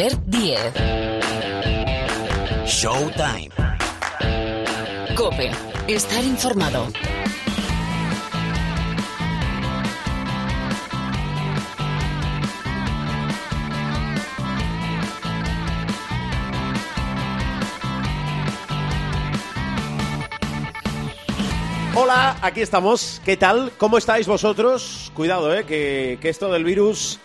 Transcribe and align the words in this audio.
Albert 0.00 0.22
Diez. 0.28 0.72
Showtime. 2.64 3.50
Cope. 5.14 5.50
Estar 5.88 6.24
informado. 6.24 6.86
Hola, 21.94 22.38
aquí 22.40 22.62
estamos. 22.62 23.20
¿Qué 23.22 23.36
tal? 23.36 23.70
¿Cómo 23.76 23.98
estáis 23.98 24.26
vosotros? 24.26 25.12
Cuidado, 25.12 25.54
eh, 25.54 25.66
que, 25.66 26.16
que 26.22 26.30
esto 26.30 26.50
del 26.50 26.64
virus 26.64 27.19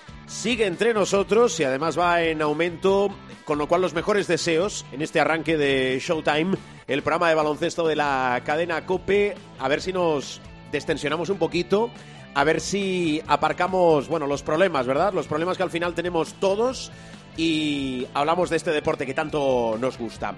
sigue 0.46 0.68
entre 0.68 0.94
nosotros 0.94 1.60
y 1.60 1.64
además 1.64 1.98
va 1.98 2.22
en 2.22 2.40
aumento, 2.40 3.10
con 3.46 3.58
lo 3.58 3.68
cual 3.68 3.82
los 3.82 3.96
mejores 3.96 4.28
deseos 4.28 4.86
en 4.92 5.02
este 5.02 5.20
arranque 5.20 5.58
de 5.58 6.00
Showtime, 6.00 6.56
el 6.88 7.02
programa 7.02 7.30
de 7.30 7.34
baloncesto 7.34 7.88
de 7.88 7.96
la 7.96 8.40
cadena 8.46 8.86
Cope, 8.86 9.34
a 9.58 9.68
ver 9.68 9.82
si 9.82 9.92
nos 9.92 10.40
destensionamos 10.72 11.30
un 11.30 11.40
poquito, 11.40 11.90
a 12.36 12.44
ver 12.44 12.62
si 12.62 13.24
aparcamos, 13.26 14.08
bueno, 14.08 14.28
los 14.28 14.44
problemas, 14.44 14.86
¿verdad? 14.86 15.14
Los 15.14 15.26
problemas 15.26 15.58
que 15.58 15.64
al 15.64 15.72
final 15.72 15.96
tenemos 15.96 16.36
todos 16.36 16.92
y 17.38 18.08
hablamos 18.14 18.50
de 18.50 18.58
este 18.58 18.72
deporte 18.72 19.06
que 19.06 19.14
tanto 19.14 19.78
nos 19.80 19.98
gusta. 19.98 20.36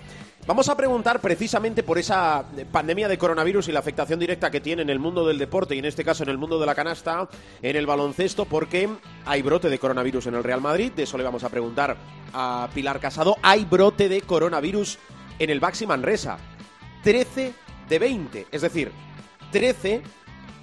Vamos 0.47 0.69
a 0.69 0.77
preguntar 0.77 1.19
precisamente 1.19 1.83
por 1.83 1.97
esa 1.97 2.45
pandemia 2.71 3.09
de 3.09 3.17
coronavirus 3.17 3.67
y 3.67 3.73
la 3.73 3.79
afectación 3.79 4.17
directa 4.17 4.49
que 4.49 4.61
tiene 4.61 4.81
en 4.81 4.89
el 4.89 4.97
mundo 4.97 5.27
del 5.27 5.38
deporte 5.38 5.75
y 5.75 5.79
en 5.79 5.85
este 5.85 6.05
caso 6.05 6.23
en 6.23 6.29
el 6.29 6.38
mundo 6.38 6.57
de 6.57 6.65
la 6.65 6.73
canasta, 6.73 7.27
en 7.61 7.75
el 7.75 7.85
baloncesto, 7.85 8.45
porque 8.45 8.88
hay 9.25 9.41
brote 9.41 9.69
de 9.69 9.77
coronavirus 9.77 10.27
en 10.27 10.35
el 10.35 10.45
Real 10.45 10.61
Madrid. 10.61 10.93
De 10.93 11.03
eso 11.03 11.17
le 11.17 11.25
vamos 11.25 11.43
a 11.43 11.49
preguntar 11.49 11.97
a 12.31 12.69
Pilar 12.73 13.02
Casado. 13.02 13.35
Hay 13.41 13.66
brote 13.66 14.07
de 14.07 14.22
coronavirus 14.22 15.00
en 15.38 15.50
el 15.50 15.59
Baxi 15.59 15.85
Manresa. 15.85 16.38
13 17.03 17.53
de 17.89 18.00
20, 18.00 18.47
es 18.50 18.61
decir, 18.61 18.91
13, 19.52 20.02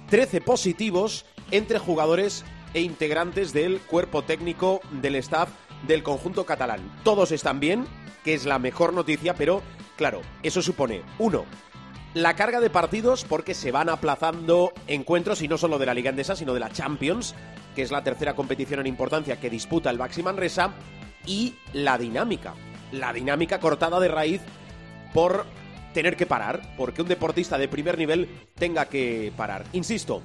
13 0.09 0.41
positivos 0.41 1.25
entre 1.51 1.77
jugadores 1.77 2.43
e 2.73 2.81
integrantes 2.81 3.53
del 3.53 3.79
cuerpo 3.81 4.23
técnico 4.23 4.81
del 4.91 5.15
staff 5.15 5.49
del 5.87 6.03
conjunto 6.03 6.45
catalán. 6.45 6.81
Todos 7.03 7.31
están 7.31 7.59
bien, 7.59 7.85
que 8.23 8.33
es 8.33 8.45
la 8.45 8.59
mejor 8.59 8.93
noticia, 8.93 9.35
pero 9.35 9.61
claro, 9.95 10.21
eso 10.43 10.61
supone, 10.61 11.01
uno, 11.19 11.45
la 12.13 12.35
carga 12.35 12.59
de 12.59 12.69
partidos 12.69 13.25
porque 13.25 13.53
se 13.53 13.71
van 13.71 13.89
aplazando 13.89 14.71
encuentros 14.87 15.41
y 15.41 15.47
no 15.47 15.57
solo 15.57 15.77
de 15.77 15.85
la 15.85 15.93
Liga 15.93 16.09
Endesa, 16.09 16.35
sino 16.35 16.53
de 16.53 16.59
la 16.59 16.71
Champions, 16.71 17.35
que 17.75 17.81
es 17.81 17.91
la 17.91 18.03
tercera 18.03 18.35
competición 18.35 18.79
en 18.79 18.87
importancia 18.87 19.39
que 19.39 19.49
disputa 19.49 19.89
el 19.89 19.97
Baxi 19.97 20.23
Manresa, 20.23 20.71
y 21.25 21.55
la 21.73 21.97
dinámica, 21.97 22.53
la 22.91 23.11
dinámica 23.11 23.59
cortada 23.59 23.99
de 23.99 24.07
raíz 24.07 24.41
por 25.13 25.45
tener 25.93 26.15
que 26.15 26.25
parar, 26.25 26.61
porque 26.77 27.01
un 27.01 27.07
deportista 27.07 27.57
de 27.57 27.67
primer 27.67 27.97
nivel 27.97 28.29
tenga 28.55 28.85
que 28.85 29.31
parar. 29.35 29.65
Insisto, 29.73 30.21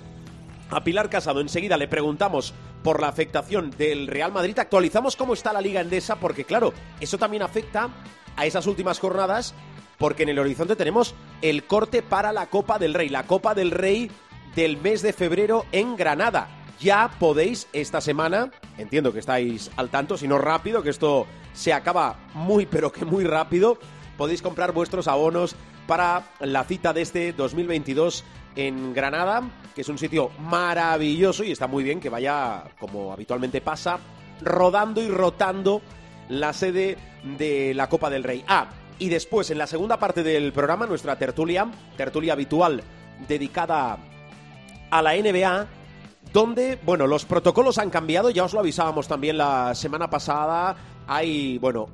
a 0.71 0.85
Pilar 0.85 1.11
Casado 1.11 1.41
enseguida 1.41 1.77
le 1.77 1.89
preguntamos 1.89 2.55
por 2.83 3.01
la 3.01 3.09
afectación 3.09 3.71
del 3.71 4.07
Real 4.07 4.33
Madrid. 4.33 4.59
Actualizamos 4.59 5.17
cómo 5.17 5.35
está 5.35 5.53
la 5.53 5.61
Liga 5.61 5.81
Endesa, 5.81 6.17
porque 6.17 6.45
claro, 6.45 6.73
eso 7.01 7.19
también 7.19 7.43
afecta 7.43 7.89
a 8.37 8.47
esas 8.47 8.67
últimas 8.67 8.99
jornadas, 8.99 9.55
porque 9.99 10.23
en 10.23 10.31
el 10.31 10.39
horizonte 10.39 10.77
tenemos 10.77 11.15
el 11.43 11.65
corte 11.65 12.03
para 12.03 12.33
la 12.33 12.47
Copa 12.47 12.79
del 12.79 12.95
Rey, 12.95 13.09
la 13.09 13.27
Copa 13.27 13.55
del 13.55 13.71
Rey 13.71 14.11
del 14.55 14.77
mes 14.79 15.03
de 15.03 15.13
febrero 15.13 15.67
en 15.73 15.97
Granada. 15.97 16.49
Ya 16.81 17.11
podéis 17.19 17.69
esta 17.73 18.01
semana, 18.01 18.51
entiendo 18.79 19.13
que 19.13 19.19
estáis 19.19 19.71
al 19.77 19.91
tanto, 19.91 20.17
si 20.17 20.27
no 20.27 20.39
rápido, 20.39 20.83
que 20.83 20.91
esto 20.91 21.27
se 21.53 21.73
acaba 21.73 22.17
muy 22.33 22.65
pero 22.65 22.91
que 22.91 23.05
muy 23.05 23.25
rápido, 23.25 23.79
podéis 24.17 24.41
comprar 24.41 24.73
vuestros 24.73 25.07
abonos 25.07 25.55
para 25.87 26.25
la 26.39 26.65
cita 26.65 26.93
de 26.93 27.03
este 27.03 27.33
2022 27.33 28.25
en 28.57 28.93
Granada, 28.93 29.43
que 29.75 29.83
es 29.83 29.89
un 29.89 29.99
sitio 29.99 30.31
maravilloso 30.41 31.45
y 31.45 31.53
está 31.53 31.67
muy 31.67 31.85
bien 31.85 32.01
que 32.01 32.09
vaya, 32.09 32.65
como 32.79 33.13
habitualmente 33.13 33.61
pasa, 33.61 33.99
rodando 34.43 35.03
y 35.03 35.09
rotando 35.09 35.83
la 36.29 36.53
sede 36.53 36.97
de 37.39 37.75
la 37.75 37.89
Copa 37.89 38.11
del 38.11 38.25
Rey. 38.25 38.45
Ah, 38.49 38.69
y 38.99 39.09
después, 39.09 39.51
en 39.51 39.59
la 39.59 39.67
segunda 39.67 39.99
parte 39.99 40.23
del 40.23 40.53
programa, 40.53 40.87
nuestra 40.87 41.17
tertulia, 41.17 41.71
tertulia 41.97 42.35
habitual 42.35 42.83
dedicada 43.27 43.99
a 44.91 45.03
la 45.03 45.15
NBA, 45.15 45.67
donde, 46.33 46.79
bueno, 46.85 47.07
los 47.07 47.25
protocolos 47.25 47.79
han 47.79 47.91
cambiado, 47.91 48.31
ya 48.31 48.45
os 48.45 48.53
lo 48.53 48.61
avisábamos 48.61 49.09
también 49.09 49.39
la 49.39 49.75
semana 49.75 50.11
pasada, 50.11 50.77
hay, 51.07 51.59
bueno, 51.59 51.89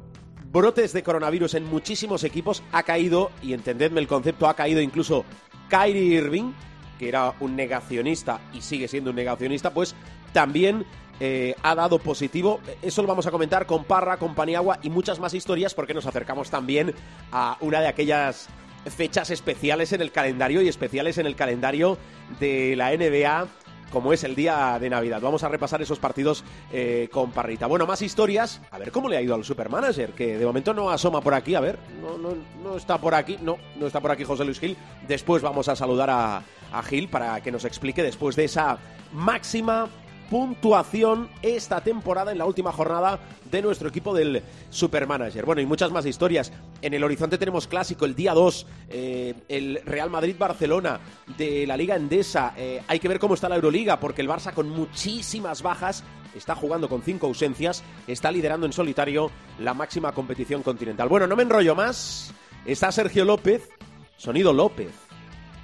brotes 0.50 0.92
de 0.92 1.02
coronavirus 1.02 1.54
en 1.54 1.64
muchísimos 1.64 2.24
equipos, 2.24 2.62
ha 2.72 2.82
caído, 2.82 3.30
y 3.42 3.52
entendedme 3.52 4.00
el 4.00 4.08
concepto, 4.08 4.48
ha 4.48 4.54
caído 4.54 4.80
incluso 4.80 5.24
Kyrie 5.68 6.16
Irving, 6.18 6.52
que 6.98 7.08
era 7.08 7.34
un 7.40 7.56
negacionista 7.56 8.40
y 8.52 8.62
sigue 8.62 8.88
siendo 8.88 9.10
un 9.10 9.16
negacionista, 9.16 9.72
pues 9.72 9.94
también 10.32 10.84
eh, 11.20 11.54
ha 11.62 11.74
dado 11.74 11.98
positivo. 11.98 12.60
Eso 12.82 13.02
lo 13.02 13.08
vamos 13.08 13.26
a 13.26 13.30
comentar 13.30 13.66
con 13.66 13.84
Parra, 13.84 14.18
con 14.18 14.34
Paniagua 14.34 14.78
y 14.82 14.90
muchas 14.90 15.18
más 15.18 15.34
historias 15.34 15.74
porque 15.74 15.94
nos 15.94 16.06
acercamos 16.06 16.50
también 16.50 16.94
a 17.32 17.56
una 17.60 17.80
de 17.80 17.88
aquellas 17.88 18.48
fechas 18.86 19.30
especiales 19.30 19.92
en 19.92 20.00
el 20.00 20.12
calendario 20.12 20.62
y 20.62 20.68
especiales 20.68 21.18
en 21.18 21.26
el 21.26 21.34
calendario 21.34 21.98
de 22.38 22.76
la 22.76 22.96
NBA 22.96 23.48
como 23.96 24.12
es 24.12 24.24
el 24.24 24.34
día 24.34 24.76
de 24.78 24.90
Navidad. 24.90 25.22
Vamos 25.22 25.42
a 25.42 25.48
repasar 25.48 25.80
esos 25.80 25.98
partidos 25.98 26.44
eh, 26.70 27.08
con 27.10 27.30
Parrita. 27.30 27.66
Bueno, 27.66 27.86
más 27.86 28.02
historias. 28.02 28.60
A 28.70 28.76
ver 28.76 28.92
cómo 28.92 29.08
le 29.08 29.16
ha 29.16 29.22
ido 29.22 29.34
al 29.34 29.42
Supermanager, 29.42 30.10
que 30.10 30.36
de 30.36 30.44
momento 30.44 30.74
no 30.74 30.90
asoma 30.90 31.22
por 31.22 31.32
aquí. 31.32 31.54
A 31.54 31.60
ver, 31.60 31.78
no, 32.02 32.18
no, 32.18 32.36
no 32.62 32.76
está 32.76 32.98
por 32.98 33.14
aquí. 33.14 33.38
No, 33.40 33.56
no 33.74 33.86
está 33.86 34.02
por 34.02 34.10
aquí 34.10 34.22
José 34.22 34.44
Luis 34.44 34.60
Gil. 34.60 34.76
Después 35.08 35.42
vamos 35.42 35.70
a 35.70 35.76
saludar 35.76 36.10
a, 36.10 36.42
a 36.72 36.82
Gil 36.82 37.08
para 37.08 37.42
que 37.42 37.50
nos 37.50 37.64
explique 37.64 38.02
después 38.02 38.36
de 38.36 38.44
esa 38.44 38.76
máxima 39.14 39.88
puntuación 40.30 41.28
esta 41.42 41.80
temporada 41.80 42.32
en 42.32 42.38
la 42.38 42.46
última 42.46 42.72
jornada 42.72 43.20
de 43.50 43.62
nuestro 43.62 43.88
equipo 43.88 44.14
del 44.14 44.42
Supermanager. 44.70 45.44
Bueno, 45.44 45.60
y 45.60 45.66
muchas 45.66 45.90
más 45.92 46.06
historias. 46.06 46.52
En 46.82 46.94
el 46.94 47.04
horizonte 47.04 47.38
tenemos 47.38 47.66
clásico 47.66 48.04
el 48.04 48.14
día 48.14 48.34
2, 48.34 48.66
eh, 48.90 49.34
el 49.48 49.80
Real 49.84 50.10
Madrid-Barcelona 50.10 51.00
de 51.36 51.66
la 51.66 51.76
Liga 51.76 51.96
Endesa. 51.96 52.54
Eh, 52.56 52.82
hay 52.86 52.98
que 52.98 53.08
ver 53.08 53.18
cómo 53.18 53.34
está 53.34 53.48
la 53.48 53.56
Euroliga, 53.56 54.00
porque 54.00 54.22
el 54.22 54.28
Barça 54.28 54.52
con 54.52 54.68
muchísimas 54.68 55.62
bajas 55.62 56.04
está 56.34 56.54
jugando 56.54 56.88
con 56.88 57.02
cinco 57.02 57.26
ausencias, 57.26 57.82
está 58.06 58.30
liderando 58.30 58.66
en 58.66 58.72
solitario 58.72 59.30
la 59.58 59.74
máxima 59.74 60.12
competición 60.12 60.62
continental. 60.62 61.08
Bueno, 61.08 61.26
no 61.26 61.36
me 61.36 61.42
enrollo 61.42 61.74
más. 61.74 62.32
Está 62.66 62.90
Sergio 62.90 63.24
López, 63.24 63.68
sonido 64.16 64.52
López, 64.52 64.92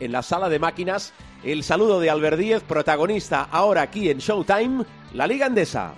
en 0.00 0.12
la 0.12 0.23
sala 0.23 0.49
de 0.49 0.59
máquinas. 0.59 1.12
El 1.45 1.65
saludo 1.65 1.99
de 1.99 2.09
Albert 2.09 2.39
Díez, 2.39 2.63
protagonista 2.63 3.49
ahora 3.51 3.83
aquí 3.83 4.09
en 4.09 4.19
Showtime, 4.19 4.85
la 5.13 5.27
Liga 5.27 5.47
Endesa. 5.47 5.93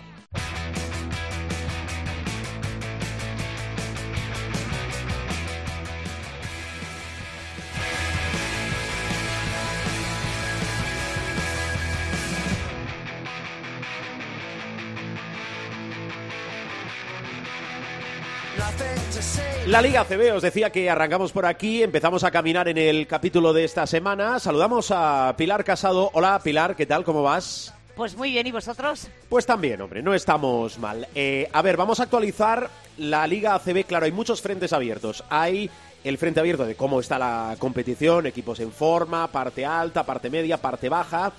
La 19.66 19.80
Liga 19.80 20.02
ACB 20.02 20.34
os 20.34 20.42
decía 20.42 20.68
que 20.68 20.90
arrancamos 20.90 21.32
por 21.32 21.46
aquí, 21.46 21.82
empezamos 21.82 22.22
a 22.22 22.30
caminar 22.30 22.68
en 22.68 22.76
el 22.76 23.06
capítulo 23.06 23.54
de 23.54 23.64
esta 23.64 23.86
semana. 23.86 24.38
Saludamos 24.38 24.90
a 24.90 25.34
Pilar 25.38 25.64
Casado. 25.64 26.10
Hola 26.12 26.38
Pilar, 26.44 26.76
¿qué 26.76 26.84
tal? 26.84 27.02
¿Cómo 27.02 27.22
vas? 27.22 27.72
Pues 27.96 28.14
muy 28.14 28.30
bien, 28.30 28.46
¿y 28.46 28.52
vosotros? 28.52 29.08
Pues 29.30 29.46
también, 29.46 29.80
hombre, 29.80 30.02
no 30.02 30.12
estamos 30.12 30.78
mal. 30.78 31.08
Eh, 31.14 31.48
a 31.50 31.62
ver, 31.62 31.78
vamos 31.78 31.98
a 31.98 32.02
actualizar 32.02 32.68
la 32.98 33.26
Liga 33.26 33.54
ACB. 33.54 33.86
Claro, 33.86 34.04
hay 34.04 34.12
muchos 34.12 34.42
frentes 34.42 34.74
abiertos. 34.74 35.24
Hay 35.30 35.70
el 36.04 36.18
frente 36.18 36.40
abierto 36.40 36.66
de 36.66 36.74
cómo 36.74 37.00
está 37.00 37.18
la 37.18 37.56
competición, 37.58 38.26
equipos 38.26 38.60
en 38.60 38.70
forma, 38.70 39.28
parte 39.28 39.64
alta, 39.64 40.04
parte 40.04 40.28
media, 40.28 40.58
parte 40.58 40.90
baja. 40.90 41.32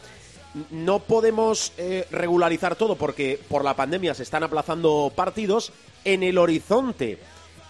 No 0.72 0.98
podemos 0.98 1.74
eh, 1.78 2.08
regularizar 2.10 2.76
todo 2.76 2.96
porque 2.96 3.40
por 3.48 3.64
la 3.64 3.76
pandemia 3.76 4.16
se 4.16 4.24
están 4.24 4.42
aplazando 4.42 5.14
partidos. 5.16 5.72
En 6.04 6.24
el 6.24 6.38
horizonte 6.38 7.20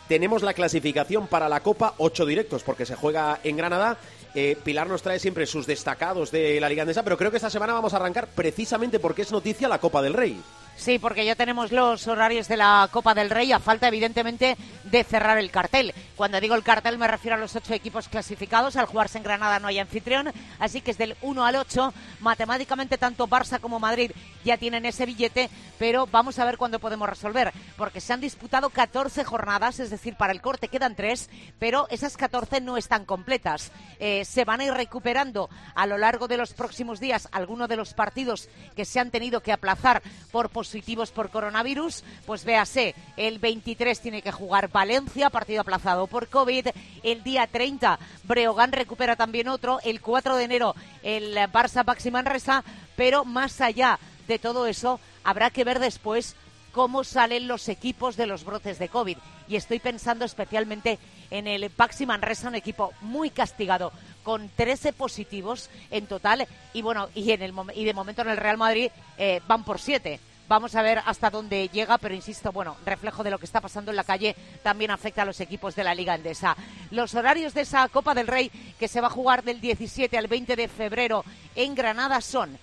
tenemos 0.07 0.43
la 0.43 0.53
clasificación 0.53 1.27
para 1.27 1.49
la 1.49 1.61
Copa, 1.61 1.95
ocho 1.97 2.25
directos 2.25 2.63
porque 2.63 2.85
se 2.85 2.95
juega 2.95 3.39
en 3.43 3.57
Granada. 3.57 3.97
Eh, 4.35 4.57
Pilar 4.61 4.87
nos 4.87 5.01
trae 5.01 5.17
siempre 5.17 5.45
sus 5.45 5.65
destacados 5.65 6.29
de 6.29 6.59
la 6.59 6.67
Liga 6.67 6.81
Andesa, 6.81 7.03
pero 7.03 7.17
creo 7.17 7.31
que 7.31 7.37
esta 7.37 7.49
semana 7.49 7.71
vamos 7.71 7.93
a 7.93 7.97
arrancar 7.97 8.27
precisamente 8.27 8.99
porque 8.99 9.21
es 9.21 9.31
noticia 9.31 9.69
la 9.69 9.79
Copa 9.79 10.01
del 10.01 10.13
Rey. 10.13 10.37
Sí, 10.77 10.99
porque 10.99 11.25
ya 11.25 11.35
tenemos 11.35 11.71
los 11.71 12.05
horarios 12.05 12.49
de 12.49 12.57
la 12.57 12.89
Copa 12.91 13.13
del 13.13 13.29
Rey, 13.29 13.53
a 13.53 13.59
falta 13.59 13.87
evidentemente 13.87 14.57
de 14.83 15.03
cerrar 15.05 15.37
el 15.37 15.49
cartel. 15.49 15.93
Cuando 16.17 16.41
digo 16.41 16.53
el 16.53 16.63
cartel 16.63 16.97
me 16.97 17.07
refiero 17.07 17.37
a 17.37 17.39
los 17.39 17.55
ocho 17.55 17.73
equipos 17.73 18.09
clasificados, 18.09 18.75
al 18.75 18.85
jugarse 18.85 19.17
en 19.17 19.23
Granada 19.23 19.59
no 19.59 19.69
hay 19.69 19.79
anfitrión, 19.79 20.33
así 20.59 20.81
que 20.81 20.91
es 20.91 20.97
del 20.97 21.15
1 21.21 21.45
al 21.45 21.55
8, 21.55 21.93
matemáticamente 22.19 22.97
tanto 22.97 23.27
Barça 23.27 23.61
como 23.61 23.79
Madrid 23.79 24.11
ya 24.43 24.57
tienen 24.57 24.85
ese 24.85 25.05
billete, 25.05 25.49
pero 25.79 26.07
vamos 26.07 26.39
a 26.39 26.45
ver 26.45 26.57
cuándo 26.57 26.79
podemos 26.79 27.07
resolver, 27.07 27.53
porque 27.77 28.01
se 28.01 28.11
han 28.11 28.19
disputado 28.19 28.69
14 28.69 29.23
jornadas, 29.23 29.79
es 29.79 29.89
decir, 29.89 30.15
para 30.15 30.33
el 30.33 30.41
corte 30.41 30.67
quedan 30.67 30.95
tres, 30.95 31.29
pero 31.57 31.87
esas 31.89 32.17
14 32.17 32.59
no 32.59 32.75
están 32.75 33.05
completas. 33.05 33.71
Eh, 33.99 34.24
se 34.25 34.45
van 34.45 34.59
a 34.59 34.65
ir 34.65 34.73
recuperando 34.73 35.49
a 35.73 35.85
lo 35.85 35.97
largo 35.97 36.27
de 36.27 36.37
los 36.37 36.53
próximos 36.53 36.99
días 36.99 37.29
algunos 37.31 37.69
de 37.69 37.77
los 37.77 37.93
partidos 37.93 38.49
que 38.75 38.85
se 38.85 38.99
han 38.99 39.11
tenido 39.11 39.41
que 39.41 39.51
aplazar 39.51 40.01
por 40.31 40.49
positivos 40.49 41.11
por 41.11 41.29
coronavirus, 41.29 42.03
pues 42.25 42.43
véase, 42.43 42.95
el 43.15 43.39
23 43.39 43.99
tiene 44.01 44.21
que 44.21 44.31
jugar 44.31 44.69
Valencia, 44.69 45.29
partido 45.29 45.61
aplazado 45.61 46.07
por 46.07 46.27
COVID, 46.27 46.67
el 47.03 47.23
día 47.23 47.47
30 47.47 47.99
Breogán 48.23 48.71
recupera 48.71 49.15
también 49.15 49.47
otro, 49.47 49.79
el 49.83 50.01
4 50.01 50.35
de 50.35 50.43
enero 50.43 50.75
el 51.03 51.35
Barça 51.51 51.85
Baxi 51.85 52.11
Manresa, 52.11 52.63
pero 52.95 53.25
más 53.25 53.61
allá 53.61 53.99
de 54.27 54.39
todo 54.39 54.65
eso, 54.67 54.99
habrá 55.23 55.51
que 55.51 55.63
ver 55.63 55.79
después 55.79 56.35
cómo 56.71 57.03
salen 57.03 57.47
los 57.47 57.69
equipos 57.69 58.17
de 58.17 58.25
los 58.27 58.43
brotes 58.43 58.79
de 58.79 58.89
COVID. 58.89 59.17
Y 59.47 59.55
estoy 59.55 59.79
pensando 59.79 60.25
especialmente 60.25 60.99
en 61.31 61.47
el 61.47 61.69
Baxi 61.69 62.05
Manresa, 62.05 62.49
un 62.49 62.55
equipo 62.55 62.91
muy 63.01 63.29
castigado, 63.29 63.93
con 64.25 64.49
13 64.49 64.91
positivos 64.91 65.69
en 65.91 66.07
total. 66.07 66.45
Y 66.73 66.81
bueno, 66.81 67.07
y, 67.15 67.31
en 67.31 67.43
el, 67.43 67.53
y 67.75 67.85
de 67.85 67.93
momento 67.93 68.23
en 68.23 68.29
el 68.29 68.37
Real 68.37 68.57
Madrid 68.57 68.89
eh, 69.17 69.39
van 69.47 69.63
por 69.63 69.79
7. 69.79 70.19
Vamos 70.47 70.75
a 70.75 70.81
ver 70.81 71.01
hasta 71.05 71.29
dónde 71.31 71.69
llega, 71.69 71.97
pero 71.97 72.13
insisto, 72.13 72.51
bueno, 72.51 72.75
reflejo 72.85 73.23
de 73.23 73.31
lo 73.31 73.39
que 73.39 73.45
está 73.45 73.61
pasando 73.61 73.91
en 73.91 73.97
la 73.97 74.03
calle 74.03 74.35
también 74.61 74.91
afecta 74.91 75.23
a 75.23 75.25
los 75.25 75.39
equipos 75.39 75.75
de 75.75 75.83
la 75.83 75.95
Liga 75.95 76.13
Endesa. 76.13 76.55
Los 76.91 77.15
horarios 77.15 77.53
de 77.53 77.61
esa 77.61 77.87
Copa 77.87 78.13
del 78.13 78.27
Rey 78.27 78.51
que 78.77 78.87
se 78.87 79.01
va 79.01 79.07
a 79.07 79.11
jugar 79.11 79.43
del 79.43 79.61
17 79.61 80.15
al 80.17 80.27
20 80.27 80.55
de 80.55 80.67
febrero 80.67 81.23
en 81.55 81.73
Granada 81.73 82.21
son 82.21 82.59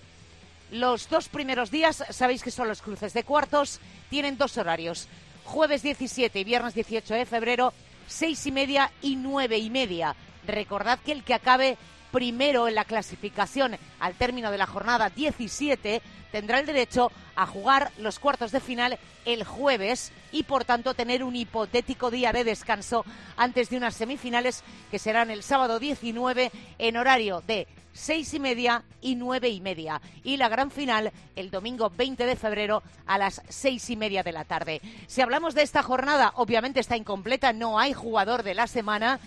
los 0.70 1.08
dos 1.08 1.28
primeros 1.28 1.70
días, 1.70 2.04
sabéis 2.10 2.42
que 2.42 2.50
son 2.50 2.68
los 2.68 2.82
cruces 2.82 3.12
de 3.14 3.24
cuartos, 3.24 3.80
tienen 4.10 4.38
dos 4.38 4.56
horarios. 4.58 5.08
Jueves 5.44 5.82
17 5.82 6.38
y 6.38 6.44
viernes 6.44 6.74
18 6.74 7.14
de 7.14 7.26
febrero, 7.26 7.74
seis 8.06 8.46
y 8.46 8.52
media 8.52 8.90
y 9.02 9.16
nueve 9.16 9.58
y 9.58 9.70
media. 9.70 10.14
Recordad 10.46 10.98
que 10.98 11.12
el 11.12 11.24
que 11.24 11.34
acabe 11.34 11.76
primero 12.12 12.68
en 12.68 12.74
la 12.74 12.84
clasificación 12.84 13.76
al 13.98 14.14
término 14.14 14.50
de 14.50 14.58
la 14.58 14.66
jornada 14.66 15.10
17 15.10 16.02
tendrá 16.30 16.60
el 16.60 16.66
derecho 16.66 17.10
a 17.34 17.46
jugar 17.46 17.90
los 17.98 18.18
cuartos 18.18 18.52
de 18.52 18.60
final 18.60 18.98
el 19.24 19.44
jueves 19.44 20.12
y 20.30 20.42
por 20.42 20.64
tanto 20.64 20.94
tener 20.94 21.24
un 21.24 21.36
hipotético 21.36 22.10
día 22.10 22.32
de 22.32 22.44
descanso 22.44 23.04
antes 23.36 23.70
de 23.70 23.78
unas 23.78 23.94
semifinales 23.94 24.62
que 24.90 24.98
serán 24.98 25.30
el 25.30 25.42
sábado 25.42 25.78
19 25.78 26.50
en 26.78 26.96
horario 26.96 27.42
de 27.46 27.66
seis 27.94 28.32
y 28.34 28.40
media 28.40 28.82
y 29.00 29.14
nueve 29.14 29.48
y 29.48 29.60
media. 29.60 30.00
Y 30.24 30.36
la 30.36 30.48
gran 30.48 30.70
final 30.70 31.12
el 31.36 31.50
domingo 31.50 31.90
20 31.90 32.24
de 32.26 32.36
febrero 32.36 32.82
a 33.06 33.18
las 33.18 33.42
seis 33.48 33.88
y 33.90 33.96
media 33.96 34.22
de 34.22 34.32
la 34.32 34.44
tarde. 34.44 34.80
Si 35.06 35.20
hablamos 35.20 35.54
de 35.54 35.62
esta 35.62 35.82
jornada, 35.82 36.32
obviamente 36.36 36.80
está 36.80 36.96
incompleta, 36.96 37.52
no 37.52 37.78
hay 37.78 37.92
jugador 37.92 38.42
de 38.42 38.54
la 38.54 38.66
semana 38.66 39.20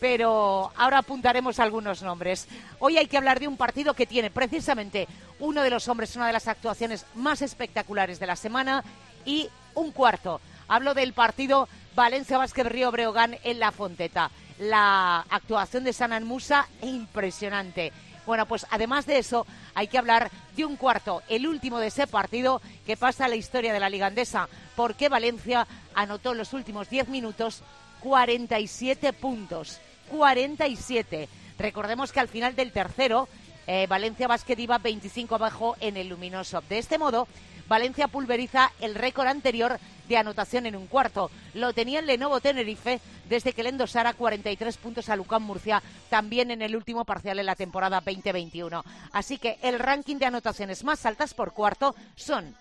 pero 0.00 0.72
ahora 0.76 0.98
apuntaremos 0.98 1.58
algunos 1.58 2.02
nombres. 2.02 2.48
Hoy 2.78 2.96
hay 2.98 3.06
que 3.06 3.16
hablar 3.16 3.40
de 3.40 3.48
un 3.48 3.56
partido 3.56 3.94
que 3.94 4.06
tiene 4.06 4.30
precisamente 4.30 5.08
uno 5.40 5.62
de 5.62 5.70
los 5.70 5.88
hombres, 5.88 6.16
una 6.16 6.26
de 6.26 6.32
las 6.32 6.48
actuaciones 6.48 7.06
más 7.14 7.42
espectaculares 7.42 8.18
de 8.20 8.26
la 8.26 8.36
semana 8.36 8.84
y 9.24 9.48
un 9.74 9.92
cuarto. 9.92 10.40
Hablo 10.68 10.94
del 10.94 11.12
partido 11.12 11.68
Valencia 11.94 12.38
Vázquez 12.38 12.66
Río 12.66 12.90
Breogán 12.90 13.36
en 13.42 13.58
La 13.58 13.72
Fonteta. 13.72 14.30
La 14.58 15.24
actuación 15.30 15.84
de 15.84 15.92
Sanan 15.92 16.24
Musa 16.24 16.68
impresionante. 16.82 17.92
Bueno, 18.26 18.46
pues 18.46 18.66
además 18.70 19.06
de 19.06 19.18
eso, 19.18 19.46
hay 19.74 19.88
que 19.88 19.96
hablar 19.96 20.30
de 20.54 20.66
un 20.66 20.76
cuarto, 20.76 21.22
el 21.28 21.46
último 21.46 21.78
de 21.78 21.86
ese 21.86 22.06
partido 22.06 22.60
que 22.84 22.96
pasa 22.96 23.24
a 23.24 23.28
la 23.28 23.36
historia 23.36 23.72
de 23.72 23.80
la 23.80 23.88
Liga 23.88 24.06
Andesa, 24.06 24.48
porque 24.76 25.08
Valencia 25.08 25.66
anotó 25.94 26.32
en 26.32 26.38
los 26.38 26.52
últimos 26.52 26.90
10 26.90 27.08
minutos 27.08 27.62
47 28.00 29.12
puntos. 29.14 29.80
47. 30.08 31.28
Recordemos 31.58 32.12
que 32.12 32.20
al 32.20 32.28
final 32.28 32.54
del 32.54 32.72
tercero, 32.72 33.28
eh, 33.66 33.86
Valencia 33.88 34.28
Basket 34.28 34.58
iba 34.58 34.78
25 34.78 35.34
abajo 35.34 35.76
en 35.80 35.96
el 35.96 36.08
Luminoso. 36.08 36.62
De 36.68 36.78
este 36.78 36.98
modo, 36.98 37.28
Valencia 37.68 38.08
pulveriza 38.08 38.72
el 38.80 38.94
récord 38.94 39.26
anterior 39.26 39.78
de 40.08 40.16
anotación 40.16 40.66
en 40.66 40.74
un 40.74 40.86
cuarto. 40.86 41.30
Lo 41.54 41.74
tenía 41.74 42.00
el 42.00 42.06
Lenovo 42.06 42.40
Tenerife 42.40 43.00
desde 43.28 43.52
que 43.52 43.62
le 43.62 43.68
endosara 43.68 44.14
43 44.14 44.76
puntos 44.78 45.10
a 45.10 45.16
Lucán 45.16 45.42
Murcia, 45.42 45.82
también 46.08 46.50
en 46.50 46.62
el 46.62 46.74
último 46.74 47.04
parcial 47.04 47.38
en 47.38 47.46
la 47.46 47.56
temporada 47.56 48.00
2021. 48.00 48.82
Así 49.12 49.36
que 49.36 49.58
el 49.62 49.78
ranking 49.78 50.16
de 50.16 50.26
anotaciones 50.26 50.82
más 50.82 51.04
altas 51.04 51.34
por 51.34 51.52
cuarto 51.52 51.94
son 52.16 52.56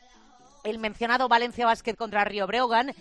el 0.65 0.77
mencionado 0.79 1.29
Valencia 1.29 1.65
Basket 1.65 1.95
contra 1.95 2.25
Río 2.25 2.45
Breogán, 2.47 2.93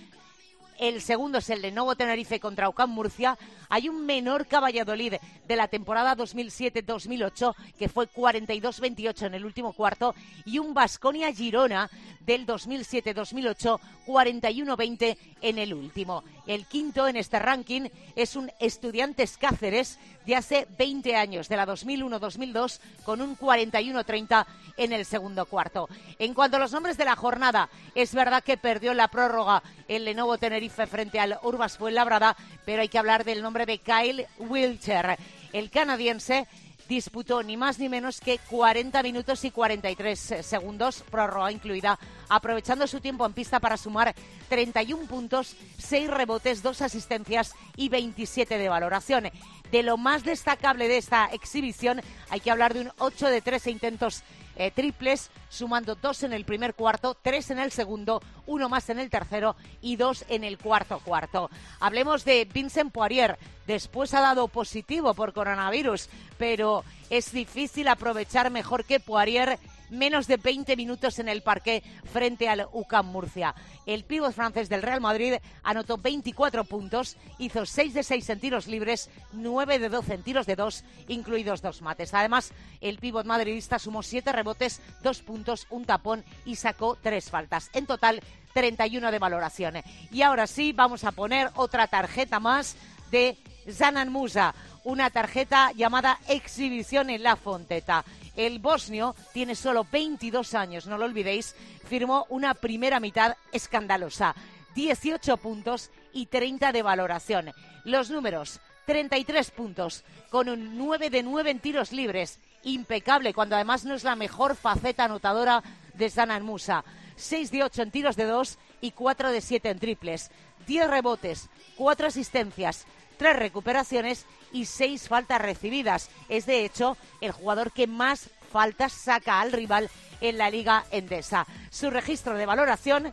el 0.79 1.01
segundo 1.01 1.39
es 1.39 1.51
el 1.51 1.63
de 1.63 1.71
Novo 1.71 1.97
Tenerife 1.97 2.41
contra 2.41 2.69
Ocam 2.69 2.91
Murcia. 2.91 3.39
Hay 3.69 3.89
un 3.89 4.07
menor 4.07 4.47
Valladolid 4.51 5.15
de 5.47 5.57
la 5.57 5.69
temporada 5.69 6.17
2007-2008 6.17 7.55
que 7.79 7.89
fue 7.89 8.09
42-28 8.09 9.27
en 9.27 9.35
el 9.35 9.45
último 9.45 9.73
cuarto 9.73 10.15
y 10.45 10.59
un 10.59 10.75
Basconia 10.75 11.33
Girona 11.33 11.91
del 12.21 12.47
2007-2008 12.47 13.81
41-20 14.07 15.17
en 15.43 15.59
el 15.59 15.75
último. 15.75 16.25
El 16.47 16.67
quinto 16.67 17.09
en 17.09 17.17
este 17.17 17.39
ranking 17.39 17.89
es 18.15 18.37
un 18.37 18.51
Estudiantes 18.61 19.37
Cáceres 19.37 19.99
de 20.25 20.37
hace 20.37 20.67
20 20.79 21.17
años, 21.17 21.49
de 21.49 21.57
la 21.57 21.67
2001-2002, 21.67 22.81
con 23.05 23.21
un 23.21 23.37
41-30 23.37 24.47
en 24.77 24.93
el 24.93 25.05
segundo 25.05 25.47
cuarto. 25.47 25.89
En 26.19 26.35
cuanto 26.35 26.57
a 26.57 26.61
los 26.61 26.73
nombres 26.73 26.97
de 26.97 27.05
la 27.05 27.17
jornada, 27.17 27.69
es 27.95 28.15
verdad 28.15 28.43
que 28.43 28.57
perdió 28.57 28.95
la 28.95 29.09
prórroga 29.09 29.63
el 29.89 30.05
Lenovo 30.05 30.39
Tenerife 30.39 30.66
frente 30.69 31.19
al 31.19 31.39
Urbas 31.43 31.79
Fuenlabrada, 31.79 32.37
pero 32.65 32.83
hay 32.83 32.89
que 32.89 32.99
hablar 32.99 33.25
del 33.25 33.43
nombre 33.43 33.67
de 33.67 33.79
Kyle 33.79 34.27
Wilcher. 34.39 35.19
El 35.53 35.71
canadiense 35.71 36.47
disputó 36.89 37.43
ni 37.43 37.57
más 37.57 37.79
ni 37.79 37.89
menos 37.89 38.21
que 38.21 38.39
40 38.39 39.03
minutos 39.03 39.45
y 39.45 39.51
43 39.51 40.37
segundos, 40.43 41.05
prórroga 41.11 41.51
incluida, 41.51 41.99
aprovechando 42.29 42.87
su 42.87 43.01
tiempo 43.01 43.27
en 43.27 43.33
pista 43.33 43.61
para 43.61 43.77
sumar 43.77 44.15
31 44.49 45.07
puntos, 45.07 45.57
6 45.79 46.11
rebotes, 46.11 46.63
2 46.63 46.83
asistencias 46.83 47.55
y 47.77 47.89
27 47.89 48.59
de 48.59 48.69
valoración. 48.69 49.31
De 49.71 49.83
lo 49.83 49.97
más 49.97 50.23
destacable 50.23 50.89
de 50.89 50.99
esta 50.99 51.27
exhibición 51.27 52.01
hay 52.31 52.41
que 52.41 52.51
hablar 52.51 52.75
de 52.75 52.83
un 52.83 52.93
8 52.99 53.29
de 53.29 53.41
13 53.41 53.71
intentos 53.71 54.23
eh, 54.57 54.71
triples, 54.71 55.31
sumando 55.49 55.95
dos 55.95 56.23
en 56.23 56.33
el 56.33 56.45
primer 56.45 56.75
cuarto, 56.75 57.17
tres 57.21 57.51
en 57.51 57.59
el 57.59 57.73
segundo, 57.73 58.23
uno 58.47 58.69
más 58.69 58.89
en 58.91 58.99
el 58.99 59.11
tercero 59.11 59.57
y 59.81 59.97
dos 59.97 60.25
en 60.29 60.45
el 60.45 60.59
cuarto 60.59 61.01
cuarto. 61.01 61.51
Hablemos 61.81 62.25
de 62.25 62.49
Vincent 62.53 62.93
Poirier. 62.93 63.39
Después 63.67 64.15
ha 64.15 64.21
dado 64.21 64.49
positivo 64.49 65.13
por 65.15 65.33
coronavirus, 65.33 66.09
pero 66.39 66.85
es 67.11 67.33
difícil 67.33 67.89
aprovechar 67.89 68.51
mejor 68.51 68.85
que 68.85 69.01
Poirier 69.01 69.59
menos 69.91 70.27
de 70.27 70.37
20 70.37 70.77
minutos 70.77 71.19
en 71.19 71.29
el 71.29 71.43
parque 71.43 71.83
frente 72.13 72.49
al 72.49 72.67
UCAM 72.73 73.07
Murcia. 73.07 73.55
El 73.87 74.05
pívot 74.05 74.33
francés 74.33 74.69
del 74.69 74.83
Real 74.83 75.01
Madrid 75.01 75.35
anotó 75.63 75.99
24 75.99 76.65
puntos, 76.65 77.17
hizo 77.39 77.67
6 77.67 77.95
de 77.95 78.03
6 78.03 78.31
en 78.31 78.41
tiros 78.41 78.67
libres, 78.67 79.11
9 79.33 79.79
de 79.79 79.89
12 79.89 80.15
en 80.15 80.23
tiros 80.23 80.47
de 80.47 80.57
2, 80.57 80.85
incluidos 81.09 81.63
dos 81.63 81.83
mates. 81.83 82.15
Además, 82.15 82.53
el 82.81 82.99
pívot 82.99 83.27
madridista 83.27 83.79
sumó 83.79 84.03
7 84.03 84.33
rebotes, 84.33 84.81
2 85.03 85.23
puntos, 85.23 85.67
un 85.71 85.85
tapón 85.85 86.25
y 86.45 86.57
sacó 86.57 86.97
3 87.01 87.31
faltas. 87.31 87.71
En 87.73 87.87
total, 87.87 88.21
31 88.55 89.13
de 89.13 89.19
valoración. 89.19 89.75
Y 90.11 90.23
ahora 90.23 90.47
sí, 90.47 90.73
vamos 90.73 91.05
a 91.05 91.13
poner 91.13 91.51
otra 91.57 91.87
tarjeta 91.89 92.41
más 92.41 92.77
de 93.11 93.37
Zanan 93.71 94.11
Musa, 94.11 94.55
una 94.85 95.11
tarjeta 95.11 95.73
llamada 95.73 96.19
Exhibición 96.29 97.11
en 97.11 97.23
la 97.23 97.37
Fonteta. 97.37 98.05
El 98.37 98.59
bosnio 98.59 99.17
tiene 99.33 99.55
solo 99.55 99.87
22 99.91 100.55
años, 100.55 100.87
no 100.87 100.99
lo 100.99 101.07
olvidéis, 101.07 101.55
firmó 101.89 102.27
una 102.29 102.53
primera 102.55 103.01
mitad 103.01 103.37
escandalosa, 103.51 104.35
18 104.75 105.39
puntos 105.39 105.91
y 106.13 106.27
30 106.27 106.73
de 106.73 106.83
valoración. 106.83 107.53
Los 107.85 108.11
números, 108.11 108.61
33 108.85 109.51
puntos, 109.53 110.05
con 110.31 110.51
un 110.51 110.77
9 110.77 111.09
de 111.09 111.23
9 111.23 111.51
en 111.51 111.61
tiros 111.61 111.93
libres, 111.93 112.39
impecable, 112.63 113.33
cuando 113.33 113.55
además 113.55 113.85
no 113.85 113.95
es 113.95 114.05
la 114.05 114.17
mejor 114.17 114.55
faceta 114.55 115.05
anotadora 115.05 115.63
de 115.95 116.11
Zanan 116.11 116.45
Musa. 116.45 116.85
6 117.17 117.51
de 117.51 117.65
8 117.65 117.83
en 117.83 117.91
tiros 117.91 118.17
de 118.17 118.25
2 118.25 118.59
y 118.83 118.91
4 118.91 119.31
de 119.31 119.41
7 119.41 119.71
en 119.71 119.79
triples. 119.79 120.31
10 120.67 120.91
rebotes, 120.91 121.49
4 121.77 122.09
asistencias, 122.09 122.87
3 123.17 123.37
recuperaciones 123.37 124.27
y 124.53 124.67
seis 124.67 125.09
faltas 125.09 125.41
recibidas. 125.41 126.11
Es 126.29 126.47
de 126.47 126.65
hecho 126.65 126.97
el 127.21 127.33
jugador 127.33 127.73
que 127.73 127.87
más 127.87 128.31
faltas 128.53 128.93
saca 128.93 129.41
al 129.41 129.53
rival 129.53 129.91
en 130.21 130.39
la 130.39 130.51
Liga 130.51 130.85
Endesa. 130.91 131.47
Su 131.71 131.91
registro 131.91 132.35
de 132.35 132.47
valoración 132.47 133.13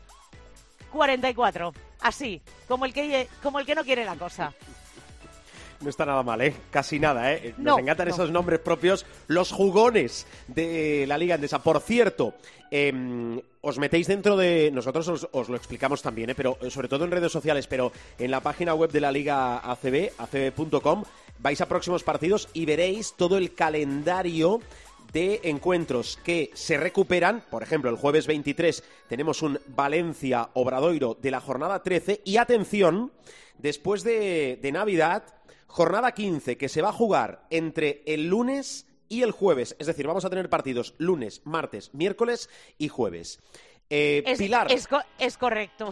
44. 0.92 1.74
Así, 2.02 2.42
como 2.68 2.86
el 2.86 2.94
que, 2.94 3.28
como 3.42 3.60
el 3.60 3.66
que 3.66 3.76
no 3.76 3.84
quiere 3.84 4.06
la 4.06 4.16
cosa. 4.16 4.54
No 5.84 5.90
está 5.90 6.06
nada 6.06 6.24
mal, 6.24 6.42
¿eh? 6.42 6.56
Casi 6.72 6.98
nada, 7.00 7.34
¿eh? 7.34 7.54
Nos 7.58 7.76
No, 7.76 7.80
encantan 7.80 8.08
no. 8.08 8.14
esos 8.14 8.32
nombres 8.32 8.60
propios, 8.60 9.06
los 9.28 9.52
jugones 9.52 10.26
de 10.48 11.06
la 11.08 11.18
Liga 11.18 11.36
Endesa. 11.36 11.60
Por 11.62 11.82
cierto, 11.82 12.36
em, 12.72 13.40
os 13.62 13.78
metéis 13.78 14.08
dentro 14.08 14.38
de... 14.38 14.72
Nosotros 14.72 15.08
os, 15.10 15.28
os 15.32 15.50
lo 15.50 15.58
explicamos 15.58 16.02
también, 16.02 16.30
¿eh? 16.30 16.36
Pero 16.36 16.58
eh, 16.62 16.72
sobre 16.72 16.88
todo 16.88 17.04
en 17.06 17.12
redes 17.12 17.32
sociales, 17.32 17.68
pero 17.68 17.92
en 18.18 18.32
la 18.32 18.40
página 18.40 18.74
web 18.74 18.92
de 18.92 19.02
la 19.02 19.12
Liga 19.12 19.58
ACB, 19.60 20.12
acb.com, 20.18 21.04
vais 21.40 21.60
a 21.62 21.68
próximos 21.68 22.04
partidos 22.04 22.48
y 22.54 22.66
veréis 22.66 23.14
todo 23.18 23.38
el 23.38 23.54
calendario 23.54 24.62
de 25.12 25.42
encuentros 25.44 26.18
que 26.24 26.50
se 26.54 26.78
recuperan. 26.78 27.44
Por 27.52 27.62
ejemplo, 27.62 27.90
el 27.92 27.98
jueves 27.98 28.26
23 28.26 28.84
tenemos 29.10 29.42
un 29.42 29.60
Valencia-Obradoiro 29.68 31.18
de 31.22 31.30
la 31.32 31.42
jornada 31.42 31.84
13. 31.84 32.22
Y 32.26 32.38
atención, 32.38 33.12
después 33.60 34.04
de, 34.04 34.58
de 34.62 34.72
Navidad, 34.72 35.24
jornada 35.74 36.12
15 36.14 36.56
que 36.56 36.70
se 36.70 36.84
va 36.84 36.90
a 36.90 36.94
jugar 36.94 37.48
entre 37.50 38.04
el 38.06 38.28
lunes 38.28 38.86
y 39.10 39.24
el 39.24 39.32
jueves. 39.32 39.76
Es 39.80 39.88
decir, 39.88 40.06
vamos 40.06 40.24
a 40.24 40.30
tener 40.30 40.48
partidos 40.48 40.94
lunes, 41.00 41.42
martes, 41.46 41.92
miércoles 41.96 42.48
y 42.78 42.90
jueves. 42.90 43.40
Eh, 43.90 44.22
Es, 44.26 44.38
Pilar, 44.38 44.72
es 44.72 44.88
co- 44.88 45.02
es 45.18 45.36
correcto. 45.36 45.90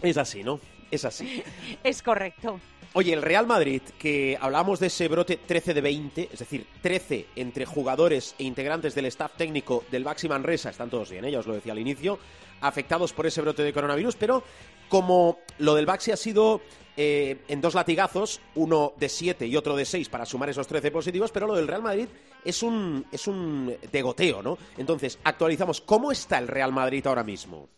es 0.00 0.16
así, 0.16 0.42
¿no? 0.42 0.58
Es 0.90 1.04
así. 1.04 1.42
es 1.84 2.02
correcto. 2.02 2.58
Oye, 2.94 3.12
el 3.12 3.20
Real 3.22 3.46
Madrid, 3.46 3.82
que 3.98 4.38
hablábamos 4.40 4.80
de 4.80 4.86
ese 4.86 5.06
brote 5.08 5.36
13 5.36 5.74
de 5.74 5.80
20, 5.82 6.28
es 6.32 6.38
decir, 6.38 6.66
13 6.80 7.26
entre 7.36 7.66
jugadores 7.66 8.34
e 8.38 8.44
integrantes 8.44 8.94
del 8.94 9.04
staff 9.06 9.32
técnico 9.36 9.84
del 9.90 10.02
Baxi 10.02 10.28
Manresa, 10.28 10.70
están 10.70 10.88
todos 10.90 11.10
bien, 11.10 11.26
¿eh? 11.26 11.30
ya 11.30 11.40
os 11.40 11.46
lo 11.46 11.54
decía 11.54 11.72
al 11.72 11.78
inicio, 11.78 12.18
afectados 12.60 13.12
por 13.12 13.26
ese 13.26 13.40
brote 13.40 13.62
de 13.62 13.72
coronavirus, 13.72 14.16
pero 14.16 14.42
como 14.88 15.38
lo 15.58 15.74
del 15.74 15.86
Baxi 15.86 16.10
ha 16.10 16.16
sido 16.16 16.60
eh, 16.96 17.38
en 17.48 17.60
dos 17.60 17.74
latigazos, 17.74 18.40
uno 18.56 18.92
de 18.98 19.08
7 19.08 19.46
y 19.46 19.56
otro 19.56 19.76
de 19.76 19.84
6 19.84 20.08
para 20.08 20.26
sumar 20.26 20.50
esos 20.50 20.66
13 20.66 20.90
positivos, 20.90 21.30
pero 21.30 21.46
lo 21.46 21.54
del 21.54 21.68
Real 21.68 21.82
Madrid 21.82 22.08
es 22.44 22.62
un, 22.62 23.06
es 23.10 23.26
un 23.26 23.74
degoteo, 23.90 24.42
¿no? 24.42 24.58
Entonces, 24.76 25.18
actualizamos, 25.24 25.80
¿cómo 25.80 26.12
está 26.12 26.38
el 26.38 26.48
Real 26.48 26.72
Madrid 26.72 27.06
ahora 27.06 27.22
mismo? 27.22 27.68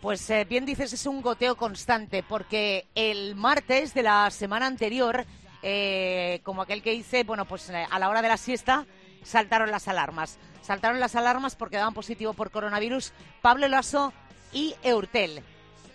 Pues 0.00 0.28
eh, 0.30 0.44
bien 0.44 0.66
dices, 0.66 0.92
es 0.92 1.06
un 1.06 1.22
goteo 1.22 1.56
constante, 1.56 2.24
porque 2.28 2.88
el 2.94 3.36
martes 3.36 3.94
de 3.94 4.02
la 4.02 4.28
semana 4.30 4.66
anterior, 4.66 5.24
eh, 5.62 6.40
como 6.42 6.62
aquel 6.62 6.82
que 6.82 6.90
dice, 6.90 7.22
bueno, 7.22 7.46
pues 7.46 7.70
a 7.70 7.98
la 7.98 8.08
hora 8.08 8.20
de 8.20 8.28
la 8.28 8.36
siesta 8.36 8.84
saltaron 9.22 9.70
las 9.70 9.88
alarmas. 9.88 10.38
Saltaron 10.62 11.00
las 11.00 11.16
alarmas 11.16 11.56
porque 11.56 11.76
daban 11.76 11.94
positivo 11.94 12.34
por 12.34 12.50
coronavirus 12.50 13.12
Pablo 13.40 13.68
Lasso 13.68 14.12
y 14.52 14.74
Eurtel. 14.82 15.42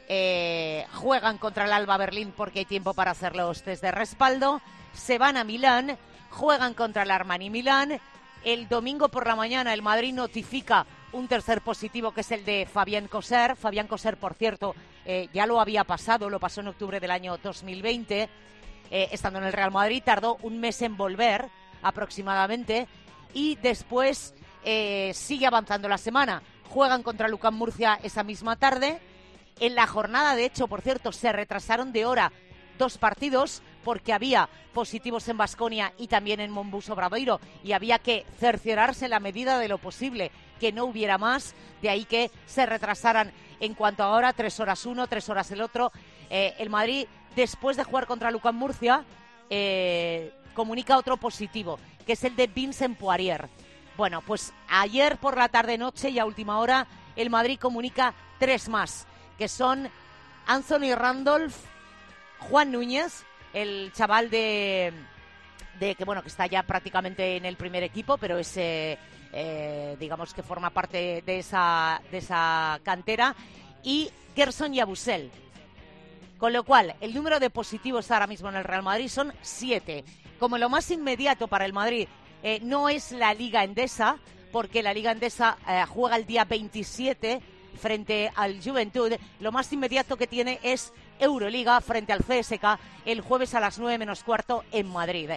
Eh, 0.09 0.85
juegan 0.93 1.37
contra 1.37 1.65
el 1.65 1.73
Alba 1.73 1.97
Berlín 1.97 2.33
porque 2.35 2.59
hay 2.59 2.65
tiempo 2.65 2.93
para 2.93 3.11
hacer 3.11 3.35
los 3.35 3.63
test 3.63 3.81
de 3.81 3.91
respaldo. 3.91 4.61
Se 4.93 5.17
van 5.17 5.37
a 5.37 5.43
Milán, 5.43 5.97
juegan 6.29 6.73
contra 6.73 7.03
el 7.03 7.11
Armani 7.11 7.49
Milán. 7.49 7.99
El 8.43 8.69
domingo 8.69 9.09
por 9.09 9.27
la 9.27 9.35
mañana 9.35 9.73
el 9.73 9.81
Madrid 9.81 10.13
notifica 10.13 10.85
un 11.11 11.27
tercer 11.27 11.61
positivo 11.61 12.11
que 12.11 12.21
es 12.21 12.31
el 12.31 12.45
de 12.45 12.67
Fabián 12.71 13.07
Coser. 13.07 13.55
Fabián 13.55 13.87
Coser, 13.87 14.17
por 14.17 14.35
cierto, 14.35 14.75
eh, 15.05 15.29
ya 15.33 15.45
lo 15.45 15.59
había 15.59 15.83
pasado, 15.83 16.29
lo 16.29 16.39
pasó 16.39 16.61
en 16.61 16.69
octubre 16.69 16.99
del 16.99 17.11
año 17.11 17.37
2020. 17.37 18.29
eh, 18.89 19.09
estando 19.11 19.39
en 19.39 19.45
el 19.45 19.53
Real 19.53 19.71
Madrid, 19.71 20.01
tardó 20.05 20.37
un 20.43 20.59
mes 20.59 20.81
en 20.81 20.95
volver 20.95 21.49
aproximadamente 21.81 22.87
y 23.37 23.55
después 23.61 24.33
eh, 24.63 25.11
sigue 25.13 25.45
avanzando 25.45 25.87
la 25.87 25.99
semana. 25.99 26.41
Juegan 26.69 27.03
contra 27.03 27.27
Lucán 27.27 27.53
Murcia 27.53 27.99
esa 28.01 28.23
misma 28.23 28.55
tarde. 28.55 28.99
En 29.59 29.75
la 29.75 29.85
jornada, 29.85 30.35
de 30.35 30.45
hecho, 30.45 30.67
por 30.67 30.81
cierto, 30.81 31.11
se 31.11 31.31
retrasaron 31.31 31.93
de 31.93 32.07
hora 32.07 32.31
dos 32.79 32.97
partidos 32.97 33.61
porque 33.83 34.11
había 34.11 34.49
positivos 34.73 35.27
en 35.27 35.37
Basconia 35.37 35.93
y 35.99 36.07
también 36.07 36.39
en 36.39 36.49
Monbus 36.49 36.89
Obradoiro 36.89 37.39
y 37.63 37.73
había 37.73 37.99
que 37.99 38.25
cerciorarse 38.39 39.05
en 39.05 39.11
la 39.11 39.19
medida 39.19 39.59
de 39.59 39.67
lo 39.67 39.77
posible 39.77 40.31
que 40.59 40.71
no 40.71 40.85
hubiera 40.85 41.19
más, 41.19 41.53
de 41.83 41.91
ahí 41.91 42.05
que 42.05 42.31
se 42.47 42.65
retrasaran 42.65 43.31
en 43.59 43.75
cuanto 43.75 44.01
a 44.01 44.07
ahora, 44.07 44.33
tres 44.33 44.59
horas 44.59 44.83
uno, 44.87 45.05
tres 45.05 45.29
horas 45.29 45.51
el 45.51 45.61
otro. 45.61 45.91
Eh, 46.31 46.55
el 46.57 46.71
Madrid, 46.71 47.05
después 47.35 47.77
de 47.77 47.83
jugar 47.83 48.07
contra 48.07 48.31
Lucán 48.31 48.55
Murcia, 48.55 49.05
eh, 49.51 50.33
comunica 50.55 50.97
otro 50.97 51.17
positivo, 51.17 51.77
que 52.07 52.13
es 52.13 52.23
el 52.23 52.35
de 52.35 52.47
Vincent 52.47 52.97
Poirier. 52.97 53.49
Bueno, 53.97 54.21
pues 54.21 54.53
ayer 54.69 55.17
por 55.17 55.37
la 55.37 55.49
tarde-noche 55.49 56.09
y 56.09 56.17
a 56.17 56.25
última 56.25 56.59
hora, 56.59 56.87
el 57.15 57.29
Madrid 57.29 57.59
comunica 57.59 58.13
tres 58.39 58.69
más, 58.69 59.05
que 59.37 59.47
son 59.47 59.89
Anthony 60.47 60.95
Randolph, 60.95 61.55
Juan 62.39 62.71
Núñez, 62.71 63.23
el 63.53 63.91
chaval 63.93 64.29
de, 64.29 64.93
de 65.79 65.95
que 65.95 66.05
bueno 66.05 66.21
que 66.21 66.29
está 66.29 66.47
ya 66.47 66.63
prácticamente 66.63 67.35
en 67.35 67.45
el 67.45 67.57
primer 67.57 67.83
equipo, 67.83 68.17
pero 68.17 68.37
es 68.37 68.55
eh, 68.55 68.97
eh, 69.33 69.97
digamos 69.99 70.33
que 70.33 70.43
forma 70.43 70.69
parte 70.69 71.23
de 71.25 71.39
esa 71.39 72.01
de 72.09 72.19
esa 72.19 72.79
cantera 72.83 73.35
y 73.83 74.09
Gerson 74.35 74.73
Yabusel. 74.73 75.29
Con 76.37 76.53
lo 76.53 76.63
cual, 76.63 76.95
el 77.01 77.15
número 77.15 77.39
de 77.39 77.49
positivos 77.49 78.11
ahora 78.11 78.27
mismo 78.27 78.47
en 78.49 78.55
el 78.55 78.63
Real 78.63 78.83
Madrid 78.83 79.07
son 79.07 79.33
siete. 79.41 80.05
Como 80.39 80.57
lo 80.57 80.69
más 80.69 80.91
inmediato 80.91 81.47
para 81.47 81.65
el 81.65 81.73
Madrid 81.73 82.07
eh, 82.43 82.59
no 82.61 82.89
es 82.89 83.11
la 83.11 83.33
Liga 83.33 83.63
Endesa, 83.63 84.17
porque 84.51 84.83
la 84.83 84.93
Liga 84.93 85.11
Endesa 85.11 85.57
eh, 85.67 85.83
juega 85.87 86.15
el 86.15 86.25
día 86.25 86.45
27 86.45 87.41
frente 87.77 88.31
al 88.35 88.61
Juventud, 88.61 89.13
lo 89.39 89.51
más 89.51 89.71
inmediato 89.73 90.17
que 90.17 90.27
tiene 90.27 90.59
es 90.63 90.93
Euroliga 91.19 91.79
frente 91.81 92.13
al 92.13 92.23
CSK 92.23 92.79
el 93.05 93.21
jueves 93.21 93.53
a 93.53 93.59
las 93.59 93.79
9 93.79 93.97
menos 93.97 94.23
cuarto 94.23 94.63
en 94.71 94.87
Madrid. 94.87 95.31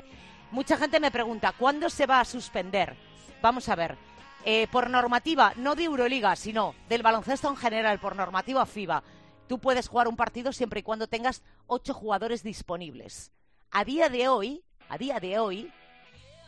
Mucha 0.51 0.77
gente 0.77 1.01
me 1.01 1.11
pregunta, 1.11 1.55
¿cuándo 1.57 1.89
se 1.89 2.07
va 2.07 2.21
a 2.21 2.25
suspender? 2.25 2.97
Vamos 3.41 3.69
a 3.69 3.77
ver. 3.77 3.97
Eh, 4.45 4.67
por 4.71 4.91
normativa, 4.91 5.53
no 5.57 5.75
de 5.75 5.85
Euroliga, 5.85 6.35
sino 6.35 6.75
del 6.89 7.03
baloncesto 7.03 7.49
en 7.49 7.57
general, 7.57 8.01
por 8.01 8.17
normativa 8.17 8.65
FIBA, 8.65 9.03
tú 9.47 9.59
puedes 9.59 9.89
jugar 9.89 10.09
un 10.09 10.17
partido 10.17 10.53
siempre 10.53 10.81
y 10.81 10.83
cuando 10.83 11.09
tengas 11.09 11.43
ocho 11.67 11.95
jugadores 11.95 12.43
disponibles. 12.43 13.33
A 13.71 13.85
día 13.85 14.09
de 14.09 14.29
hoy, 14.29 14.65
a 14.91 14.99
día 14.99 15.21
de 15.21 15.39
hoy, 15.39 15.73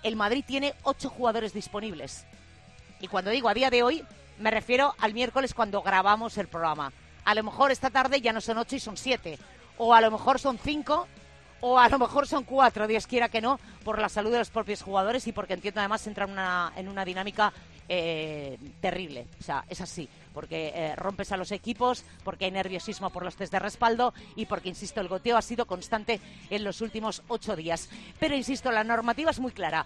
el 0.03 0.17
Madrid 0.17 0.45
tiene 0.47 0.75
ocho 0.83 1.09
jugadores 1.09 1.55
disponibles. 1.55 2.27
Y 3.01 3.07
cuando 3.07 3.31
digo 3.31 3.49
a 3.49 3.55
día 3.55 3.71
de 3.71 3.83
hoy, 3.83 4.05
me 4.39 4.51
refiero 4.51 4.95
al 4.99 5.15
miércoles 5.15 5.55
cuando 5.55 5.81
grabamos 5.81 6.37
el 6.39 6.49
programa. 6.49 6.93
A 7.25 7.35
lo 7.35 7.45
mejor 7.45 7.71
esta 7.71 7.89
tarde 7.89 8.21
ya 8.21 8.33
no 8.33 8.41
son 8.41 8.59
ocho 8.59 8.77
y 8.77 8.81
son 8.81 8.97
siete. 8.97 9.39
O 9.79 9.95
a 9.95 10.01
lo 10.01 10.11
mejor 10.11 10.41
son 10.41 10.59
cinco. 10.59 11.07
O 11.61 11.79
a 11.79 11.89
lo 11.89 12.01
mejor 12.01 12.27
son 12.27 12.43
cuatro, 12.43 12.89
Dios 12.89 13.07
quiera 13.07 13.29
que 13.29 13.41
no, 13.41 13.61
por 13.85 14.01
la 14.01 14.09
salud 14.09 14.33
de 14.33 14.39
los 14.39 14.51
propios 14.51 14.83
jugadores 14.83 15.29
y 15.29 15.33
porque 15.33 15.55
entiendo 15.55 15.79
además 15.79 16.05
entra 16.09 16.25
en 16.25 16.33
una, 16.33 16.73
en 16.75 16.89
una 16.89 17.05
dinámica 17.05 17.53
eh, 17.95 18.59
terrible. 18.81 19.27
O 19.39 19.43
sea, 19.43 19.67
es 19.69 19.83
así. 19.83 20.09
Porque 20.33 20.73
eh, 20.75 20.97
rompes 20.97 21.31
a 21.31 21.37
los 21.37 21.53
equipos, 21.53 22.05
porque 22.25 22.47
hay 22.47 22.51
nerviosismo 22.51 23.11
por 23.11 23.23
los 23.23 23.37
test 23.37 23.53
de 23.53 23.59
respaldo 23.59 24.15
y 24.35 24.47
porque, 24.47 24.71
insisto, 24.71 25.03
el 25.03 25.09
goteo 25.09 25.37
ha 25.37 25.43
sido 25.43 25.67
constante 25.67 26.19
en 26.49 26.65
los 26.65 26.81
últimos 26.81 27.23
ocho 27.29 27.55
días. 27.55 27.91
Pero, 28.19 28.35
insisto, 28.35 28.73
la 28.73 28.83
normativa 28.83 29.31
es 29.31 29.41
muy 29.41 29.53
clara. 29.53 29.85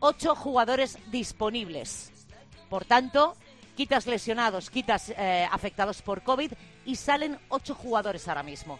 Ocho 0.00 0.34
jugadores 0.34 0.98
disponibles. 1.10 2.12
Por 2.70 2.86
tanto, 2.86 3.36
quitas 3.76 4.06
lesionados, 4.06 4.70
quitas 4.70 5.10
eh, 5.10 5.46
afectados 5.52 6.00
por 6.00 6.22
COVID 6.22 6.50
y 6.86 6.96
salen 6.96 7.38
ocho 7.50 7.74
jugadores 7.74 8.26
ahora 8.26 8.42
mismo. 8.42 8.78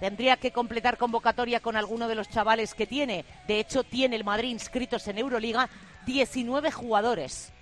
Tendría 0.00 0.38
que 0.38 0.52
completar 0.52 0.96
convocatoria 0.96 1.60
con 1.60 1.76
alguno 1.76 2.08
de 2.08 2.14
los 2.14 2.30
chavales 2.30 2.74
que 2.74 2.86
tiene. 2.86 3.26
De 3.46 3.60
hecho, 3.60 3.84
tiene 3.84 4.16
el 4.16 4.24
Madrid 4.24 4.48
inscritos 4.48 5.06
en 5.06 5.18
Euroliga 5.18 5.68
19 6.06 6.70
jugadores. 6.70 7.53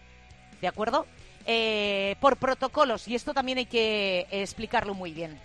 ¿De 0.63 0.69
acuerdo? 0.69 1.07
Eh, 1.45 2.15
por 2.21 2.37
protocolos, 2.37 3.09
y 3.09 3.17
esto 3.17 3.35
también 3.35 3.59
hay 3.59 3.67
que 3.67 4.29
explicarlo 4.31 4.95
muy 4.95 5.11
bien. 5.11 5.37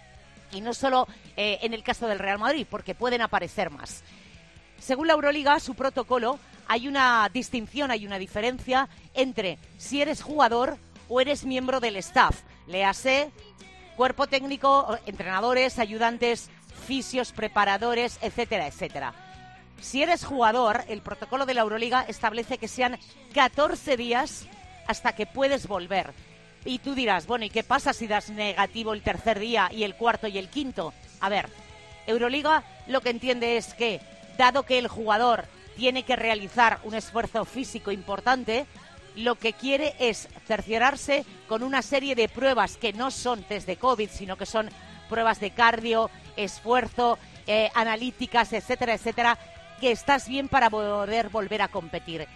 Y 0.51 0.62
no 0.62 0.75
solo 0.75 1.07
eh, 1.36 1.57
en 1.63 1.74
el 1.74 1.81
caso 1.81 2.05
del 2.05 2.19
Real 2.19 2.38
Madrid, 2.38 2.67
porque 2.69 2.93
pueden 2.93 3.21
aparecer 3.21 3.71
más. 3.71 4.03
Según 4.77 5.07
la 5.07 5.13
Euroliga, 5.13 5.59
su 5.59 5.74
protocolo, 5.74 6.38
hay 6.67 6.88
una 6.88 7.27
distinción, 7.33 7.89
hay 7.89 8.05
una 8.05 8.19
diferencia 8.19 8.89
entre 9.15 9.57
si 9.79 10.03
eres 10.03 10.21
jugador 10.21 10.77
o 11.09 11.19
eres 11.19 11.45
miembro 11.45 11.79
del 11.79 11.95
staff. 11.95 12.39
Léase 12.67 13.31
cuerpo 13.95 14.27
técnico, 14.27 15.00
entrenadores, 15.07 15.79
ayudantes, 15.79 16.51
fisios, 16.86 17.31
preparadores, 17.31 18.19
etcétera, 18.21 18.67
etcétera. 18.67 19.15
Si 19.81 20.03
eres 20.03 20.24
jugador, 20.24 20.83
el 20.88 21.01
protocolo 21.01 21.47
de 21.47 21.55
la 21.55 21.62
Euroliga 21.62 22.05
establece 22.07 22.59
que 22.59 22.67
sean 22.67 23.00
14 23.33 23.97
días 23.97 24.47
hasta 24.88 25.13
que 25.13 25.25
puedes 25.25 25.67
volver. 25.67 26.13
Y 26.65 26.79
tú 26.79 26.96
dirás, 26.96 27.27
bueno, 27.27 27.46
¿y 27.46 27.50
qué 27.50 27.63
pasa 27.63 27.94
si 27.94 28.08
das 28.08 28.29
negativo 28.29 28.94
el 28.94 29.01
tercer 29.01 29.39
día 29.39 29.70
y 29.72 29.84
el 29.84 29.96
cuarto 29.96 30.27
y 30.27 30.38
el 30.38 30.50
quinto? 30.50 30.94
A 31.22 31.29
ver, 31.29 31.48
Euroliga 32.08 32.63
lo 32.88 33.01
que 33.01 33.10
entiende 33.10 33.58
es 33.58 33.74
que, 33.74 34.01
dado 34.38 34.63
que 34.63 34.77
el 34.77 34.88
jugador 34.88 35.46
tiene 35.75 36.03
que 36.03 36.15
realizar 36.15 36.79
un 36.84 36.96
esfuerzo 36.96 37.46
físico 37.46 37.91
importante, 37.91 38.65
lo 39.15 39.36
que 39.36 39.53
quiere 39.53 39.96
es 40.00 40.27
cerciorarse 40.46 41.25
con 41.48 41.63
una 41.63 41.82
serie 41.82 42.15
de 42.15 42.29
pruebas 42.29 42.77
que 42.77 42.94
no 42.94 43.12
son 43.12 43.44
test 43.44 43.67
de 43.67 43.77
COVID, 43.77 44.10
sino 44.10 44.38
que 44.38 44.46
son 44.46 44.70
pruebas 45.10 45.39
de 45.39 45.51
cardio, 45.51 46.10
esfuerzo, 46.36 47.17
eh, 47.48 47.70
analíticas, 47.74 48.53
etcétera, 48.53 48.94
etcétera, 48.94 49.38
que 49.79 49.91
estás 49.91 50.27
bien 50.27 50.48
para 50.48 50.70
poder 50.70 51.29
volver 51.29 51.62
a 51.62 51.67
competir. 51.67 52.27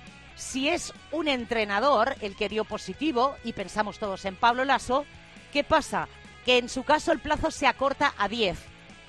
Si 0.42 0.68
es 0.68 0.92
un 1.12 1.28
entrenador 1.28 2.16
el 2.20 2.36
que 2.36 2.50
dio 2.50 2.66
positivo, 2.66 3.38
y 3.44 3.54
pensamos 3.54 4.00
todos 4.00 4.26
en 4.26 4.36
Pablo 4.36 4.66
Lasso, 4.66 5.06
¿qué 5.54 5.64
pasa? 5.64 6.10
Que 6.46 6.58
en 6.58 6.68
su 6.68 6.84
caso 6.84 7.12
el 7.12 7.20
plazo 7.20 7.52
se 7.52 7.68
acorta 7.68 8.16
a 8.18 8.28
10. 8.28 8.58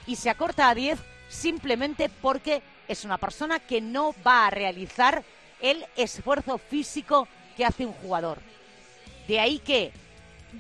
Y 0.07 0.17
se 0.17 0.29
acorta 0.29 0.69
a 0.69 0.75
10 0.75 1.01
simplemente 1.31 2.11
porque 2.11 2.63
es 2.87 3.07
una 3.07 3.17
persona 3.17 3.61
que 3.61 3.81
no 3.81 4.15
va 4.25 4.47
a 4.47 4.51
realizar 4.51 5.25
el 5.63 5.87
esfuerzo 5.97 6.59
físico 6.59 7.27
que 7.57 7.65
hace 7.65 7.87
un 7.87 7.95
jugador. 7.95 8.39
De 9.27 9.41
ahí 9.41 9.59
que 9.59 9.91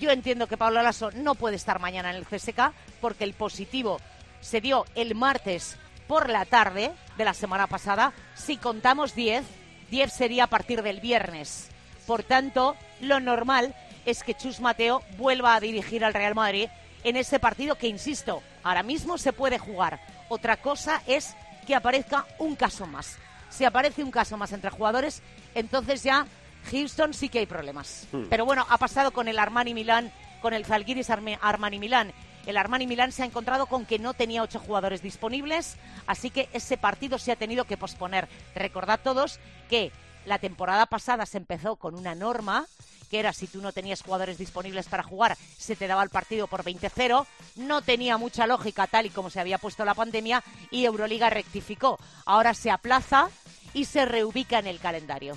yo 0.00 0.11
entiendo 0.11 0.47
que 0.47 0.57
Pablo 0.57 0.83
Lasso 0.83 1.11
no 1.12 1.35
puede 1.35 1.57
estar 1.57 1.81
mañana 1.81 2.11
en 2.11 2.17
el 2.17 2.26
CSK 2.26 2.73
porque 3.02 3.25
el 3.25 3.35
positivo 3.35 4.00
se 4.41 4.62
dio 4.62 4.87
el 4.95 5.14
martes 5.14 5.76
por 6.09 6.31
la 6.31 6.47
tarde 6.47 6.93
de 7.19 7.25
la 7.26 7.35
semana 7.35 7.67
pasada. 7.67 8.14
Si 8.35 8.57
contamos 8.57 9.14
10, 9.14 9.45
10 9.93 10.11
sería 10.11 10.45
a 10.45 10.47
partir 10.47 10.83
del 10.83 11.01
viernes. 11.01 11.69
Por 12.07 12.23
tanto, 12.23 12.77
lo 13.03 13.21
normal 13.21 13.75
es 14.07 14.25
que 14.25 14.35
Chus 14.35 14.59
Mateo 14.59 15.03
vuelva 15.19 15.55
a 15.55 15.61
dirigir 15.61 16.03
al 16.03 16.15
Real 16.15 16.35
Madrid 16.35 16.69
en 17.05 17.17
ese 17.17 17.39
partido 17.39 17.77
que, 17.77 17.89
insisto, 17.89 18.43
ahora 18.63 18.83
mismo 18.83 19.19
se 19.19 19.35
puede 19.35 19.59
jugar. 19.59 20.01
Otra 20.31 20.57
cosa 20.57 21.03
es 21.07 21.37
que 21.67 21.75
aparezca 21.75 22.27
un 22.39 22.57
caso 22.57 22.87
más. 22.87 23.19
Si 23.51 23.67
aparece 23.67 24.03
un 24.03 24.11
caso 24.11 24.39
más 24.39 24.53
entre 24.53 24.71
jugadores, 24.71 25.23
entonces 25.55 26.03
ya 26.03 26.27
Houston 26.71 27.13
sí 27.13 27.29
que 27.29 27.41
hay 27.41 27.47
problemas. 27.47 28.09
Hmm. 28.13 28.29
Pero 28.31 28.47
bueno, 28.47 28.67
ha 28.71 28.79
pasado 28.79 29.11
con 29.11 29.29
el 29.29 29.39
Armani 29.39 29.75
Milán, 29.75 30.11
con 30.41 30.55
el 30.55 30.65
Zalgiris 30.65 31.11
Armani 31.11 31.79
Milán. 31.79 32.15
El 32.47 32.57
Armani 32.57 32.87
Milán 32.87 33.13
se 33.13 33.23
ha 33.23 33.27
encontrado 33.27 33.67
con 33.67 33.87
que 33.87 33.99
no 33.99 34.15
tenía 34.15 34.43
ocho 34.43 34.59
jugadores 34.59 35.03
disponibles, 35.03 35.77
así 36.07 36.31
que 36.31 36.49
ese 36.53 36.77
partido 36.77 37.19
se 37.19 37.33
ha 37.33 37.37
tenido 37.37 37.65
que 37.65 37.77
posponer. 37.77 38.29
Recordad 38.55 39.01
todos 39.03 39.39
que 39.71 39.93
la 40.27 40.39
temporada 40.39 40.87
pasada 40.87 41.27
se 41.27 41.39
empezó 41.39 41.77
con 41.77 41.95
una 41.95 42.15
norma 42.15 42.67
que 43.13 43.21
era 43.21 43.35
si 43.35 43.47
tú 43.47 43.61
no 43.61 43.73
tenías 43.73 44.01
jugadores 44.01 44.39
disponibles 44.39 44.89
para 44.89 45.03
jugar, 45.03 45.37
se 45.59 45.77
te 45.77 45.87
daba 45.87 46.03
el 46.03 46.09
partido 46.09 46.47
por 46.47 46.65
20-0. 46.65 47.27
No 47.57 47.83
tenía 47.83 48.17
mucha 48.17 48.47
lógica 48.47 48.87
tal 48.87 49.05
y 49.05 49.11
como 49.11 49.29
se 49.29 49.39
había 49.39 49.59
puesto 49.59 49.85
la 49.85 49.93
pandemia 49.93 50.43
y 50.71 50.87
Euroliga 50.87 51.29
rectificó. 51.29 51.99
Ahora 52.25 52.55
se 52.55 52.71
aplaza 52.71 53.29
y 53.75 53.85
se 53.85 54.07
reubica 54.07 54.59
en 54.59 54.67
el 54.67 54.81
calendario. 54.81 55.37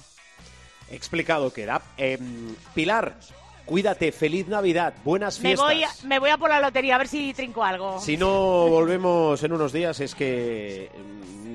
Explicado 0.89 1.51
queda. 1.51 1.81
Em, 1.97 2.55
Pilar, 2.73 3.17
Cuídate, 3.65 4.11
feliz 4.11 4.47
Navidad, 4.47 4.93
buenas 5.03 5.39
fiestas. 5.39 5.67
Me 5.67 5.73
voy, 5.73 5.83
a, 5.83 5.89
me 6.03 6.19
voy 6.19 6.29
a 6.29 6.37
por 6.37 6.49
la 6.49 6.59
lotería 6.59 6.95
a 6.95 6.97
ver 6.99 7.07
si 7.07 7.33
trinco 7.33 7.63
algo. 7.63 7.99
Si 7.99 8.15
no 8.15 8.67
volvemos 8.67 9.41
en 9.43 9.53
unos 9.53 9.73
días 9.73 9.99
es 9.99 10.13
que 10.13 10.89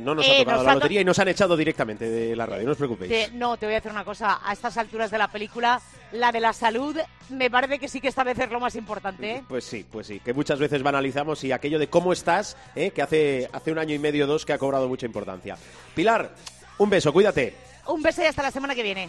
no 0.01 0.15
nos 0.15 0.27
ha 0.27 0.33
eh, 0.33 0.45
tocado 0.45 0.65
la 0.65 0.75
lotería 0.75 1.01
y 1.03 1.05
nos 1.05 1.19
han 1.19 1.29
echado 1.29 1.57
directamente 1.57 2.09
de 2.09 2.35
la 2.35 2.47
radio, 2.47 2.65
no 2.67 2.73
os 2.73 2.79
preocupéis. 2.79 3.33
no, 3.35 3.57
te 3.57 3.67
voy 3.67 3.75
a 3.75 3.79
decir 3.79 3.93
una 3.93 4.05
cosa, 4.05 4.41
a 4.43 4.53
estas 4.53 4.77
alturas 4.77 5.11
de 5.11 5.19
la 5.19 5.29
película, 5.29 5.81
la 6.13 6.33
de 6.33 6.41
la 6.41 6.53
salud, 6.53 6.97
me 7.29 7.51
parece 7.51 7.79
que 7.79 7.89
sí 7.89 8.01
que 8.01 8.09
esta 8.09 8.25
vez 8.25 8.39
es 8.39 8.51
lo 8.51 8.59
más 8.61 8.75
importante. 8.75 9.37
¿eh? 9.37 9.45
Pues 9.49 9.65
sí, 9.65 9.87
pues 9.89 10.07
sí, 10.07 10.21
que 10.21 10.35
muchas 10.35 10.59
veces 10.59 10.83
banalizamos 10.83 11.45
y 11.45 11.53
aquello 11.53 11.79
de 11.79 11.89
cómo 11.89 12.13
estás, 12.13 12.57
¿eh? 12.75 12.91
que 12.91 13.03
hace, 13.03 13.49
hace 13.53 13.71
un 13.71 13.79
año 13.79 13.95
y 13.95 13.99
medio 13.99 14.27
dos 14.27 14.45
que 14.45 14.53
ha 14.53 14.59
cobrado 14.59 14.89
mucha 14.89 15.07
importancia. 15.07 15.57
Pilar, 15.95 16.35
un 16.79 16.91
beso, 16.91 17.13
cuídate. 17.13 17.55
Un 17.87 18.03
beso 18.03 18.23
y 18.23 18.27
hasta 18.27 18.43
la 18.43 18.51
semana 18.51 18.75
que 18.75 18.83
viene. 18.83 19.09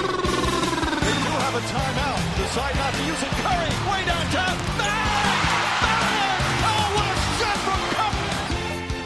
They 1.51 1.59
do 1.59 1.63
have 1.63 1.63
a 1.63 1.67
timeout. 1.67 2.37
Decide 2.37 2.75
not 2.75 2.93
to 2.93 3.03
use 3.03 3.23
it. 3.23 3.29
Curry 3.43 3.91
way 3.91 4.05
downtown. 4.05 4.57
Bang! 4.77 5.31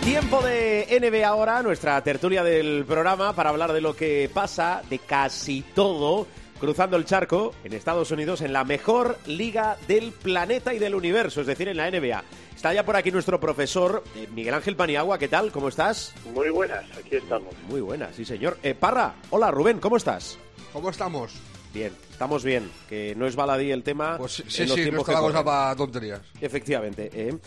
Tiempo 0.04 0.42
de 0.44 1.00
NBA 1.02 1.28
ahora, 1.28 1.64
nuestra 1.64 2.00
tertulia 2.04 2.44
del 2.44 2.86
programa 2.86 3.34
para 3.34 3.50
hablar 3.50 3.74
de 3.74 3.82
lo 3.82 3.96
que 3.96 4.30
pasa, 4.32 4.84
de 4.88 5.00
casi 5.00 5.64
todo, 5.74 6.28
cruzando 6.60 6.96
el 6.96 7.06
charco 7.06 7.56
en 7.64 7.74
Estados 7.74 8.12
Unidos, 8.12 8.42
en 8.42 8.54
la 8.54 8.64
mejor 8.64 9.18
liga 9.26 9.78
del 9.88 10.12
planeta 10.12 10.76
y 10.76 10.80
del 10.80 10.94
universo, 10.94 11.42
es 11.42 11.48
decir, 11.48 11.70
en 11.70 11.78
la 11.78 11.90
NBA. 11.90 12.24
Está 12.56 12.72
ya 12.72 12.86
por 12.86 12.96
aquí 12.96 13.10
nuestro 13.12 13.40
profesor 13.40 14.04
eh, 14.16 14.28
Miguel 14.32 14.54
Ángel 14.54 14.76
Paniagua, 14.76 15.18
¿qué 15.18 15.28
tal? 15.28 15.52
¿Cómo 15.52 15.70
estás? 15.70 16.14
Muy 16.36 16.52
buenas, 16.52 16.86
aquí 16.96 17.16
estamos. 17.16 17.56
Muy 17.68 17.82
buenas, 17.82 18.16
sí 18.16 18.26
señor. 18.26 18.60
Eh, 18.62 18.76
Parra, 18.76 19.16
hola 19.32 19.50
Rubén, 19.50 19.80
¿cómo 19.80 19.98
estás? 19.98 20.38
¿Cómo 20.72 20.92
estamos? 20.92 21.34
Bien, 21.76 21.92
estamos 22.10 22.42
bien, 22.46 22.72
que 22.88 23.14
no 23.18 23.28
es 23.28 23.36
baladí 23.36 23.70
el 23.70 23.84
tema. 23.84 24.18
Pues 24.18 24.36
sí, 24.48 24.66
sí, 24.66 24.90
no 24.90 25.02
está 25.02 25.12
la 25.12 25.20
cosa 25.20 25.44
para 25.44 25.76
tonterías. 25.76 26.22
Efectivamente. 26.40 27.10
¿eh? 27.14 27.38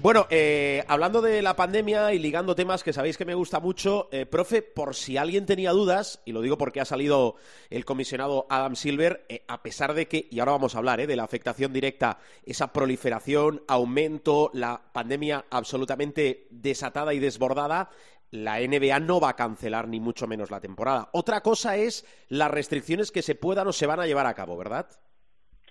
Bueno, 0.00 0.26
eh, 0.30 0.82
hablando 0.88 1.20
de 1.20 1.42
la 1.42 1.54
pandemia 1.54 2.14
y 2.14 2.18
ligando 2.18 2.54
temas 2.54 2.82
que 2.82 2.94
sabéis 2.94 3.18
que 3.18 3.26
me 3.26 3.34
gusta 3.34 3.60
mucho, 3.60 4.08
eh, 4.10 4.24
profe, 4.24 4.62
por 4.62 4.94
si 4.94 5.18
alguien 5.18 5.44
tenía 5.44 5.72
dudas, 5.72 6.22
y 6.24 6.32
lo 6.32 6.40
digo 6.40 6.56
porque 6.56 6.80
ha 6.80 6.86
salido 6.86 7.36
el 7.68 7.84
comisionado 7.84 8.46
Adam 8.48 8.74
Silver, 8.74 9.26
a 9.46 9.62
pesar 9.62 9.92
de 9.92 10.08
que, 10.08 10.28
y 10.30 10.40
ahora 10.40 10.52
vamos 10.52 10.74
a 10.74 10.78
hablar 10.78 11.06
de 11.06 11.16
la 11.16 11.24
afectación 11.24 11.74
directa, 11.74 12.16
esa 12.46 12.72
proliferación, 12.72 13.64
aumento, 13.68 14.50
la 14.54 14.80
pandemia 14.94 15.44
absolutamente 15.50 16.46
desatada 16.50 17.12
y 17.12 17.18
desbordada, 17.18 17.90
la 18.34 18.58
NBA 18.58 18.98
no 18.98 19.20
va 19.20 19.30
a 19.30 19.36
cancelar 19.36 19.86
ni 19.86 20.00
mucho 20.00 20.26
menos 20.26 20.50
la 20.50 20.60
temporada. 20.60 21.08
Otra 21.12 21.40
cosa 21.40 21.76
es 21.76 22.04
las 22.28 22.50
restricciones 22.50 23.12
que 23.12 23.22
se 23.22 23.36
puedan 23.36 23.68
o 23.68 23.72
se 23.72 23.86
van 23.86 24.00
a 24.00 24.06
llevar 24.06 24.26
a 24.26 24.34
cabo, 24.34 24.58
¿verdad? 24.58 24.88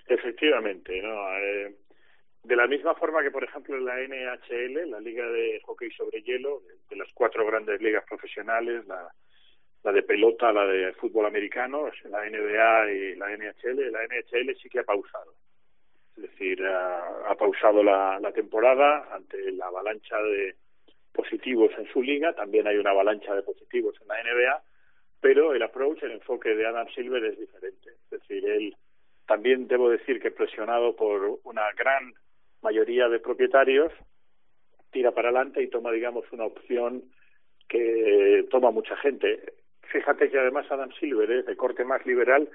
Efectivamente, 0.07 1.01
¿no? 1.01 1.37
Eh, 1.39 1.75
de 2.43 2.55
la 2.55 2.65
misma 2.67 2.95
forma 2.95 3.21
que, 3.21 3.31
por 3.31 3.43
ejemplo, 3.43 3.77
la 3.79 3.95
NHL, 3.99 4.89
la 4.89 5.01
Liga 5.01 5.27
de 5.27 5.59
Hockey 5.65 5.91
sobre 5.91 6.21
Hielo, 6.21 6.61
de 6.89 6.95
las 6.95 7.09
cuatro 7.13 7.45
grandes 7.45 7.81
ligas 7.81 8.05
profesionales, 8.07 8.85
la, 8.87 9.91
de 9.91 10.03
pelota, 10.03 10.53
la 10.53 10.65
de 10.65 10.93
fútbol 10.93 11.25
americano, 11.25 11.89
la 12.05 12.29
NBA 12.29 12.91
y 12.91 13.15
la 13.15 13.29
NHL, 13.35 13.91
la 13.91 14.07
NHL 14.07 14.55
sí 14.61 14.69
que 14.69 14.79
ha 14.79 14.83
pausado. 14.83 15.33
Es 16.15 16.23
decir, 16.23 16.63
ha, 16.65 17.29
ha 17.29 17.35
pausado 17.35 17.83
la 17.83 18.31
temporada 18.33 19.13
ante 19.13 19.51
la 19.51 19.67
avalancha 19.67 20.17
de, 20.21 20.55
positivos 21.13 21.71
en 21.77 21.87
su 21.91 22.01
liga, 22.01 22.33
también 22.33 22.67
hay 22.67 22.77
una 22.77 22.91
avalancha 22.91 23.33
de 23.35 23.43
positivos 23.43 23.95
en 24.01 24.07
la 24.07 24.15
NBA, 24.23 24.63
pero 25.21 25.53
el 25.53 25.63
approach, 25.63 26.03
el 26.03 26.11
enfoque 26.11 26.55
de 26.55 26.65
Adam 26.65 26.87
Silver 26.93 27.23
es 27.23 27.39
diferente. 27.39 27.91
Es 27.91 28.09
decir, 28.09 28.45
él 28.45 28.75
también 29.25 29.67
debo 29.67 29.89
decir 29.89 30.21
que 30.21 30.31
presionado 30.31 30.95
por 30.95 31.39
una 31.43 31.71
gran 31.77 32.13
mayoría 32.61 33.07
de 33.07 33.19
propietarios, 33.19 33.91
tira 34.91 35.11
para 35.11 35.29
adelante 35.29 35.61
y 35.61 35.69
toma, 35.69 35.91
digamos, 35.91 36.25
una 36.31 36.45
opción 36.45 37.03
que 37.67 38.45
toma 38.51 38.71
mucha 38.71 38.95
gente. 38.97 39.53
Fíjate 39.83 40.29
que 40.29 40.39
además 40.39 40.69
Adam 40.69 40.91
Silver 40.99 41.31
es 41.31 41.45
de 41.45 41.55
corte 41.55 41.85
más 41.85 42.05
liberal, 42.05 42.49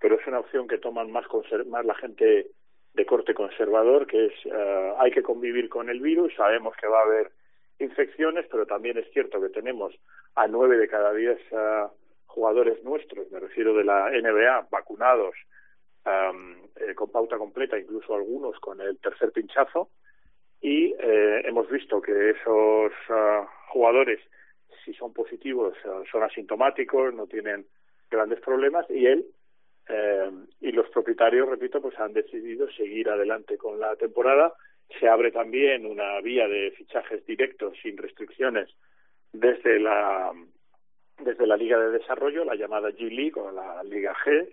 pero 0.00 0.18
es 0.18 0.26
una 0.26 0.40
opción 0.40 0.66
que 0.68 0.78
toman 0.78 1.10
más, 1.10 1.24
más 1.66 1.84
la 1.84 1.94
gente 1.94 2.50
de 2.94 3.06
corte 3.06 3.34
conservador, 3.34 4.06
que 4.06 4.26
es 4.26 4.32
eh, 4.44 4.92
hay 4.98 5.10
que 5.10 5.22
convivir 5.22 5.68
con 5.68 5.90
el 5.90 6.00
virus, 6.00 6.34
sabemos 6.34 6.74
que 6.76 6.86
va 6.86 7.00
a 7.00 7.04
haber 7.04 7.32
infecciones, 7.78 8.46
pero 8.50 8.66
también 8.66 8.98
es 8.98 9.10
cierto 9.12 9.40
que 9.40 9.48
tenemos 9.48 9.94
a 10.34 10.46
nueve 10.46 10.76
de 10.78 10.88
cada 10.88 11.12
diez 11.12 11.40
uh, 11.52 11.88
jugadores 12.26 12.82
nuestros, 12.84 13.30
me 13.30 13.40
refiero 13.40 13.74
de 13.74 13.84
la 13.84 14.10
NBA, 14.10 14.68
vacunados 14.70 15.34
um, 16.04 16.56
eh, 16.76 16.94
con 16.94 17.10
pauta 17.10 17.38
completa, 17.38 17.78
incluso 17.78 18.14
algunos 18.14 18.58
con 18.60 18.80
el 18.80 18.98
tercer 18.98 19.32
pinchazo, 19.32 19.90
y 20.60 20.94
eh, 20.98 21.42
hemos 21.44 21.68
visto 21.70 22.00
que 22.00 22.30
esos 22.30 22.92
uh, 23.10 23.46
jugadores, 23.68 24.20
si 24.84 24.94
son 24.94 25.12
positivos, 25.12 25.74
uh, 25.84 26.04
son 26.10 26.22
asintomáticos, 26.22 27.14
no 27.14 27.26
tienen 27.26 27.66
grandes 28.10 28.40
problemas, 28.40 28.88
y 28.90 29.06
él 29.06 29.26
eh, 29.88 30.30
y 30.60 30.72
los 30.72 30.88
propietarios, 30.90 31.48
repito, 31.48 31.80
pues 31.80 31.98
han 31.98 32.12
decidido 32.12 32.70
seguir 32.70 33.08
adelante 33.10 33.58
con 33.58 33.78
la 33.78 33.94
temporada 33.96 34.54
se 34.98 35.08
abre 35.08 35.32
también 35.32 35.86
una 35.86 36.20
vía 36.20 36.48
de 36.48 36.70
fichajes 36.72 37.24
directos 37.26 37.76
sin 37.82 37.96
restricciones 37.96 38.68
desde 39.32 39.80
la 39.80 40.32
desde 41.18 41.46
la 41.46 41.56
Liga 41.56 41.78
de 41.78 41.90
Desarrollo, 41.90 42.44
la 42.44 42.56
llamada 42.56 42.90
G-League 42.90 43.34
o 43.36 43.50
la 43.52 43.82
Liga 43.84 44.14
G, 44.24 44.52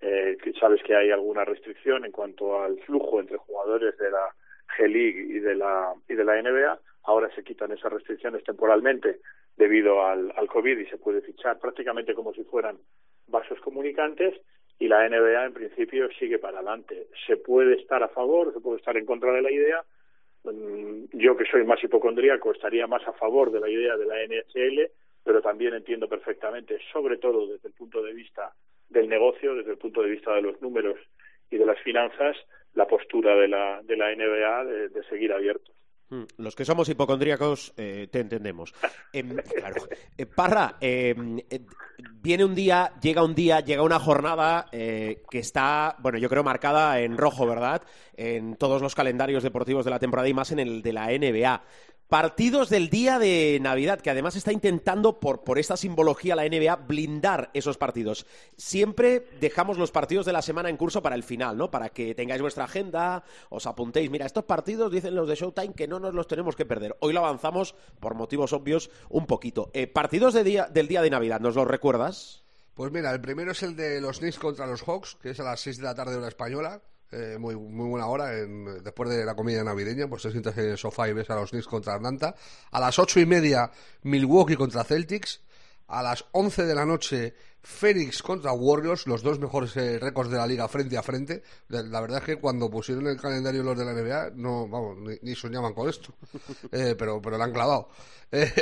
eh, 0.00 0.36
que 0.42 0.52
sabes 0.54 0.82
que 0.82 0.94
hay 0.94 1.10
alguna 1.10 1.44
restricción 1.44 2.04
en 2.04 2.12
cuanto 2.12 2.62
al 2.62 2.78
flujo 2.80 3.18
entre 3.18 3.38
jugadores 3.38 3.96
de 3.96 4.10
la 4.10 4.34
G-League 4.76 5.26
y 5.28 5.38
de 5.38 5.54
la 5.54 5.94
y 6.08 6.14
de 6.14 6.24
la 6.24 6.40
NBA. 6.40 6.78
Ahora 7.04 7.34
se 7.34 7.44
quitan 7.44 7.72
esas 7.72 7.92
restricciones 7.92 8.44
temporalmente 8.44 9.20
debido 9.56 10.04
al, 10.04 10.32
al 10.36 10.48
COVID 10.48 10.78
y 10.78 10.86
se 10.86 10.98
puede 10.98 11.22
fichar 11.22 11.58
prácticamente 11.58 12.14
como 12.14 12.34
si 12.34 12.44
fueran 12.44 12.76
vasos 13.26 13.58
comunicantes 13.60 14.34
y 14.78 14.88
la 14.88 15.08
NBA 15.08 15.46
en 15.46 15.54
principio 15.54 16.08
sigue 16.18 16.38
para 16.38 16.58
adelante. 16.58 17.06
Se 17.26 17.36
puede 17.36 17.74
estar 17.80 18.02
a 18.02 18.08
favor, 18.08 18.52
se 18.52 18.60
puede 18.60 18.78
estar 18.78 18.96
en 18.96 19.06
contra 19.06 19.32
de 19.32 19.42
la 19.42 19.50
idea. 19.50 19.84
Mm, 20.44 21.04
yo 21.12 21.36
que 21.36 21.46
soy 21.46 21.64
más 21.64 21.82
hipocondríaco 21.82 22.52
estaría 22.52 22.86
más 22.86 23.06
a 23.08 23.12
favor 23.14 23.50
de 23.50 23.60
la 23.60 23.68
idea 23.68 23.96
de 23.96 24.06
la 24.06 24.22
NHL, 24.26 24.90
pero 25.24 25.40
también 25.42 25.74
entiendo 25.74 26.08
perfectamente, 26.08 26.78
sobre 26.92 27.16
todo 27.18 27.46
desde 27.46 27.68
el 27.68 27.74
punto 27.74 28.02
de 28.02 28.12
vista 28.12 28.52
del 28.88 29.08
negocio, 29.08 29.54
desde 29.54 29.72
el 29.72 29.78
punto 29.78 30.02
de 30.02 30.10
vista 30.10 30.34
de 30.34 30.42
los 30.42 30.60
números 30.62 30.98
y 31.50 31.56
de 31.56 31.66
las 31.66 31.80
finanzas, 31.80 32.36
la 32.74 32.86
postura 32.86 33.34
de 33.34 33.48
la, 33.48 33.82
de 33.82 33.96
la 33.96 34.14
NBA 34.14 34.64
de, 34.64 35.02
seguir 35.08 35.32
abiertos. 35.32 35.74
Hmm, 36.08 36.22
los 36.36 36.54
que 36.54 36.64
somos 36.64 36.88
hipocondríacos 36.88 37.72
eh, 37.76 38.08
te 38.10 38.20
entendemos. 38.20 38.72
Em, 39.12 39.36
claro. 39.56 39.88
Eh, 40.16 40.26
Parra, 40.26 40.76
em, 40.80 41.38
eh, 41.50 41.66
viene 42.22 42.44
un 42.44 42.54
día, 42.54 42.92
llega 43.00 43.24
un 43.24 43.34
día, 43.34 43.60
llega 43.60 43.82
una 43.82 43.98
jornada 43.98 44.66
que 44.70 45.38
está, 45.38 45.96
bueno, 45.98 46.18
yo 46.18 46.28
creo 46.28 46.44
marcada 46.44 47.00
en 47.00 47.16
rojo, 47.16 47.46
¿verdad? 47.46 47.82
En 48.16 48.56
todos 48.56 48.82
los 48.82 48.94
calendarios 48.94 49.42
deportivos 49.42 49.84
de 49.84 49.90
la 49.90 49.98
temporada 49.98 50.28
y 50.28 50.34
más 50.34 50.52
en 50.52 50.60
el 50.60 50.82
de 50.82 50.92
la 50.92 51.06
NBA. 51.10 51.62
Partidos 52.08 52.70
del 52.70 52.88
día 52.88 53.18
de 53.18 53.58
Navidad, 53.60 54.00
que 54.00 54.10
además 54.10 54.36
está 54.36 54.52
intentando, 54.52 55.18
por, 55.18 55.42
por 55.42 55.58
esta 55.58 55.76
simbología, 55.76 56.36
la 56.36 56.48
NBA 56.48 56.76
blindar 56.86 57.50
esos 57.52 57.78
partidos. 57.78 58.26
Siempre 58.56 59.26
dejamos 59.40 59.76
los 59.76 59.90
partidos 59.90 60.24
de 60.24 60.32
la 60.32 60.40
semana 60.40 60.70
en 60.70 60.76
curso 60.76 61.02
para 61.02 61.16
el 61.16 61.24
final, 61.24 61.56
¿no? 61.56 61.68
Para 61.68 61.88
que 61.88 62.14
tengáis 62.14 62.40
vuestra 62.40 62.62
agenda, 62.62 63.24
os 63.48 63.66
apuntéis. 63.66 64.08
Mira, 64.08 64.24
estos 64.24 64.44
partidos, 64.44 64.92
dicen 64.92 65.16
los 65.16 65.26
de 65.26 65.34
Showtime, 65.34 65.74
que 65.74 65.88
no 65.88 65.98
nos 65.98 66.14
los 66.14 66.28
tenemos 66.28 66.54
que 66.54 66.64
perder. 66.64 66.96
Hoy 67.00 67.12
lo 67.12 67.26
avanzamos, 67.26 67.74
por 67.98 68.14
motivos 68.14 68.52
obvios, 68.52 68.88
un 69.08 69.26
poquito. 69.26 69.72
Eh, 69.74 69.88
partidos 69.88 70.34
día, 70.44 70.68
del 70.70 70.86
día 70.86 71.02
de 71.02 71.10
Navidad, 71.10 71.40
¿nos 71.40 71.56
los 71.56 71.66
recuerdas? 71.66 72.44
Pues 72.74 72.92
mira, 72.92 73.10
el 73.10 73.20
primero 73.20 73.50
es 73.50 73.64
el 73.64 73.74
de 73.74 74.00
los 74.00 74.20
Knicks 74.20 74.38
contra 74.38 74.68
los 74.68 74.82
Hawks, 74.82 75.16
que 75.20 75.30
es 75.30 75.40
a 75.40 75.44
las 75.44 75.60
6 75.60 75.78
de 75.78 75.82
la 75.82 75.94
tarde 75.96 76.14
hora 76.14 76.28
española. 76.28 76.82
Eh, 77.18 77.38
muy, 77.38 77.56
muy 77.56 77.88
buena 77.88 78.08
hora, 78.08 78.26
después 78.26 79.08
de 79.08 79.24
la 79.24 79.34
comida 79.34 79.64
navideña, 79.64 80.06
pues 80.06 80.20
te 80.20 80.30
sientas 80.30 80.58
en 80.58 80.72
el 80.72 80.76
sofá 80.76 81.08
y 81.08 81.14
ves 81.14 81.30
a 81.30 81.34
los 81.34 81.48
Knicks 81.48 81.66
contra 81.66 81.94
Atlanta. 81.94 82.34
A 82.70 82.78
las 82.78 82.98
ocho 82.98 83.20
y 83.20 83.24
media, 83.24 83.70
Milwaukee 84.02 84.54
contra 84.54 84.84
Celtics. 84.84 85.40
A 85.86 86.02
las 86.02 86.26
once 86.32 86.66
de 86.66 86.74
la 86.74 86.84
noche, 86.84 87.34
Phoenix 87.62 88.22
contra 88.22 88.52
Warriors, 88.52 89.06
los 89.06 89.22
dos 89.22 89.38
mejores 89.38 89.74
eh, 89.78 89.98
récords 89.98 90.30
de 90.30 90.36
la 90.36 90.46
liga 90.46 90.68
frente 90.68 90.98
a 90.98 91.02
frente. 91.02 91.42
La 91.68 92.02
verdad 92.02 92.18
es 92.18 92.24
que 92.24 92.36
cuando 92.36 92.68
pusieron 92.68 93.06
el 93.06 93.18
calendario 93.18 93.62
los 93.62 93.78
de 93.78 93.84
la 93.86 93.94
NBA, 93.94 94.32
no, 94.34 94.68
vamos, 94.68 94.98
ni, 95.22 95.34
soñaban 95.34 95.72
con 95.72 95.88
esto. 95.88 96.12
Eh, 96.72 96.96
pero, 96.98 97.22
pero 97.22 97.38
lo 97.38 97.44
han 97.44 97.52
clavado. 97.52 97.88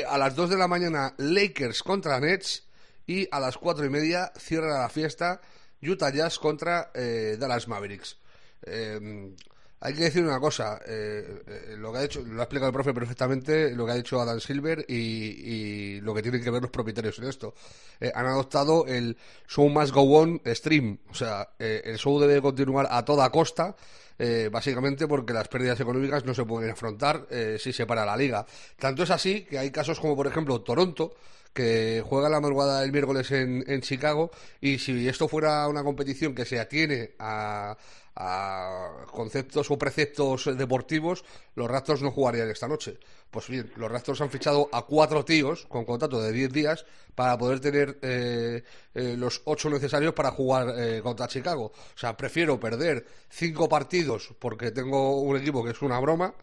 a 0.08 0.16
las 0.16 0.36
dos 0.36 0.48
de 0.48 0.56
la 0.56 0.68
mañana, 0.68 1.14
Lakers 1.18 1.82
contra 1.82 2.20
Nets. 2.20 2.68
Y 3.04 3.26
a 3.32 3.40
las 3.40 3.58
cuatro 3.58 3.84
y 3.84 3.90
media, 3.90 4.32
cierra 4.38 4.80
la 4.80 4.88
fiesta, 4.88 5.40
Utah 5.82 6.10
Jazz 6.10 6.38
contra 6.38 6.92
Dallas 6.94 7.68
Mavericks. 7.68 8.16
Eh, 8.66 9.34
hay 9.80 9.92
que 9.92 10.04
decir 10.04 10.24
una 10.24 10.40
cosa, 10.40 10.80
eh, 10.86 11.42
eh, 11.46 11.74
lo 11.76 11.92
que 11.92 11.98
ha 11.98 12.04
hecho, 12.04 12.22
lo 12.22 12.40
ha 12.40 12.44
explicado 12.44 12.68
el 12.68 12.72
profe 12.72 12.94
perfectamente, 12.94 13.74
lo 13.74 13.84
que 13.84 13.92
ha 13.92 13.96
dicho 13.96 14.18
Adam 14.18 14.40
Silver 14.40 14.82
y, 14.88 16.00
lo 16.00 16.14
que 16.14 16.22
tienen 16.22 16.42
que 16.42 16.50
ver 16.50 16.62
los 16.62 16.70
propietarios 16.70 17.18
en 17.18 17.24
esto. 17.28 17.54
han 18.14 18.26
adoptado 18.26 18.86
el 18.86 19.16
show 19.46 19.68
must 19.68 19.92
go 19.92 20.02
on 20.18 20.40
stream, 20.46 20.98
o 21.10 21.14
sea, 21.14 21.50
el 21.58 21.98
show 21.98 22.18
debe 22.18 22.40
continuar 22.40 22.88
a 22.90 23.04
toda 23.04 23.30
costa. 23.30 23.76
básicamente 24.50 25.06
porque 25.06 25.34
las 25.34 25.48
pérdidas 25.48 25.78
económicas 25.80 26.24
no 26.24 26.32
se 26.34 26.44
pueden 26.44 26.70
afrontar 26.70 27.26
si 27.58 27.72
se 27.72 27.84
para 27.84 28.06
la 28.06 28.16
liga. 28.16 28.46
Tanto 28.78 29.02
es 29.02 29.10
así 29.10 29.44
que 29.44 29.58
hay 29.58 29.70
casos 29.70 30.00
como, 30.00 30.16
por 30.16 30.26
ejemplo, 30.26 30.62
Toronto, 30.62 31.14
que 31.54 32.02
juega 32.06 32.28
la 32.28 32.40
madrugada 32.40 32.82
el 32.84 32.92
miércoles 32.92 33.30
en, 33.30 33.64
en 33.66 33.80
Chicago, 33.80 34.30
y 34.60 34.78
si 34.78 35.08
esto 35.08 35.28
fuera 35.28 35.66
una 35.68 35.82
competición 35.82 36.34
que 36.34 36.44
se 36.44 36.60
atiene 36.60 37.12
a 37.18 37.76
a 38.16 39.06
conceptos 39.10 39.70
o 39.70 39.78
preceptos 39.78 40.46
deportivos, 40.56 41.24
los 41.56 41.68
Raptors 41.68 42.02
no 42.02 42.12
jugarían 42.12 42.48
esta 42.48 42.68
noche. 42.68 42.98
Pues 43.30 43.48
bien, 43.48 43.72
los 43.76 43.90
Raptors 43.90 44.20
han 44.20 44.30
fichado 44.30 44.68
a 44.72 44.82
cuatro 44.82 45.24
tíos 45.24 45.66
con 45.66 45.84
contrato 45.84 46.22
de 46.22 46.30
10 46.30 46.52
días 46.52 46.86
para 47.14 47.36
poder 47.36 47.58
tener 47.60 47.98
eh, 48.02 48.62
eh, 48.94 49.16
los 49.18 49.42
ocho 49.44 49.68
necesarios 49.68 50.14
para 50.14 50.30
jugar 50.30 50.74
eh, 50.76 51.00
contra 51.02 51.26
Chicago. 51.26 51.72
O 51.74 51.98
sea, 51.98 52.16
prefiero 52.16 52.58
perder 52.60 53.04
cinco 53.28 53.68
partidos 53.68 54.32
porque 54.38 54.70
tengo 54.70 55.20
un 55.20 55.36
equipo 55.36 55.64
que 55.64 55.70
es 55.70 55.82
una 55.82 55.98
broma 55.98 56.34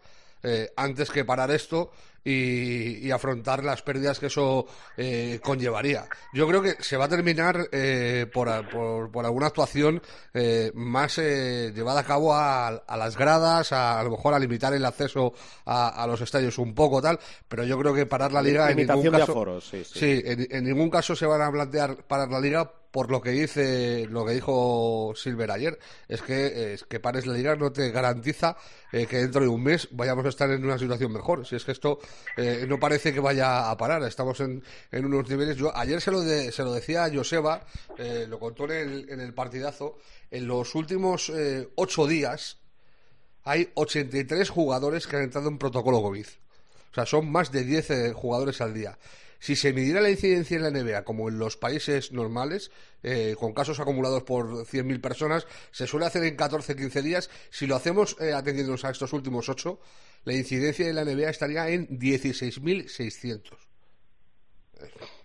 antes 0.76 1.12
que 1.12 1.24
parar 1.24 1.52
esto 1.52 1.92
y, 2.24 3.12
afrontar 3.12 3.64
las 3.64 3.82
pérdidas 3.82 4.20
que 4.20 4.28
eso 4.28 4.66
eh, 4.96 5.40
conllevaría. 5.44 6.08
Yo 6.34 6.48
creo 6.48 6.62
que 6.62 6.82
se 6.82 6.98
va 6.98 7.06
a 7.06 7.10
terminar 7.10 7.68
eh, 7.72 8.26
por, 8.32 9.10
por, 9.12 9.26
alguna 9.26 9.48
actuación 9.48 10.02
eh, 10.34 10.72
más 10.74 11.18
llevada 11.18 12.02
a 12.02 12.04
cabo 12.04 12.34
a, 12.34 12.84
las 12.98 13.18
gradas, 13.18 13.72
a, 13.72 14.02
lo 14.04 14.12
mejor 14.12 14.34
a 14.34 14.40
limitar 14.40 14.74
el 14.74 14.86
acceso 14.86 15.34
a, 15.66 16.06
los 16.08 16.22
estadios 16.22 16.58
un 16.58 16.74
poco 16.74 17.02
tal, 17.02 17.20
pero 17.48 17.64
yo 17.64 17.78
creo 17.80 17.94
que 17.94 18.06
parar 18.06 18.32
la 18.32 18.42
liga 18.42 18.72
en 18.72 18.78
ningún 18.78 19.12
caso, 19.12 19.62
sí, 19.62 20.22
en, 20.24 20.64
ningún 20.64 20.90
caso 20.90 21.16
se 21.16 21.26
van 21.26 21.42
a 21.42 21.52
plantear 21.52 21.98
parar 22.08 22.30
la 22.30 22.40
liga 22.40 22.72
por 22.92 23.10
lo 23.10 23.22
que 23.22 23.32
dice 23.32 24.06
lo 24.10 24.26
que 24.26 24.34
dijo 24.34 25.14
Silver 25.16 25.50
ayer 25.52 25.80
es 26.08 26.22
que 26.22 26.74
es 26.74 26.84
que 26.84 27.00
pares 27.00 27.26
la 27.26 27.34
liga 27.34 27.56
no 27.56 27.72
te 27.72 27.90
garantiza 27.92 28.58
que 28.92 29.18
dentro 29.18 29.42
de 29.42 29.48
un 29.48 29.64
mes 29.64 29.88
vayamos 29.92 30.26
a 30.26 30.30
estar 30.30 30.52
en 30.52 30.66
una 30.66 30.78
situación 30.78 31.14
mejor 31.14 31.46
si 31.46 31.56
es 31.56 31.64
que 31.64 31.72
esto 31.72 32.00
eh, 32.38 32.66
no 32.68 32.80
parece 32.80 33.14
que 33.14 33.20
vaya 33.20 33.70
a 33.70 33.78
parar. 33.78 34.04
Estamos 34.04 34.40
en, 34.40 34.64
unos 34.92 35.30
niveles. 35.30 35.58
Yo 35.58 35.76
ayer 35.76 36.02
se 36.02 36.12
lo, 36.12 36.22
se 36.22 36.64
lo 36.64 36.74
decía 36.74 37.06
a 37.06 37.14
Joseba, 37.14 37.66
eh, 37.98 38.26
lo 38.28 38.40
contó 38.40 38.66
en 38.66 38.72
el, 38.72 39.10
en 39.10 39.20
el, 39.20 39.34
partidazo. 39.34 39.98
En 40.30 40.48
los 40.48 40.76
últimos 40.76 41.30
eh, 41.30 41.70
ocho 41.76 42.08
días 42.08 42.58
hay 43.44 43.70
83 43.74 44.50
jugadores 44.50 45.08
que 45.08 45.18
han 45.18 45.24
entrado 45.24 45.50
en 45.50 45.58
protocolo 45.58 46.02
COVID. 46.02 46.26
O 46.92 46.94
sea, 46.94 47.06
son 47.06 47.32
más 47.32 47.52
de 47.52 47.64
10 47.64 48.14
jugadores 48.14 48.60
al 48.60 48.74
día. 48.74 48.98
Si 49.42 49.56
se 49.56 49.74
midiera 49.74 50.02
la 50.02 50.12
incidencia 50.12 50.56
en 50.56 50.64
la 50.64 50.70
NBA 50.70 51.04
como 51.04 51.28
en 51.28 51.40
los 51.40 51.58
países 51.58 52.12
normales, 52.12 52.70
con 53.38 53.54
casos 53.54 53.80
acumulados 53.80 54.22
por 54.22 54.66
100.000 54.68 55.02
personas, 55.02 55.48
se 55.72 55.88
suele 55.88 56.06
hacer 56.06 56.24
en 56.24 56.38
14-15 56.38 57.02
días. 57.02 57.30
Si 57.50 57.66
lo 57.66 57.76
hacemos 57.76 58.16
atendiéndonos 58.22 58.86
a 58.86 58.92
estos 58.92 59.14
últimos 59.14 59.50
ocho, 59.50 59.80
la 60.26 60.36
incidencia 60.36 60.86
de 60.86 60.94
la 60.94 61.04
NBA 61.04 61.32
estaría 61.32 61.68
en 61.70 61.88
16.600. 62.00 63.42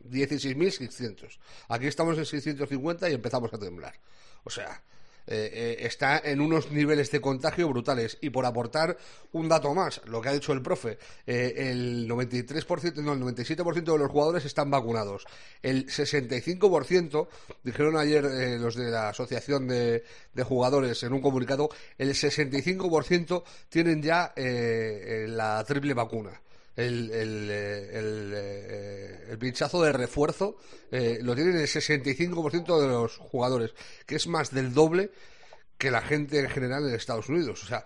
16.600. 0.02 1.38
Aquí 1.68 1.86
estamos 1.86 2.16
en 2.16 2.24
650 2.24 3.10
y 3.10 3.12
empezamos 3.12 3.52
a 3.52 3.58
temblar. 3.58 4.00
O 4.44 4.50
sea, 4.50 4.82
eh, 5.26 5.50
eh, 5.52 5.86
está 5.86 6.18
en 6.24 6.40
unos 6.40 6.70
niveles 6.70 7.10
de 7.10 7.20
contagio 7.20 7.68
brutales. 7.68 8.18
Y 8.20 8.30
por 8.30 8.46
aportar 8.46 8.96
un 9.32 9.48
dato 9.48 9.74
más, 9.74 10.00
lo 10.06 10.20
que 10.20 10.28
ha 10.28 10.32
dicho 10.32 10.52
el 10.52 10.62
profe, 10.62 10.98
eh, 11.26 11.54
el 11.56 12.08
93%, 12.08 12.96
no, 13.02 13.12
el 13.12 13.20
97% 13.20 13.92
de 13.92 13.98
los 13.98 14.10
jugadores 14.10 14.44
están 14.44 14.70
vacunados. 14.70 15.24
El 15.62 15.86
65%, 15.86 17.28
dijeron 17.62 17.96
ayer 17.96 18.24
los 18.60 18.76
de 18.76 18.90
la 18.90 19.08
Asociación 19.08 19.68
de, 19.68 20.04
Jugadores 20.46 21.02
en 21.02 21.12
un 21.12 21.20
comunicado, 21.20 21.70
el 21.98 22.10
65% 22.10 23.42
tienen 23.68 24.02
ya 24.02 24.32
la 24.36 25.64
triple 25.64 25.92
vacuna. 25.94 26.40
El, 26.76 27.10
el, 27.10 27.50
el, 27.50 29.38
pinchazo 29.38 29.82
de 29.82 29.92
refuerzo 29.92 30.58
lo 30.90 31.34
tienen 31.34 31.56
el 31.56 31.66
65% 31.66 32.80
de 32.80 32.88
los 32.88 33.16
jugadores, 33.16 33.74
que 34.04 34.16
es 34.16 34.26
más 34.26 34.50
del 34.50 34.74
doble 34.74 35.10
que 35.78 35.90
la 35.90 36.02
gente 36.02 36.38
en 36.38 36.48
general 36.48 36.86
en 36.86 36.94
Estados 36.94 37.28
Unidos. 37.28 37.62
O 37.64 37.66
sea, 37.66 37.84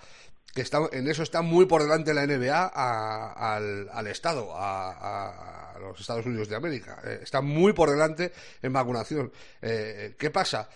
que 0.54 0.62
está, 0.62 0.80
en 0.92 1.08
eso 1.08 1.22
está 1.22 1.42
muy 1.42 1.66
por 1.66 1.82
delante 1.82 2.14
la 2.14 2.26
NBA 2.26 2.66
al, 2.66 4.06
Estado, 4.08 4.50
a, 4.54 5.76
los 5.80 6.00
Estados 6.00 6.26
Unidos 6.26 6.48
de 6.48 6.56
América. 6.56 7.00
Eh, 7.04 7.20
está 7.22 7.40
muy 7.40 7.72
por 7.72 7.90
delante 7.90 8.32
en 8.62 8.72
vacunación. 8.72 9.32
Eh, 9.62 10.14
¿Qué 10.18 10.30
pasa? 10.30 10.68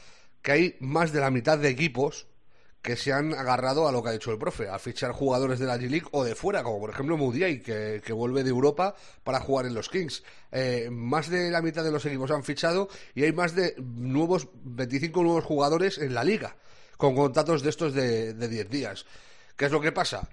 Que 0.42 0.52
hay 0.52 0.76
más 0.80 1.12
de 1.12 1.20
la 1.20 1.30
mitad 1.30 1.58
de 1.58 1.68
equipos 1.68 2.26
que 2.84 2.96
se 2.96 3.14
han 3.14 3.32
agarrado 3.32 3.88
a 3.88 3.92
lo 3.92 4.02
que 4.02 4.10
ha 4.10 4.12
dicho 4.12 4.30
el 4.30 4.36
profe, 4.36 4.68
a 4.68 4.78
fichar 4.78 5.10
jugadores 5.10 5.58
de 5.58 5.64
la 5.64 5.78
G-League 5.78 6.06
o 6.10 6.22
de 6.22 6.34
fuera, 6.34 6.62
como 6.62 6.80
por 6.80 6.90
ejemplo 6.90 7.16
Moody, 7.16 7.60
que, 7.60 8.02
que 8.04 8.12
vuelve 8.12 8.44
de 8.44 8.50
Europa 8.50 8.94
para 9.24 9.40
jugar 9.40 9.64
en 9.64 9.72
los 9.72 9.88
Kings. 9.88 10.22
Eh, 10.52 10.90
más 10.92 11.30
de 11.30 11.50
la 11.50 11.62
mitad 11.62 11.82
de 11.82 11.90
los 11.90 12.04
equipos 12.04 12.30
han 12.30 12.44
fichado 12.44 12.90
y 13.14 13.24
hay 13.24 13.32
más 13.32 13.54
de 13.54 13.74
nuevos 13.78 14.48
25 14.64 15.22
nuevos 15.22 15.44
jugadores 15.44 15.96
en 15.96 16.12
la 16.12 16.24
liga, 16.24 16.56
con 16.98 17.14
contratos 17.16 17.62
de 17.62 17.70
estos 17.70 17.94
de, 17.94 18.34
de 18.34 18.48
10 18.48 18.68
días. 18.68 19.06
¿Qué 19.56 19.64
es 19.64 19.72
lo 19.72 19.80
que 19.80 19.90
pasa? 19.90 20.28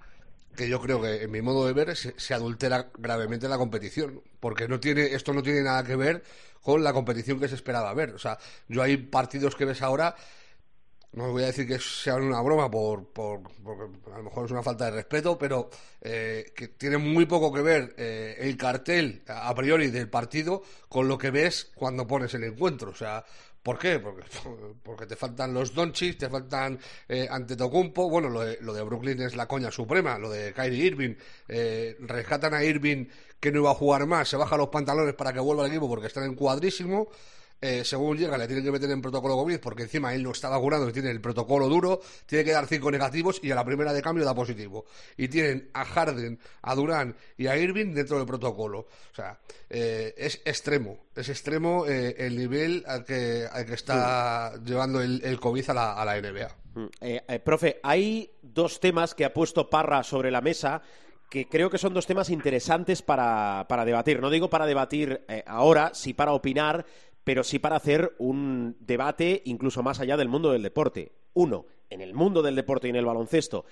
que 0.53 0.67
yo 0.67 0.81
creo 0.81 1.01
que 1.01 1.23
en 1.23 1.31
mi 1.31 1.41
modo 1.41 1.65
de 1.65 1.71
ver 1.71 1.95
se, 1.95 2.13
se, 2.17 2.33
adultera 2.33 2.91
gravemente 2.97 3.47
la 3.47 3.57
competición, 3.57 4.21
porque 4.41 4.67
no 4.67 4.81
tiene 4.81 5.13
esto 5.13 5.31
no 5.31 5.41
tiene 5.41 5.61
nada 5.61 5.85
que 5.85 5.95
ver 5.95 6.25
con 6.61 6.83
la 6.83 6.91
competición 6.91 7.39
que 7.39 7.47
se 7.47 7.55
esperaba 7.55 7.93
ver. 7.93 8.09
O 8.09 8.19
sea, 8.19 8.37
yo 8.67 8.83
hay 8.83 8.97
partidos 8.97 9.55
que 9.55 9.63
ves 9.63 9.81
ahora 9.81 10.13
no 11.13 11.31
voy 11.31 11.43
a 11.43 11.47
decir 11.47 11.67
que 11.67 11.77
sea 11.79 12.15
una 12.15 12.41
broma 12.41 12.71
por, 12.71 13.05
por, 13.11 13.41
porque 13.63 13.83
a 14.13 14.17
lo 14.17 14.23
mejor 14.23 14.45
es 14.45 14.51
una 14.51 14.63
falta 14.63 14.85
de 14.85 14.91
respeto, 14.91 15.37
pero 15.37 15.69
eh, 16.01 16.53
que 16.55 16.69
tiene 16.69 16.97
muy 16.97 17.25
poco 17.25 17.51
que 17.51 17.61
ver 17.61 17.93
eh, 17.97 18.37
el 18.39 18.55
cartel 18.55 19.23
a 19.27 19.53
priori 19.53 19.91
del 19.91 20.09
partido 20.09 20.63
con 20.87 21.07
lo 21.07 21.17
que 21.17 21.31
ves 21.31 21.71
cuando 21.75 22.07
pones 22.07 22.33
el 22.33 22.45
encuentro. 22.45 22.91
O 22.91 22.95
sea, 22.95 23.25
¿por 23.61 23.77
qué? 23.77 23.99
Porque, 23.99 24.23
porque 24.83 25.05
te 25.05 25.15
faltan 25.17 25.53
los 25.53 25.73
Donchis, 25.73 26.17
te 26.17 26.29
faltan 26.29 26.79
eh, 27.09 27.27
Antetokounmpo. 27.29 28.09
Bueno, 28.09 28.29
lo 28.29 28.41
de, 28.41 28.57
lo 28.61 28.73
de 28.73 28.81
Brooklyn 28.81 29.21
es 29.21 29.35
la 29.35 29.47
coña 29.47 29.69
suprema, 29.69 30.17
lo 30.17 30.29
de 30.29 30.53
Kyrie 30.53 30.85
Irving. 30.85 31.15
Eh, 31.47 31.97
rescatan 31.99 32.53
a 32.53 32.63
Irving 32.63 33.07
que 33.39 33.51
no 33.51 33.59
iba 33.59 33.71
a 33.71 33.75
jugar 33.75 34.05
más, 34.05 34.29
se 34.29 34.37
baja 34.37 34.55
los 34.55 34.69
pantalones 34.69 35.15
para 35.15 35.33
que 35.33 35.39
vuelva 35.39 35.63
al 35.63 35.71
equipo 35.71 35.89
porque 35.89 36.07
está 36.07 36.23
en 36.23 36.35
cuadrísimo. 36.35 37.09
Eh, 37.63 37.83
según 37.85 38.17
llega, 38.17 38.39
le 38.39 38.47
tienen 38.47 38.65
que 38.65 38.71
meter 38.71 38.89
en 38.89 39.03
protocolo 39.03 39.35
COVID 39.35 39.59
porque 39.59 39.83
encima 39.83 40.15
él 40.15 40.23
no 40.23 40.31
está 40.31 40.49
vacunado 40.49 40.89
y 40.89 40.93
tiene 40.93 41.11
el 41.11 41.21
protocolo 41.21 41.69
duro, 41.69 42.01
tiene 42.25 42.43
que 42.43 42.51
dar 42.53 42.65
cinco 42.65 42.89
negativos 42.89 43.39
y 43.43 43.51
a 43.51 43.55
la 43.55 43.63
primera 43.63 43.93
de 43.93 44.01
cambio 44.01 44.25
da 44.25 44.33
positivo. 44.33 44.85
Y 45.15 45.27
tienen 45.27 45.69
a 45.73 45.85
Harden, 45.85 46.39
a 46.63 46.73
Durán 46.73 47.15
y 47.37 47.45
a 47.45 47.55
Irving 47.55 47.93
dentro 47.93 48.17
del 48.17 48.25
protocolo. 48.25 48.79
O 48.79 49.15
sea, 49.15 49.39
eh, 49.69 50.11
es 50.17 50.41
extremo, 50.43 51.05
es 51.15 51.29
extremo 51.29 51.85
eh, 51.85 52.15
el 52.17 52.35
nivel 52.35 52.83
al 52.87 53.05
que, 53.05 53.47
al 53.51 53.63
que 53.67 53.75
está 53.75 54.53
llevando 54.65 54.99
el, 54.99 55.21
el, 55.23 55.39
COVID 55.39 55.69
a 55.69 55.73
la, 55.75 55.93
a 55.93 56.03
la 56.03 56.19
NBA. 56.19 56.57
Mm. 56.73 57.43
profe, 57.43 57.79
hay 57.83 58.31
dos 58.41 58.79
temas 58.79 59.13
que 59.13 59.25
ha 59.25 59.33
puesto 59.33 59.69
Parra 59.69 60.01
sobre 60.01 60.31
la 60.31 60.41
mesa 60.41 60.81
que 61.29 61.47
creo 61.47 61.69
que 61.69 61.77
son 61.77 61.93
dos 61.93 62.07
temas 62.07 62.29
interesantes 62.29 63.01
para, 63.01 63.65
para 63.69 63.85
debatir. 63.85 64.19
No 64.19 64.29
digo 64.29 64.49
para 64.49 64.65
debatir 64.65 65.23
ahora, 65.45 65.91
sí 65.93 66.13
para 66.13 66.33
opinar, 66.33 66.85
pero 67.23 67.43
sí 67.43 67.59
para 67.59 67.75
hacer 67.75 68.15
un 68.17 68.77
debate 68.79 69.41
incluso 69.45 69.83
más 69.83 69.99
allá 69.99 70.17
del 70.17 70.29
mundo 70.29 70.51
del 70.51 70.63
deporte. 70.63 71.11
Uno, 71.33 71.65
en 71.89 72.01
el 72.01 72.13
mundo 72.13 72.41
del 72.41 72.55
deporte 72.55 72.87
y 72.87 72.89
en 72.89 72.95
el 72.95 73.05
baloncesto, 73.05 73.65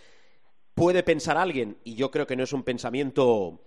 puede 0.76 1.04
pensar 1.04 1.38
alguien, 1.38 1.78
y 1.84 1.96
yo 1.96 2.12
creo 2.12 2.28
que 2.28 2.36
no 2.36 2.44
es 2.44 2.54
un 2.54 2.64
pensamiento 2.64 3.62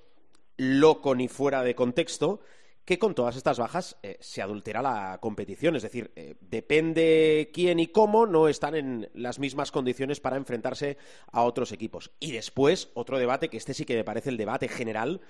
loco 0.56 1.14
ni 1.14 1.28
fuera 1.28 1.62
de 1.62 1.74
contexto, 1.74 2.40
que 2.84 2.98
con 2.98 3.14
todas 3.14 3.36
estas 3.36 3.58
bajas 3.58 3.96
eh, 4.02 4.16
se 4.20 4.42
adultera 4.42 4.82
la 4.82 5.18
competición. 5.20 5.76
Es 5.76 5.82
decir, 5.82 6.10
eh, 6.16 6.34
depende 6.40 7.50
quién 7.52 7.78
y 7.78 7.86
cómo, 7.88 8.26
no 8.26 8.48
están 8.48 8.74
en 8.74 9.10
las 9.14 9.38
mismas 9.38 9.70
condiciones 9.70 10.20
para 10.20 10.36
enfrentarse 10.36 10.98
a 11.30 11.42
otros 11.44 11.72
equipos. 11.72 12.10
Y 12.18 12.32
después, 12.32 12.90
otro 12.94 13.18
debate, 13.18 13.48
que 13.48 13.56
este 13.56 13.74
sí 13.74 13.84
que 13.84 13.96
me 13.96 14.04
parece 14.04 14.30
el 14.30 14.36
debate 14.36 14.68
general, 14.68 15.20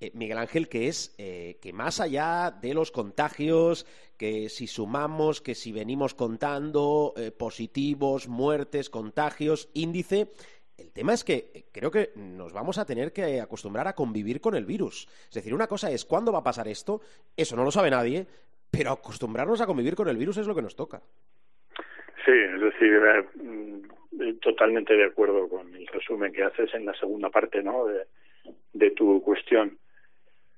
eh, 0.00 0.10
Miguel 0.14 0.38
Ángel, 0.38 0.68
que 0.68 0.88
es 0.88 1.14
que 1.16 1.72
más 1.72 2.00
allá 2.00 2.50
de 2.50 2.74
los 2.74 2.90
contagios, 2.90 3.86
que 4.16 4.48
si 4.48 4.66
sumamos, 4.66 5.40
que 5.40 5.54
si 5.54 5.72
venimos 5.72 6.14
contando 6.14 7.14
positivos, 7.38 8.28
muertes, 8.28 8.90
contagios, 8.90 9.68
índice, 9.74 10.32
el 10.82 10.92
tema 10.92 11.12
es 11.12 11.24
que 11.24 11.50
eh, 11.54 11.64
creo 11.72 11.90
que 11.90 12.10
nos 12.16 12.52
vamos 12.52 12.78
a 12.78 12.84
tener 12.84 13.12
que 13.12 13.40
acostumbrar 13.40 13.86
a 13.88 13.94
convivir 13.94 14.40
con 14.40 14.54
el 14.54 14.66
virus. 14.66 15.06
Es 15.28 15.34
decir, 15.34 15.54
una 15.54 15.66
cosa 15.66 15.90
es 15.90 16.04
cuándo 16.04 16.32
va 16.32 16.40
a 16.40 16.44
pasar 16.44 16.68
esto, 16.68 17.00
eso 17.36 17.56
no 17.56 17.64
lo 17.64 17.70
sabe 17.70 17.90
nadie, 17.90 18.26
pero 18.70 18.90
acostumbrarnos 18.90 19.60
a 19.60 19.66
convivir 19.66 19.94
con 19.94 20.08
el 20.08 20.16
virus 20.16 20.38
es 20.38 20.46
lo 20.46 20.54
que 20.54 20.62
nos 20.62 20.76
toca. 20.76 21.00
Sí, 22.24 22.32
es 22.32 22.60
decir, 22.60 23.00
eh, 23.04 23.24
mm, 23.34 24.38
totalmente 24.40 24.94
de 24.94 25.04
acuerdo 25.04 25.48
con 25.48 25.74
el 25.74 25.86
resumen 25.86 26.32
que 26.32 26.44
haces 26.44 26.72
en 26.74 26.86
la 26.86 26.94
segunda 26.94 27.30
parte 27.30 27.62
¿no? 27.62 27.86
de, 27.86 28.06
de 28.72 28.90
tu 28.90 29.22
cuestión. 29.22 29.78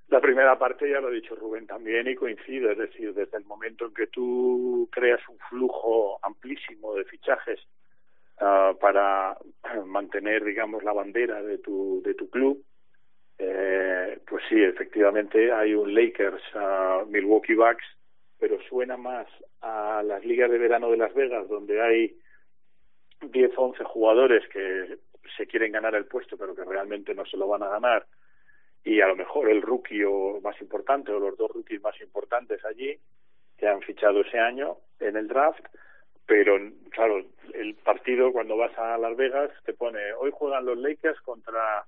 La 0.08 0.20
primera 0.20 0.58
parte 0.58 0.88
ya 0.88 1.00
lo 1.00 1.08
ha 1.08 1.10
dicho 1.10 1.34
Rubén 1.34 1.66
también 1.66 2.06
y 2.06 2.14
coincide, 2.14 2.72
es 2.72 2.78
decir, 2.78 3.14
desde 3.14 3.38
el 3.38 3.44
momento 3.44 3.86
en 3.86 3.94
que 3.94 4.06
tú 4.06 4.88
creas 4.92 5.20
un 5.28 5.38
flujo 5.48 6.18
amplísimo 6.22 6.94
de 6.94 7.04
fichajes 7.04 7.60
uh, 8.40 8.76
para 8.78 9.36
mantener, 9.86 10.44
digamos, 10.44 10.82
la 10.84 10.92
bandera 10.92 11.42
de 11.42 11.58
tu, 11.58 12.02
de 12.04 12.14
tu 12.14 12.28
club, 12.30 12.62
eh, 13.38 14.18
pues 14.28 14.44
sí, 14.48 14.62
efectivamente 14.62 15.52
hay 15.52 15.74
un 15.74 15.92
Lakers 15.92 16.42
uh, 16.54 17.06
Milwaukee 17.06 17.54
Bucks, 17.54 17.84
pero 18.38 18.60
suena 18.68 18.96
más 18.96 19.26
a 19.60 20.02
las 20.04 20.24
ligas 20.24 20.50
de 20.50 20.58
verano 20.58 20.90
de 20.90 20.96
Las 20.96 21.14
Vegas, 21.14 21.48
donde 21.48 21.80
hay 21.80 22.16
10 23.22 23.52
o 23.56 23.62
11 23.62 23.84
jugadores 23.84 24.46
que 24.48 24.98
se 25.36 25.46
quieren 25.46 25.72
ganar 25.72 25.94
el 25.94 26.06
puesto, 26.06 26.36
pero 26.36 26.54
que 26.54 26.64
realmente 26.64 27.14
no 27.14 27.24
se 27.26 27.36
lo 27.36 27.48
van 27.48 27.62
a 27.62 27.68
ganar, 27.68 28.06
y 28.84 29.00
a 29.00 29.08
lo 29.08 29.16
mejor 29.16 29.48
el 29.48 29.62
rookie 29.62 30.04
o 30.04 30.40
más 30.42 30.60
importante, 30.60 31.10
o 31.10 31.18
los 31.18 31.36
dos 31.36 31.50
rookies 31.50 31.82
más 31.82 31.98
importantes 32.00 32.64
allí, 32.64 32.98
que 33.56 33.66
han 33.66 33.80
fichado 33.80 34.20
ese 34.20 34.38
año 34.38 34.76
en 35.00 35.16
el 35.16 35.26
draft, 35.26 35.64
pero 36.26 36.58
claro, 36.90 37.24
el 37.54 37.74
partido 37.74 38.32
cuando 38.32 38.56
vas 38.56 38.76
a 38.78 38.98
Las 38.98 39.16
Vegas 39.16 39.50
te 39.64 39.72
pone, 39.72 40.12
hoy 40.14 40.30
juegan 40.32 40.64
los 40.64 40.78
Lakers 40.78 41.20
contra 41.22 41.84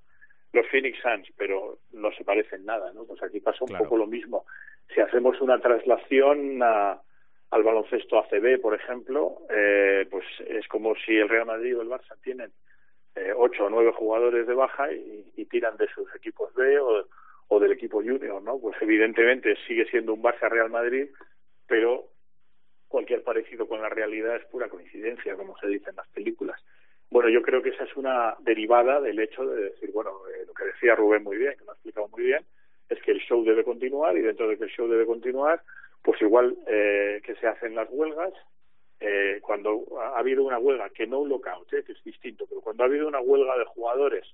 los 0.53 0.67
Phoenix 0.69 0.99
Suns, 1.03 1.29
pero 1.37 1.79
no 1.93 2.11
se 2.13 2.25
parecen 2.25 2.65
nada, 2.65 2.93
¿no? 2.93 3.05
Pues 3.05 3.23
aquí 3.23 3.41
pasa 3.41 3.59
un 3.61 3.69
claro. 3.69 3.85
poco 3.85 3.99
lo 3.99 4.07
mismo. 4.07 4.47
Si 4.95 5.01
hacemos 5.01 5.41
una 5.41 5.59
traslación 5.61 6.63
a, 6.63 7.01
al 7.51 7.63
baloncesto 7.63 8.19
ACB, 8.19 8.61
por 8.61 8.75
ejemplo, 8.75 9.43
eh, 9.51 10.07
pues 10.11 10.25
es 10.47 10.67
como 10.69 10.95
si 10.95 11.17
el 11.17 11.29
Real 11.29 11.47
Madrid 11.47 11.77
o 11.77 11.83
el 11.83 11.89
Barça 11.89 12.17
tienen 12.23 12.51
eh, 13.15 13.33
ocho 13.37 13.67
o 13.67 13.71
nueve 13.71 13.93
jugadores 13.93 14.47
de 14.47 14.55
baja 14.55 14.93
y, 14.93 15.33
y 15.37 15.45
tiran 15.47 15.77
de 15.77 15.89
sus 15.89 16.15
equipos 16.15 16.55
B 16.55 16.79
o, 16.79 17.07
o 17.49 17.61
del 17.61 17.73
equipo 17.73 17.99
junior, 18.03 18.43
¿no? 18.43 18.59
Pues 18.59 18.77
evidentemente 18.81 19.57
sigue 19.67 19.87
siendo 19.87 20.15
un 20.15 20.23
Barça 20.23 20.49
Real 20.49 20.71
Madrid, 20.71 21.09
pero 21.67 22.05
cualquier 22.89 23.23
parecido 23.23 23.67
con 23.69 23.81
la 23.81 23.89
realidad 23.89 24.37
es 24.37 24.45
pura 24.47 24.69
coincidencia, 24.69 25.37
como 25.37 25.57
se 25.59 25.69
dice 25.69 25.91
en 25.91 25.97
las 25.97 26.09
películas. 26.09 26.61
Bueno, 27.11 27.29
yo 27.29 27.43
creo 27.43 27.63
que 27.63 27.71
esa 27.71 27.85
es 27.85 27.97
una 27.97 28.37
derivada 28.41 29.01
del 29.01 29.19
hecho 29.21 29.47
de 29.47 29.71
decir, 29.71 29.91
bueno, 29.93 30.11
eh, 30.29 30.45
lo 30.47 30.55
que 30.55 30.65
decía 30.65 30.95
Rubén 30.95 31.23
muy 31.23 31.37
bien, 31.37 31.55
que 31.59 31.65
lo 31.65 31.71
ha 31.71 31.75
explicado 31.75 32.09
muy 32.09 32.25
bien, 32.25 32.45
es 32.89 33.01
que 33.03 33.13
el 33.13 33.21
show 33.21 33.45
debe 33.45 33.65
continuar 33.65 34.17
y 34.17 34.23
dentro 34.23 34.49
de 34.49 34.57
que 34.57 34.65
el 34.65 34.71
show 34.71 34.89
debe 34.89 35.07
continuar, 35.07 35.63
pues 36.03 36.21
igual 36.23 36.57
eh, 36.67 37.21
que 37.25 37.35
se 37.37 37.47
hacen 37.47 37.75
las 37.75 37.89
huelgas, 37.91 38.33
eh, 39.01 39.41
cuando 39.43 39.85
ha 40.01 40.19
habido 40.19 40.43
una 40.45 40.59
huelga, 40.59 40.89
que 40.91 41.07
no 41.07 41.21
un 41.21 41.29
lockout, 41.29 41.73
eh, 41.75 41.85
que 41.85 41.93
es 41.93 42.05
distinto, 42.05 42.47
pero 42.49 42.61
cuando 42.61 42.83
ha 42.83 42.87
habido 42.87 43.07
una 43.07 43.21
huelga 43.21 43.59
de 43.59 43.65
jugadores 43.67 44.25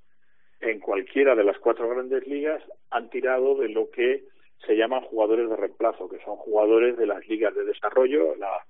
en 0.61 0.79
cualquiera 0.79 1.35
de 1.35 1.45
las 1.45 1.59
cuatro 1.59 1.89
grandes 1.89 2.27
ligas, 2.27 2.63
han 2.91 3.11
tirado 3.11 3.57
de 3.57 3.69
lo 3.69 3.91
que 3.91 4.25
se 4.67 4.77
llaman 4.77 5.03
jugadores 5.03 5.49
de 5.49 5.57
reemplazo, 5.57 6.09
que 6.09 6.19
son 6.25 6.37
jugadores 6.37 6.97
de 6.97 7.07
las 7.07 7.27
ligas 7.29 7.55
de 7.55 7.65
desarrollo, 7.65 8.37
la, 8.37 8.65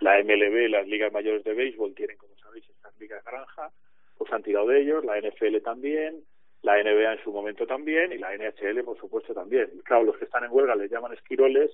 la 0.00 0.22
MLB, 0.22 0.68
las 0.68 0.86
ligas 0.86 1.12
mayores 1.12 1.44
de 1.44 1.54
béisbol 1.54 1.94
tienen, 1.94 2.16
como 2.16 2.36
sabéis, 2.36 2.68
estas 2.68 2.98
ligas 2.98 3.24
granja, 3.24 3.70
pues 4.16 4.32
han 4.32 4.42
tirado 4.42 4.66
de 4.66 4.80
ellos, 4.80 5.04
la 5.04 5.18
NFL 5.18 5.58
también, 5.64 6.22
la 6.62 6.82
NBA 6.82 7.12
en 7.12 7.22
su 7.22 7.32
momento 7.32 7.66
también 7.66 8.12
y 8.12 8.18
la 8.18 8.36
NHL 8.36 8.82
por 8.84 8.98
supuesto 8.98 9.32
también. 9.32 9.70
Claro, 9.84 10.04
los 10.04 10.16
que 10.18 10.24
están 10.24 10.44
en 10.44 10.50
huelga 10.50 10.74
les 10.74 10.90
llaman 10.90 11.12
esquiroles 11.12 11.70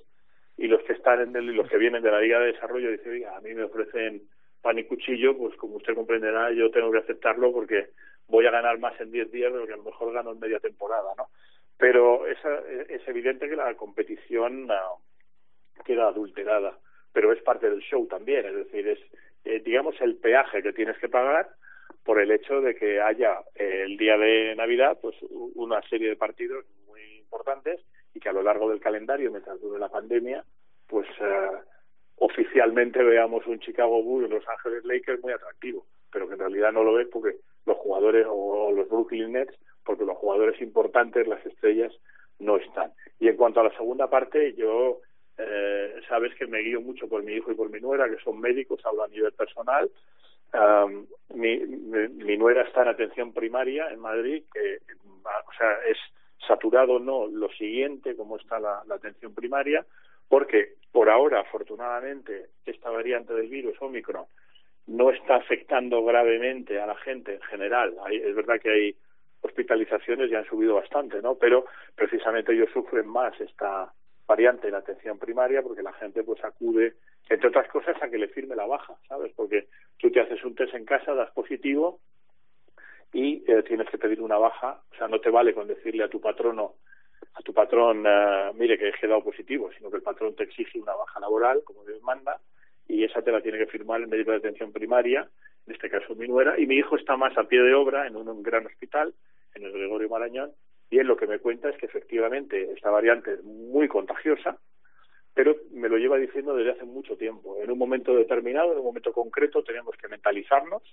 y 0.57 0.67
los 0.67 0.81
que 0.83 0.93
están 0.93 1.21
en 1.21 1.35
el, 1.35 1.47
los 1.47 1.67
que 1.69 1.77
vienen 1.77 2.03
de 2.03 2.11
la 2.11 2.21
liga 2.21 2.39
de 2.39 2.53
desarrollo 2.53 2.91
dicen, 2.91 3.11
oiga, 3.11 3.35
a 3.35 3.41
mí 3.41 3.53
me 3.53 3.63
ofrecen 3.63 4.21
pan 4.61 4.79
y 4.79 4.85
cuchillo, 4.85 5.37
pues 5.37 5.55
como 5.57 5.75
usted 5.75 5.95
comprenderá, 5.95 6.51
yo 6.51 6.71
tengo 6.71 6.91
que 6.91 6.99
aceptarlo 6.99 7.51
porque 7.51 7.89
voy 8.27 8.45
a 8.45 8.51
ganar 8.51 8.79
más 8.79 8.99
en 8.99 9.11
10 9.11 9.31
días 9.31 9.53
de 9.53 9.59
lo 9.59 9.67
que 9.67 9.73
a 9.73 9.77
lo 9.77 9.83
mejor 9.83 10.13
gano 10.13 10.31
en 10.31 10.39
media 10.39 10.59
temporada, 10.59 11.13
¿no? 11.17 11.27
Pero 11.77 12.25
es, 12.27 12.37
es 12.89 13.07
evidente 13.07 13.49
que 13.49 13.55
la 13.55 13.73
competición 13.75 14.69
uh, 14.69 15.83
queda 15.83 16.07
adulterada, 16.07 16.77
pero 17.11 17.31
es 17.31 17.41
parte 17.41 17.69
del 17.69 17.81
show 17.81 18.07
también, 18.07 18.45
es 18.45 18.55
decir, 18.55 18.87
es 18.87 18.99
eh, 19.45 19.61
digamos 19.63 19.95
el 20.01 20.15
peaje 20.15 20.63
que 20.63 20.73
tienes 20.73 20.97
que 20.97 21.07
pagar 21.07 21.47
por 22.03 22.19
el 22.19 22.31
hecho 22.31 22.61
de 22.61 22.75
que 22.75 22.99
haya 22.99 23.41
eh, 23.53 23.83
el 23.85 23.95
día 23.95 24.17
de 24.17 24.55
Navidad 24.55 24.97
pues 24.99 25.15
una 25.55 25.81
serie 25.83 26.09
de 26.09 26.15
partidos 26.15 26.65
muy 26.87 27.01
importantes 27.19 27.79
y 28.13 28.19
que 28.19 28.29
a 28.29 28.33
lo 28.33 28.41
largo 28.41 28.69
del 28.69 28.79
calendario 28.79 29.31
mientras 29.31 29.61
dure 29.61 29.79
la 29.79 29.89
pandemia 29.89 30.43
pues 30.87 31.07
uh, 31.19 31.57
oficialmente 32.17 33.03
veamos 33.03 33.45
un 33.45 33.59
Chicago 33.59 34.01
Bulls 34.01 34.31
Los 34.31 34.47
Ángeles 34.47 34.83
Lakers 34.83 35.21
muy 35.21 35.33
atractivo 35.33 35.85
pero 36.11 36.27
que 36.27 36.33
en 36.33 36.39
realidad 36.39 36.71
no 36.71 36.83
lo 36.83 36.93
ves 36.93 37.07
porque 37.11 37.37
los 37.67 37.77
jugadores 37.77 38.25
o 38.27 38.71
los 38.71 38.89
Brooklyn 38.89 39.31
Nets 39.33 39.55
porque 39.85 40.05
los 40.05 40.17
jugadores 40.17 40.59
importantes, 40.61 41.27
las 41.27 41.45
estrellas, 41.45 41.93
no 42.39 42.57
están. 42.57 42.91
Y 43.19 43.27
en 43.27 43.37
cuanto 43.37 43.61
a 43.61 43.65
la 43.65 43.77
segunda 43.77 44.09
parte, 44.09 44.53
yo 44.55 45.01
eh, 45.37 45.95
sabes 46.07 46.33
que 46.35 46.47
me 46.47 46.59
guío 46.59 46.81
mucho 46.81 47.07
por 47.07 47.23
mi 47.23 47.33
hijo 47.33 47.51
y 47.51 47.55
por 47.55 47.69
mi 47.69 47.79
nuera, 47.79 48.09
que 48.09 48.21
son 48.23 48.39
médicos, 48.39 48.85
hablo 48.85 49.03
a 49.03 49.07
nivel 49.07 49.31
personal. 49.33 49.89
Um, 50.53 51.05
mi, 51.33 51.57
mi, 51.57 52.37
nuera 52.37 52.63
está 52.63 52.83
en 52.83 52.89
atención 52.89 53.33
primaria 53.33 53.89
en 53.89 53.99
Madrid, 53.99 54.43
que 54.53 54.79
o 55.25 55.53
sea, 55.57 55.73
es 55.89 55.97
saturado 56.47 56.99
no 56.99 57.27
lo 57.27 57.49
siguiente, 57.49 58.15
como 58.15 58.37
está 58.37 58.59
la, 58.59 58.81
la 58.87 58.95
atención 58.95 59.33
primaria, 59.33 59.85
porque 60.29 60.75
por 60.91 61.09
ahora, 61.09 61.41
afortunadamente, 61.41 62.47
esta 62.65 62.89
variante 62.89 63.33
del 63.33 63.49
virus, 63.49 63.75
Omicron, 63.81 64.25
no 64.87 65.11
está 65.11 65.35
afectando 65.35 66.03
gravemente 66.05 66.79
a 66.79 66.85
la 66.85 66.95
gente 66.95 67.33
en 67.33 67.41
general. 67.41 67.95
Hay, 68.05 68.17
es 68.17 68.35
verdad 68.35 68.61
que 68.61 68.69
hay 68.69 68.95
hospitalizaciones 69.45 70.29
ya 70.29 70.39
han 70.39 70.45
subido 70.45 70.75
bastante, 70.75 71.21
¿no? 71.21 71.35
Pero 71.35 71.65
precisamente 71.95 72.53
ellos 72.53 72.69
sufren 72.73 73.07
más 73.07 73.39
esta 73.39 73.91
variante 74.27 74.67
de 74.67 74.71
la 74.71 74.79
atención 74.79 75.19
primaria 75.19 75.61
porque 75.61 75.83
la 75.83 75.93
gente 75.93 76.23
pues 76.23 76.43
acude, 76.43 76.95
entre 77.29 77.49
otras 77.49 77.67
cosas, 77.69 77.95
a 78.01 78.09
que 78.09 78.17
le 78.17 78.27
firme 78.27 78.55
la 78.55 78.65
baja, 78.65 78.95
¿sabes? 79.07 79.31
Porque 79.35 79.67
tú 79.97 80.11
te 80.11 80.19
haces 80.19 80.43
un 80.43 80.55
test 80.55 80.73
en 80.73 80.85
casa, 80.85 81.13
das 81.13 81.31
positivo 81.31 81.99
y 83.13 83.43
eh, 83.47 83.63
tienes 83.63 83.89
que 83.89 83.97
pedir 83.97 84.21
una 84.21 84.37
baja, 84.37 84.81
o 84.91 84.95
sea, 84.95 85.07
no 85.07 85.19
te 85.19 85.29
vale 85.29 85.53
con 85.53 85.67
decirle 85.67 86.03
a 86.03 86.09
tu 86.09 86.19
patrono, 86.19 86.73
a 87.35 87.41
tu 87.41 87.53
patrón, 87.53 88.03
eh, 88.05 88.51
mire 88.55 88.77
que 88.77 88.89
he 88.89 88.93
quedado 88.93 89.23
positivo, 89.23 89.69
sino 89.77 89.89
que 89.89 89.97
el 89.97 90.03
patrón 90.03 90.35
te 90.35 90.43
exige 90.43 90.79
una 90.79 90.95
baja 90.95 91.19
laboral, 91.19 91.61
como 91.63 91.85
Dios 91.85 92.01
manda, 92.01 92.39
y 92.87 93.03
esa 93.03 93.21
te 93.21 93.31
la 93.31 93.41
tiene 93.41 93.57
que 93.57 93.67
firmar 93.67 94.01
el 94.01 94.07
médico 94.07 94.31
de 94.31 94.37
atención 94.37 94.71
primaria, 94.71 95.29
en 95.65 95.73
este 95.73 95.89
caso 95.89 96.15
mi 96.15 96.27
nuera, 96.27 96.59
y 96.59 96.65
mi 96.65 96.75
hijo 96.75 96.95
está 96.97 97.15
más 97.15 97.37
a 97.37 97.45
pie 97.45 97.61
de 97.61 97.73
obra 97.73 98.07
en 98.07 98.15
un 98.15 98.43
gran 98.43 98.65
hospital, 98.65 99.13
en 99.55 99.63
el 99.63 99.71
Gregorio 99.71 100.09
Marañón, 100.09 100.51
y 100.89 100.99
él 100.99 101.07
lo 101.07 101.17
que 101.17 101.27
me 101.27 101.39
cuenta 101.39 101.69
es 101.69 101.77
que 101.77 101.87
efectivamente 101.87 102.71
esta 102.71 102.91
variante 102.91 103.33
es 103.33 103.43
muy 103.43 103.87
contagiosa, 103.87 104.57
pero 105.33 105.55
me 105.71 105.89
lo 105.89 105.97
lleva 105.97 106.17
diciendo 106.17 106.55
desde 106.55 106.71
hace 106.71 106.85
mucho 106.85 107.17
tiempo. 107.17 107.57
En 107.61 107.71
un 107.71 107.77
momento 107.77 108.15
determinado, 108.15 108.71
en 108.71 108.79
un 108.79 108.85
momento 108.85 109.11
concreto, 109.11 109.63
tenemos 109.63 109.95
que 109.97 110.07
mentalizarnos 110.07 110.83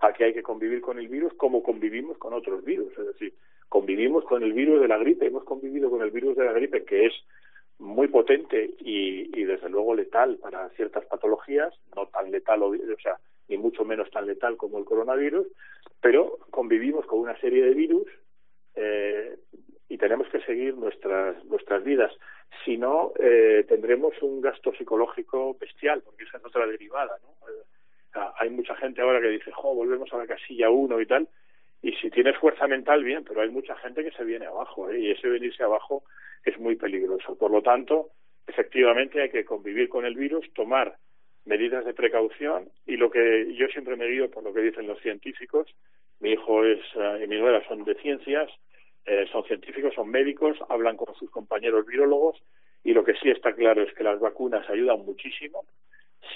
a 0.00 0.12
que 0.12 0.24
hay 0.24 0.34
que 0.34 0.42
convivir 0.42 0.80
con 0.80 0.98
el 0.98 1.08
virus 1.08 1.32
como 1.34 1.62
convivimos 1.62 2.18
con 2.18 2.32
otros 2.32 2.64
virus. 2.64 2.96
Es 2.96 3.06
decir, 3.06 3.34
convivimos 3.68 4.24
con 4.24 4.42
el 4.42 4.52
virus 4.52 4.80
de 4.80 4.88
la 4.88 4.98
gripe, 4.98 5.26
hemos 5.26 5.44
convivido 5.44 5.90
con 5.90 6.02
el 6.02 6.10
virus 6.10 6.36
de 6.36 6.44
la 6.44 6.52
gripe 6.52 6.84
que 6.84 7.06
es 7.06 7.14
muy 7.78 8.08
potente 8.08 8.74
y, 8.78 9.40
y 9.40 9.44
desde 9.44 9.68
luego 9.68 9.94
letal 9.94 10.36
para 10.36 10.68
ciertas 10.70 11.04
patologías, 11.06 11.74
no 11.96 12.06
tan 12.06 12.30
letal, 12.30 12.62
o 12.62 12.74
sea, 13.02 13.18
ni 13.52 13.58
mucho 13.58 13.84
menos 13.84 14.10
tan 14.10 14.26
letal 14.26 14.56
como 14.56 14.78
el 14.78 14.86
coronavirus, 14.86 15.46
pero 16.00 16.38
convivimos 16.50 17.04
con 17.04 17.20
una 17.20 17.38
serie 17.38 17.62
de 17.62 17.74
virus 17.74 18.08
eh, 18.74 19.36
y 19.90 19.98
tenemos 19.98 20.26
que 20.28 20.40
seguir 20.40 20.74
nuestras 20.74 21.44
nuestras 21.44 21.84
vidas. 21.84 22.12
Si 22.64 22.78
no, 22.78 23.12
eh, 23.20 23.64
tendremos 23.68 24.14
un 24.22 24.40
gasto 24.40 24.72
psicológico 24.72 25.54
bestial, 25.60 26.00
porque 26.02 26.24
esa 26.24 26.38
es 26.38 26.44
otra 26.46 26.66
derivada. 26.66 27.18
¿no? 27.22 27.48
Eh, 27.48 28.30
hay 28.38 28.48
mucha 28.48 28.74
gente 28.76 29.02
ahora 29.02 29.20
que 29.20 29.28
dice, 29.28 29.52
jo, 29.52 29.74
volvemos 29.74 30.10
a 30.12 30.18
la 30.18 30.26
casilla 30.26 30.70
uno 30.70 30.98
y 30.98 31.06
tal, 31.06 31.28
y 31.82 31.92
si 31.96 32.10
tienes 32.10 32.38
fuerza 32.38 32.66
mental, 32.66 33.04
bien, 33.04 33.22
pero 33.24 33.42
hay 33.42 33.50
mucha 33.50 33.76
gente 33.76 34.02
que 34.02 34.12
se 34.12 34.24
viene 34.24 34.46
abajo, 34.46 34.88
¿eh? 34.88 34.98
y 34.98 35.10
ese 35.10 35.28
venirse 35.28 35.62
abajo 35.62 36.04
es 36.44 36.58
muy 36.58 36.76
peligroso. 36.76 37.36
Por 37.36 37.50
lo 37.50 37.60
tanto, 37.60 38.10
efectivamente 38.46 39.20
hay 39.20 39.30
que 39.30 39.44
convivir 39.44 39.90
con 39.90 40.06
el 40.06 40.14
virus, 40.14 40.50
tomar 40.54 40.96
medidas 41.44 41.84
de 41.84 41.94
precaución, 41.94 42.68
y 42.86 42.96
lo 42.96 43.10
que 43.10 43.54
yo 43.54 43.66
siempre 43.68 43.96
me 43.96 44.06
guío 44.06 44.30
por 44.30 44.44
lo 44.44 44.52
que 44.52 44.60
dicen 44.60 44.86
los 44.86 45.00
científicos, 45.00 45.66
mi 46.20 46.32
hijo 46.32 46.64
es, 46.64 46.80
y 47.22 47.26
mi 47.26 47.38
nuera 47.38 47.66
son 47.66 47.84
de 47.84 47.94
ciencias, 47.96 48.48
eh, 49.04 49.26
son 49.32 49.44
científicos, 49.44 49.94
son 49.94 50.08
médicos, 50.08 50.56
hablan 50.68 50.96
con 50.96 51.12
sus 51.16 51.30
compañeros 51.30 51.84
virólogos 51.86 52.40
y 52.84 52.92
lo 52.92 53.04
que 53.04 53.14
sí 53.14 53.30
está 53.30 53.52
claro 53.52 53.82
es 53.82 53.92
que 53.94 54.04
las 54.04 54.20
vacunas 54.20 54.68
ayudan 54.70 55.04
muchísimo. 55.04 55.64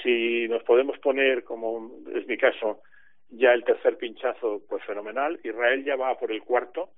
Si 0.02 0.48
nos 0.48 0.62
podemos 0.64 0.98
poner, 0.98 1.44
como 1.44 1.92
es 2.14 2.26
mi 2.26 2.36
caso, 2.36 2.82
ya 3.30 3.52
el 3.52 3.64
tercer 3.64 3.96
pinchazo, 3.96 4.62
pues 4.68 4.84
fenomenal. 4.84 5.38
Israel 5.42 5.84
ya 5.84 5.96
va 5.96 6.18
por 6.18 6.32
el 6.32 6.42
cuarto. 6.42 6.90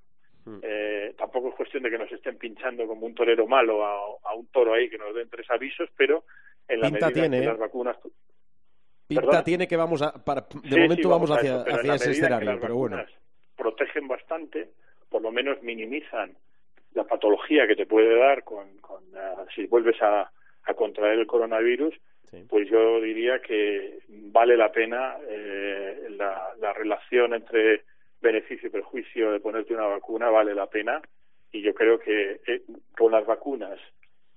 Eh, 0.62 1.14
tampoco 1.18 1.50
es 1.50 1.54
cuestión 1.56 1.82
de 1.82 1.90
que 1.90 1.98
nos 1.98 2.10
estén 2.10 2.38
pinchando 2.38 2.86
como 2.86 3.04
un 3.04 3.14
torero 3.14 3.46
malo 3.46 3.84
a, 3.84 4.34
un 4.34 4.46
toro 4.46 4.72
ahí 4.72 4.88
que 4.88 4.96
nos 4.96 5.14
den 5.14 5.28
tres 5.28 5.50
avisos, 5.50 5.90
pero 5.94 6.24
en 6.68 6.80
la 6.80 6.90
medida 6.90 7.10
tiene, 7.10 7.38
que 7.38 7.44
¿eh? 7.44 7.46
las 7.46 7.58
vacunas 7.58 7.96
Pinta 9.08 9.42
tiene 9.42 9.66
que 9.66 9.76
vamos 9.76 10.02
a, 10.02 10.12
para, 10.12 10.46
de 10.62 10.80
momento 10.80 11.08
vamos, 11.08 11.30
hacia, 11.30 11.62
hacia 11.62 11.94
ese 11.94 12.10
escenario, 12.10 12.58
pero 12.60 12.76
bueno. 12.76 13.02
Protegen 13.56 14.06
bastante, 14.06 14.68
por 15.08 15.22
lo 15.22 15.32
menos 15.32 15.62
minimizan 15.62 16.36
la 16.92 17.04
patología 17.04 17.66
que 17.66 17.74
te 17.74 17.86
puede 17.86 18.18
dar 18.18 18.44
con, 18.44 18.76
con 18.78 19.02
uh, 19.04 19.46
si 19.54 19.66
vuelves 19.66 20.00
a, 20.02 20.30
a, 20.64 20.74
contraer 20.74 21.18
el 21.18 21.26
coronavirus, 21.26 21.94
sí. 22.30 22.44
pues 22.48 22.68
yo 22.68 23.00
diría 23.00 23.40
que 23.40 24.00
vale 24.08 24.58
la 24.58 24.70
pena 24.72 25.16
eh, 25.26 26.08
la, 26.10 26.54
la 26.60 26.74
relación 26.74 27.32
entre 27.32 27.84
beneficio 28.20 28.68
y 28.68 28.72
perjuicio 28.72 29.32
de 29.32 29.40
ponerte 29.40 29.74
una 29.74 29.86
vacuna, 29.86 30.28
vale 30.28 30.54
la 30.54 30.66
pena. 30.66 31.00
Y 31.50 31.62
yo 31.62 31.72
creo 31.72 31.98
que 31.98 32.40
eh, 32.46 32.62
con 32.96 33.12
las 33.12 33.24
vacunas, 33.24 33.78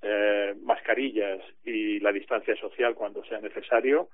eh, 0.01 0.55
mascarillas 0.63 1.41
y 1.63 1.99
la 1.99 2.11
distancia 2.11 2.55
social 2.55 2.95
cuando 2.95 3.23
sea 3.25 3.39
necesario, 3.39 4.09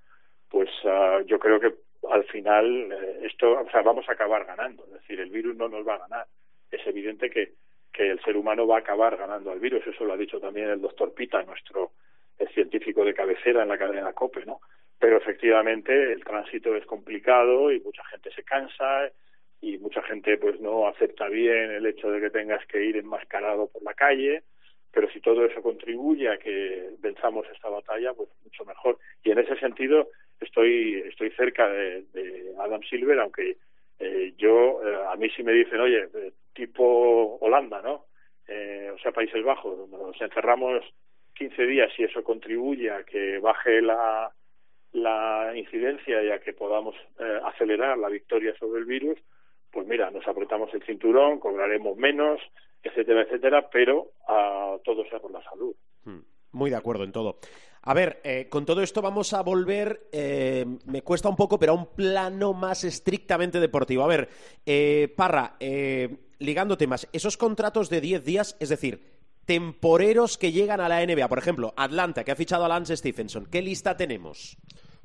pues 0.50 0.70
uh, 0.84 1.22
yo 1.26 1.40
creo 1.40 1.60
que 1.60 1.74
al 2.12 2.24
final 2.26 2.92
eh, 2.92 3.20
esto, 3.24 3.60
o 3.60 3.70
sea, 3.70 3.82
vamos 3.82 4.08
a 4.10 4.14
acabar 4.14 4.46
ganando. 4.46 4.86
Es 4.86 5.02
decir, 5.02 5.20
el 5.20 5.30
virus 5.30 5.56
no 5.56 5.68
nos 5.68 5.88
va 5.88 5.96
a 5.96 6.00
ganar. 6.00 6.28
Es 6.72 6.86
evidente 6.86 7.30
que, 7.30 7.54
que 7.94 8.10
el 8.10 8.22
ser 8.22 8.38
humano 8.38 8.68
va 8.68 8.78
a 8.78 8.80
acabar 8.80 9.18
ganando 9.18 9.52
al 9.52 9.60
virus. 9.60 9.86
Eso 9.88 10.06
lo 10.06 10.14
ha 10.14 10.18
dicho 10.18 10.40
también 10.40 10.70
el 10.70 10.82
doctor 10.82 11.14
Pita, 11.14 11.42
nuestro 11.44 11.92
el 12.38 12.48
científico 12.50 13.04
de 13.04 13.16
cabecera 13.16 13.64
en 13.64 13.70
la 13.70 13.78
cadena 13.78 14.14
COPE, 14.14 14.46
¿no? 14.46 14.60
Pero 15.00 15.18
efectivamente 15.18 16.12
el 16.12 16.24
tránsito 16.24 16.76
es 16.76 16.86
complicado 16.86 17.72
y 17.72 17.80
mucha 17.80 18.04
gente 18.06 18.32
se 18.32 18.44
cansa 18.44 19.10
y 19.62 19.78
mucha 19.80 20.04
gente 20.04 20.38
pues 20.38 20.60
no 20.60 20.88
acepta 20.88 21.28
bien 21.30 21.72
el 21.72 21.86
hecho 21.86 22.12
de 22.12 22.22
que 22.22 22.30
tengas 22.30 22.66
que 22.68 22.84
ir 22.84 22.98
enmascarado 22.98 23.68
por 23.70 23.82
la 23.84 23.94
calle 23.94 24.44
pero 24.92 25.10
si 25.10 25.20
todo 25.22 25.46
eso 25.46 25.62
contribuye 25.62 26.30
a 26.30 26.38
que 26.38 26.92
venzamos 27.00 27.46
esta 27.54 27.70
batalla, 27.70 28.14
pues 28.14 28.30
mucho 28.44 28.66
mejor. 28.66 28.98
Y 29.24 29.32
en 29.32 29.40
ese 29.40 29.58
sentido 29.58 30.10
estoy 30.40 31.04
estoy 31.08 31.32
cerca 31.32 31.68
de, 31.68 32.04
de 32.14 32.54
Adam 32.60 32.82
Silver, 32.84 33.20
aunque 33.20 33.58
eh, 34.00 34.34
yo 34.38 34.82
eh, 34.84 34.98
a 35.12 35.16
mí 35.16 35.30
sí 35.36 35.44
me 35.44 35.54
dicen, 35.54 35.80
oye, 35.80 36.08
eh, 36.14 36.32
tipo 36.54 37.38
Holanda, 37.42 37.82
¿no? 37.82 38.06
Eh, 38.48 38.92
o 38.94 38.98
sea, 39.00 39.12
Países 39.12 39.44
Bajos, 39.44 39.90
nos 39.90 40.20
encerramos 40.22 40.84
15 41.36 41.66
días 41.66 41.92
y 41.98 42.04
eso 42.04 42.24
contribuye 42.24 42.90
a 42.90 43.04
que 43.04 43.40
baje 43.40 43.82
la 43.82 44.32
la 44.94 45.54
incidencia 45.56 46.24
y 46.24 46.32
a 46.32 46.40
que 46.40 46.54
podamos 46.54 46.96
eh, 47.20 47.40
acelerar 47.46 47.98
la 47.98 48.10
victoria 48.10 48.56
sobre 48.58 48.80
el 48.80 48.86
virus, 48.86 49.20
pues 49.72 49.88
mira, 49.88 50.10
nos 50.12 50.28
apretamos 50.28 50.74
el 50.74 50.84
cinturón, 50.84 51.40
cobraremos 51.40 51.98
menos, 51.98 52.40
etcétera, 52.84 53.24
etcétera, 53.24 53.70
pero 53.72 54.12
a 54.28 54.78
todo 54.84 55.04
sea 55.10 55.20
por 55.20 55.32
la 55.32 55.44
salud. 55.44 55.76
Muy 56.52 56.70
de 56.70 56.76
acuerdo 56.76 57.04
en 57.04 57.12
todo. 57.12 57.40
A 57.84 57.94
ver, 57.94 58.20
eh, 58.24 58.48
con 58.50 58.66
todo 58.66 58.82
esto 58.82 59.02
vamos 59.02 59.32
a 59.34 59.42
volver, 59.42 60.10
eh, 60.12 60.66
me 60.86 61.04
cuesta 61.04 61.30
un 61.30 61.36
poco, 61.38 61.58
pero 61.58 61.72
a 61.72 61.76
un 61.76 61.86
plano 61.86 62.54
más 62.54 62.84
estrictamente 62.84 63.60
deportivo. 63.60 64.04
A 64.04 64.08
ver, 64.08 64.30
eh, 64.66 65.14
Parra, 65.16 65.56
ligando 66.40 66.78
temas, 66.78 67.08
esos 67.14 67.38
contratos 67.38 67.90
de 67.90 68.02
10 68.02 68.26
días, 68.26 68.58
es 68.60 68.70
decir, 68.70 69.02
temporeros 69.46 70.38
que 70.38 70.52
llegan 70.52 70.82
a 70.82 70.90
la 70.90 71.02
NBA, 71.02 71.30
por 71.30 71.38
ejemplo, 71.38 71.74
Atlanta, 71.78 72.26
que 72.26 72.32
ha 72.32 72.36
fichado 72.36 72.66
a 72.66 72.68
Lance 72.68 72.98
Stephenson, 72.98 73.46
¿qué 73.46 73.62
lista 73.62 73.96
tenemos? 73.96 74.58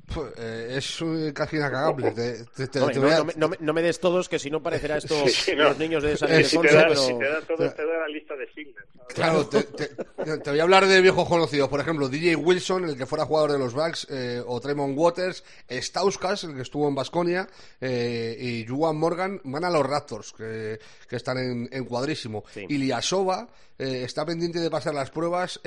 Pues, 0.05 0.33
eh, 0.37 0.75
es 0.77 1.03
casi 1.33 1.55
inacabable. 1.55 2.11
Te, 2.11 2.45
te, 2.45 2.67
te, 2.67 2.79
Hombre, 2.79 2.99
no, 2.99 3.07
a... 3.07 3.17
no, 3.19 3.25
me, 3.25 3.33
no, 3.35 3.49
me, 3.49 3.57
no, 3.59 3.73
me, 3.73 3.81
des 3.81 3.99
todos, 3.99 4.27
que 4.27 4.37
si 4.37 4.49
no 4.49 4.61
parecerá 4.61 4.97
esto 4.97 5.15
sí, 5.27 5.55
los 5.55 5.77
no. 5.77 5.83
niños 5.83 6.03
de 6.03 6.17
San 6.17 6.31
eh, 6.31 6.43
si 6.43 6.57
te 6.59 6.73
da, 6.73 6.87
pero... 6.89 7.01
Si 7.01 7.17
te 7.17 7.29
da 7.29 7.41
todo, 7.41 7.57
te 7.71 7.85
da 7.85 7.99
la 7.99 8.07
lista 8.07 8.35
de 8.35 8.45
Schindler. 8.47 8.85
Claro, 9.07 9.47
te, 9.47 10.49
voy 10.49 10.59
a 10.59 10.63
hablar 10.63 10.87
de 10.87 11.01
viejos 11.01 11.27
conocidos. 11.27 11.69
Por 11.69 11.79
ejemplo, 11.79 12.09
DJ 12.09 12.35
Wilson, 12.35 12.89
el 12.89 12.97
que 12.97 13.05
fuera 13.05 13.25
jugador 13.25 13.53
de 13.53 13.59
los 13.59 13.73
Bucks, 13.73 14.07
eh, 14.09 14.41
o 14.45 14.59
Tremont 14.59 14.97
Waters, 14.97 15.43
Stauskas, 15.69 16.43
el 16.43 16.55
que 16.55 16.61
estuvo 16.63 16.87
en 16.87 16.95
Basconia, 16.95 17.47
eh, 17.79 18.35
y 18.37 18.67
Juan 18.67 18.97
Morgan 18.97 19.39
van 19.45 19.63
a 19.63 19.69
los 19.69 19.85
Raptors, 19.85 20.33
que, 20.33 20.79
que 21.07 21.15
están 21.15 21.37
en, 21.37 21.69
en 21.71 21.85
cuadrísimo. 21.85 22.43
Sí. 22.53 22.65
Iliasova 22.67 23.47
está 23.77 24.25
pendiente 24.25 24.59
de 24.59 24.69
pasar 24.69 24.93
las 24.93 25.09
pruebas 25.09 25.59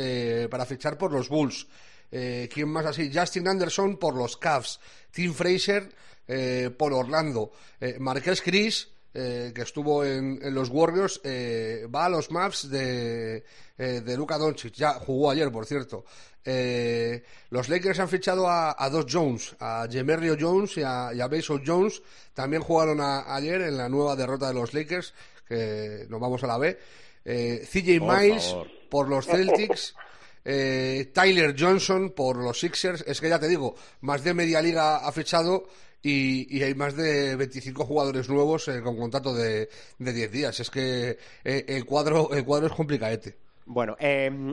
para 0.50 0.64
fichar 0.64 0.96
por 0.96 1.12
los 1.12 1.28
Bulls. 1.28 1.66
Eh, 2.10 2.48
¿Quién 2.52 2.68
más 2.68 2.86
así? 2.86 3.10
Justin 3.12 3.48
Anderson 3.48 3.96
por 3.96 4.14
los 4.14 4.36
Cavs. 4.36 4.80
Tim 5.10 5.32
Fraser 5.32 5.88
eh, 6.26 6.70
por 6.76 6.92
Orlando. 6.92 7.52
Eh, 7.80 7.96
Marqués 7.98 8.42
Chris, 8.42 8.88
que 9.12 9.62
estuvo 9.62 10.04
en, 10.04 10.38
en, 10.42 10.54
los 10.54 10.68
Warriors, 10.68 11.22
va 11.24 12.04
a 12.04 12.08
los 12.10 12.30
Mavs 12.30 12.68
de, 12.68 13.42
de 13.78 14.16
Luka 14.16 14.36
Doncic. 14.36 14.74
Ya 14.74 14.92
jugó 14.92 15.30
ayer, 15.30 15.50
por 15.50 15.64
cierto. 15.64 16.04
los 16.44 17.68
Lakers 17.70 17.98
han 17.98 18.10
fichado 18.10 18.46
a, 18.46 18.76
a, 18.78 18.90
dos 18.90 19.06
Jones, 19.10 19.56
a 19.58 19.88
Jemerrio 19.90 20.36
Jones 20.38 20.76
y 20.76 20.82
a, 20.82 21.12
y 21.14 21.22
a 21.22 21.28
Mason 21.28 21.62
Jones. 21.66 22.02
También 22.34 22.60
jugaron 22.60 23.00
a, 23.00 23.34
ayer 23.34 23.62
en 23.62 23.78
la 23.78 23.88
nueva 23.88 24.16
derrota 24.16 24.48
de 24.48 24.54
los 24.54 24.74
Lakers, 24.74 25.14
que 25.48 26.04
nos 26.10 26.20
vamos 26.20 26.44
a 26.44 26.48
la 26.48 26.58
B. 26.58 26.78
CJ 27.24 28.00
Miles 28.02 28.54
por 28.90 29.08
los 29.08 29.24
Celtics. 29.24 29.94
Eh, 30.48 31.10
Tyler 31.12 31.56
Johnson 31.58 32.10
por 32.10 32.36
los 32.36 32.60
Sixers. 32.60 33.04
Es 33.06 33.20
que 33.20 33.28
ya 33.28 33.40
te 33.40 33.48
digo, 33.48 33.74
más 34.02 34.22
de 34.22 34.32
media 34.32 34.62
liga 34.62 34.98
ha 34.98 35.10
fichado 35.10 35.64
y, 36.00 36.62
hay 36.62 36.74
más 36.74 36.94
de 36.96 37.34
25 37.34 37.84
jugadores 37.84 38.28
nuevos 38.28 38.68
eh, 38.68 38.80
con 38.80 38.96
contrato 38.96 39.34
de, 39.34 39.68
de 39.98 40.12
10 40.12 40.30
días. 40.30 40.60
Es 40.60 40.70
que 40.70 41.18
eh, 41.44 41.64
el, 41.66 41.84
cuadro, 41.84 42.32
el 42.32 42.44
cuadro 42.44 42.68
es 42.68 42.72
complicadete. 42.72 43.36
Bueno, 43.64 43.96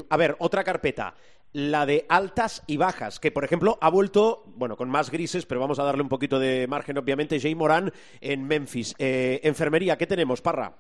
a 0.10 0.18
ver, 0.18 0.36
otra 0.40 0.64
carpeta. 0.64 1.14
la 1.52 1.86
de 1.86 2.08
altas 2.10 2.64
y 2.66 2.78
bajas, 2.78 3.20
que 3.20 3.30
por 3.30 3.44
ejemplo 3.44 3.78
ha 3.80 3.92
vuelto, 3.92 4.44
bueno, 4.56 4.76
con 4.76 4.90
más 4.90 5.12
grises, 5.12 5.46
pero 5.46 5.62
vamos 5.62 5.78
a 5.78 5.84
darle 5.84 6.02
un 6.02 6.10
poquito 6.10 6.40
de 6.40 6.66
margen, 6.66 6.98
obviamente, 6.98 7.40
Jay 7.40 7.54
Moran 7.54 7.94
en 8.22 8.48
Memphis. 8.48 8.96
Eh, 8.98 9.40
enfermería, 9.44 9.96
¿qué 9.96 10.08
tenemos, 10.08 10.42
Parra? 10.42 10.76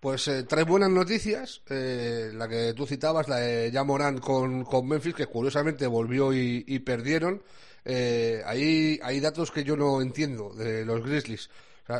Pues 0.00 0.28
eh, 0.28 0.44
tres 0.44 0.64
buenas 0.64 0.90
noticias. 0.90 1.60
Eh, 1.68 2.30
la 2.32 2.46
que 2.46 2.72
tú 2.74 2.86
citabas, 2.86 3.26
la 3.28 3.38
de 3.38 3.72
Jay 3.72 3.84
Moran 3.84 4.18
con, 4.18 4.64
con 4.64 4.86
Memphis, 4.86 5.14
que 5.14 5.26
curiosamente 5.26 5.88
volvió 5.88 6.32
y, 6.32 6.78
perdieron. 6.78 7.42
Eh, 7.84 8.42
ahí 8.46 9.00
hay 9.02 9.18
datos 9.18 9.50
que 9.50 9.64
yo 9.64 9.76
no 9.76 10.00
entiendo 10.00 10.50
de 10.54 10.84
los 10.84 11.02
Grizzlies. 11.04 11.50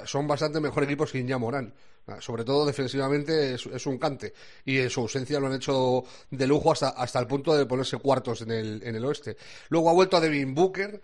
Son 0.04 0.28
bastante 0.28 0.60
mejor 0.60 0.84
equipos 0.84 1.10
sin 1.10 1.28
Jay 1.28 1.38
Moran. 1.38 1.74
Sobre 2.20 2.44
todo 2.44 2.64
defensivamente 2.64 3.54
es, 3.54 3.86
un 3.86 3.98
cante. 3.98 4.32
Y 4.64 4.78
en 4.78 4.90
su 4.90 5.00
ausencia 5.00 5.40
lo 5.40 5.48
han 5.48 5.54
hecho 5.54 6.04
de 6.30 6.46
lujo 6.46 6.70
hasta, 6.70 6.90
hasta 6.90 7.18
el 7.18 7.26
punto 7.26 7.54
de 7.56 7.66
ponerse 7.66 7.98
cuartos 7.98 8.42
en 8.42 8.52
el, 8.52 8.82
en 8.84 8.94
el 8.94 9.04
oeste. 9.04 9.36
Luego 9.70 9.90
ha 9.90 9.92
vuelto 9.92 10.16
a 10.16 10.20
Devin 10.20 10.54
Booker. 10.54 11.00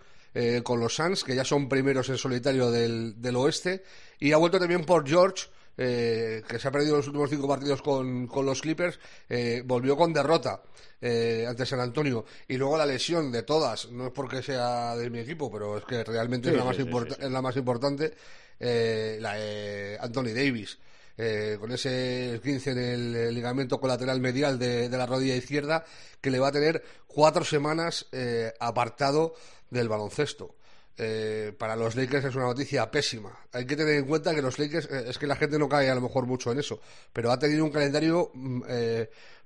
Con 0.63 0.81
los 0.81 0.93
Suns, 0.93 1.23
que 1.23 1.33
ya 1.33 1.45
son 1.45 1.69
primeros 1.69 2.09
en 2.09 2.17
solitario 2.17 2.69
del 2.69 3.35
oeste, 3.37 3.83
y 4.19 4.33
ha 4.33 4.37
vuelto 4.37 4.59
también 4.59 4.83
por 4.83 5.07
George, 5.07 5.45
eh, 5.77 6.43
que 6.47 6.59
se 6.59 6.67
ha 6.67 6.71
perdido 6.71 6.97
los 6.97 7.07
últimos 7.07 7.29
cinco 7.29 7.47
partidos 7.47 7.81
con, 7.81 8.27
con 8.27 8.45
los 8.45 8.61
Clippers, 8.61 8.99
eh, 9.29 9.63
volvió 9.65 9.97
con 9.97 10.13
derrota 10.13 10.61
eh, 11.01 11.45
ante 11.47 11.65
San 11.65 11.79
Antonio. 11.79 12.25
Y 12.47 12.57
luego 12.57 12.77
la 12.77 12.85
lesión 12.85 13.31
de 13.31 13.43
todas, 13.43 13.91
no 13.91 14.07
es 14.07 14.11
porque 14.11 14.41
sea 14.41 14.95
de 14.95 15.09
mi 15.09 15.19
equipo, 15.19 15.51
pero 15.51 15.77
es 15.77 15.85
que 15.85 16.03
realmente 16.03 16.49
es, 16.49 16.55
la 16.55 16.63
más 16.63 16.77
es 16.77 17.31
la 17.31 17.41
más 17.41 17.55
importante, 17.57 18.13
la 18.59 19.33
de 19.35 19.97
Anthony 19.99 20.33
Davis. 20.33 20.77
Eh, 21.17 21.55
con 21.61 21.71
ese 21.71 22.41
15 22.43 22.71
en 22.71 22.77
el, 22.77 23.33
ligamento 23.33 23.79
colateral 23.79 24.19
medial 24.19 24.59
de, 24.59 24.89
la 24.89 25.05
rodilla 25.05 25.35
izquierda, 25.35 25.85
que 26.19 26.29
le 26.29 26.39
va 26.39 26.49
a 26.49 26.51
tener 26.51 26.83
cuatro 27.07 27.45
semanas 27.45 28.05
eh, 28.11 28.53
apartado 28.59 29.33
del 29.69 29.87
baloncesto. 29.87 30.54
Eh, 30.97 31.53
para 31.57 31.75
los 31.75 31.95
Lakers 31.95 32.25
es 32.25 32.35
una 32.35 32.45
noticia 32.45 32.89
pésima. 32.89 33.37
Hay 33.51 33.65
que 33.65 33.75
tener 33.75 33.95
en 33.95 34.05
cuenta 34.05 34.33
que 34.33 34.41
los 34.41 34.57
Lakers, 34.57 34.89
es 34.89 35.17
que 35.17 35.27
la 35.27 35.35
gente 35.35 35.59
no 35.59 35.67
cae 35.67 35.89
a 35.89 35.95
lo 35.95 36.01
mejor 36.01 36.25
mucho 36.25 36.51
en 36.51 36.59
eso, 36.59 36.79
pero 37.11 37.31
ha 37.31 37.39
tenido 37.39 37.65
un 37.65 37.71
calendario 37.71 38.31
mm, 38.33 38.61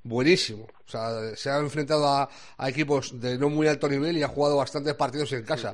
buenísimo. 0.04 0.68
O 0.86 0.90
sea, 0.90 1.36
se 1.36 1.50
ha 1.50 1.58
enfrentado 1.58 2.08
a, 2.08 2.30
equipos 2.68 3.20
de 3.20 3.38
no 3.38 3.50
muy 3.50 3.68
alto 3.68 3.90
nivel 3.90 4.18
y 4.18 4.24
ha 4.24 4.28
jugado 4.28 4.58
bastantes 4.58 4.94
partidos 4.94 5.32
en 5.34 5.44
casa. 5.44 5.74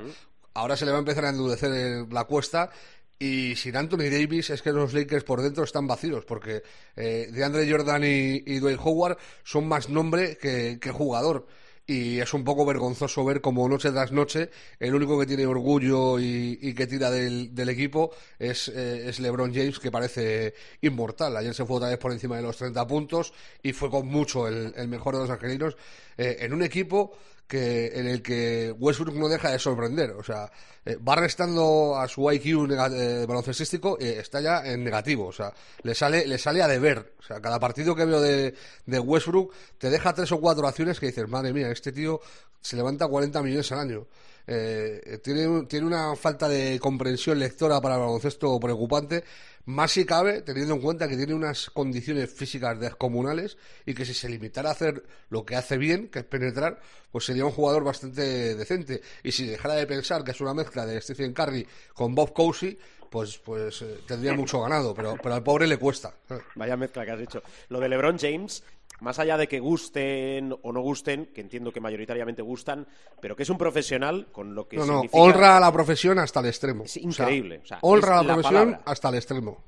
Ahora 0.54 0.76
se 0.76 0.86
le 0.86 0.92
va 0.92 0.96
a 0.96 1.00
empezar 1.00 1.26
a 1.26 1.28
endurecer 1.28 2.06
la 2.10 2.24
cuesta 2.24 2.70
y 3.18 3.56
sin 3.56 3.76
Anthony 3.76 4.10
Davis 4.10 4.50
es 4.50 4.60
que 4.60 4.72
los 4.72 4.92
Lakers 4.92 5.24
por 5.24 5.40
dentro 5.40 5.64
están 5.64 5.86
vacíos, 5.86 6.24
porque 6.26 6.62
eh, 6.94 7.28
de 7.32 7.44
Andre 7.44 7.70
Jordan 7.70 8.02
y, 8.04 8.58
Dwayne 8.58 8.80
Howard 8.82 9.16
son 9.42 9.66
más 9.66 9.88
nombre 9.88 10.36
que, 10.36 10.78
jugador. 10.92 11.46
Y 11.88 12.18
es 12.18 12.34
un 12.34 12.42
poco 12.42 12.66
vergonzoso 12.66 13.24
ver 13.24 13.40
como 13.40 13.68
noche 13.68 13.92
tras 13.92 14.10
noche 14.10 14.50
el 14.80 14.94
único 14.94 15.18
que 15.20 15.26
tiene 15.26 15.46
orgullo 15.46 16.18
y, 16.18 16.74
que 16.74 16.86
tira 16.88 17.12
del, 17.12 17.68
equipo 17.68 18.10
es, 18.38 18.68
eh, 18.68 19.08
es, 19.08 19.20
LeBron 19.20 19.54
James, 19.54 19.78
que 19.78 19.92
parece 19.92 20.54
inmortal. 20.80 21.36
Ayer 21.36 21.54
se 21.54 21.64
fue 21.64 21.76
otra 21.76 21.88
vez 21.88 21.98
por 21.98 22.10
encima 22.10 22.36
de 22.36 22.42
los 22.42 22.56
30 22.56 22.84
puntos 22.88 23.32
y 23.62 23.72
fue 23.72 23.88
con 23.88 24.08
mucho 24.08 24.48
el, 24.48 24.88
mejor 24.88 25.14
de 25.14 25.20
los 25.20 25.30
angelinos 25.30 25.76
eh, 26.18 26.38
en 26.40 26.52
un 26.52 26.62
equipo 26.62 27.16
que 27.46 27.92
en 27.94 28.06
el 28.08 28.22
que 28.22 28.74
Westbrook 28.76 29.14
no 29.14 29.28
deja 29.28 29.50
de 29.50 29.58
sorprender. 29.58 30.10
O 30.12 30.22
sea, 30.22 30.50
eh, 30.84 30.96
va 30.96 31.16
restando 31.16 31.96
a 31.96 32.08
su 32.08 32.30
IQ 32.30 32.70
eh, 32.70 33.24
baloncestístico 33.26 33.96
y 34.00 34.06
está 34.06 34.40
ya 34.40 34.66
en 34.66 34.82
negativo. 34.84 35.26
O 35.26 35.32
sea, 35.32 35.52
le 35.82 35.94
sale, 35.94 36.26
le 36.26 36.38
sale 36.38 36.62
a 36.62 36.68
deber. 36.68 37.14
O 37.18 37.22
sea, 37.22 37.40
cada 37.40 37.60
partido 37.60 37.94
que 37.94 38.04
veo 38.04 38.20
de, 38.20 38.54
de 38.86 38.98
Westbrook 38.98 39.52
te 39.78 39.90
deja 39.90 40.14
tres 40.14 40.32
o 40.32 40.40
cuatro 40.40 40.66
acciones 40.66 40.98
que 40.98 41.06
dices, 41.06 41.28
madre 41.28 41.52
mía, 41.52 41.70
este 41.70 41.92
tío 41.92 42.20
se 42.60 42.76
levanta 42.76 43.06
40 43.06 43.42
millones 43.42 43.70
al 43.72 43.78
año. 43.80 44.06
Eh, 44.46 45.18
tiene, 45.22 45.64
tiene 45.66 45.86
una 45.86 46.14
falta 46.14 46.48
de 46.48 46.78
comprensión 46.78 47.38
lectora 47.38 47.80
para 47.80 47.96
el 47.96 48.00
baloncesto 48.00 48.58
preocupante 48.60 49.24
más 49.66 49.90
si 49.90 50.04
cabe, 50.04 50.42
teniendo 50.42 50.74
en 50.74 50.80
cuenta 50.80 51.08
que 51.08 51.16
tiene 51.16 51.34
unas 51.34 51.70
condiciones 51.70 52.32
físicas 52.32 52.78
descomunales 52.78 53.58
y 53.84 53.94
que 53.94 54.04
si 54.04 54.14
se 54.14 54.28
limitara 54.28 54.68
a 54.68 54.72
hacer 54.72 55.02
lo 55.28 55.44
que 55.44 55.56
hace 55.56 55.76
bien, 55.76 56.08
que 56.08 56.20
es 56.20 56.24
penetrar, 56.24 56.80
pues 57.10 57.24
sería 57.24 57.44
un 57.44 57.50
jugador 57.50 57.82
bastante 57.82 58.54
decente. 58.54 59.02
Y 59.24 59.32
si 59.32 59.44
dejara 59.46 59.74
de 59.74 59.86
pensar 59.86 60.22
que 60.22 60.30
es 60.30 60.40
una 60.40 60.54
mezcla 60.54 60.86
de 60.86 61.00
Stephen 61.00 61.32
Curry 61.32 61.66
con 61.94 62.14
Bob 62.14 62.32
Cousy, 62.32 62.78
pues, 63.10 63.38
pues 63.38 63.82
eh, 63.82 63.98
tendría 64.06 64.34
mucho 64.34 64.60
ganado, 64.60 64.94
pero, 64.94 65.16
pero 65.20 65.34
al 65.34 65.42
pobre 65.42 65.66
le 65.66 65.78
cuesta. 65.78 66.14
Vaya 66.54 66.76
mezcla 66.76 67.04
que 67.04 67.10
has 67.10 67.18
dicho. 67.18 67.42
Lo 67.68 67.80
de 67.80 67.88
LeBron 67.88 68.18
James, 68.18 68.62
más 69.00 69.18
allá 69.18 69.36
de 69.36 69.46
que 69.46 69.60
gusten 69.60 70.54
o 70.62 70.72
no 70.72 70.80
gusten, 70.80 71.26
que 71.26 71.40
entiendo 71.40 71.72
que 71.72 71.80
mayoritariamente 71.80 72.42
gustan, 72.42 72.86
pero 73.20 73.36
que 73.36 73.42
es 73.42 73.50
un 73.50 73.58
profesional 73.58 74.28
con 74.32 74.54
lo 74.54 74.68
que 74.68 74.76
no, 74.76 74.86
no, 74.86 75.02
honra 75.12 75.56
a 75.56 75.60
la 75.60 75.72
profesión 75.72 76.18
hasta 76.18 76.40
el 76.40 76.46
extremo. 76.46 76.84
Es 76.84 76.96
increíble. 76.96 77.62
honra 77.82 78.20
a 78.20 78.22
la, 78.22 78.34
profesión 78.34 78.76
hasta 78.84 79.08
el 79.08 79.16
extremo. 79.16 79.64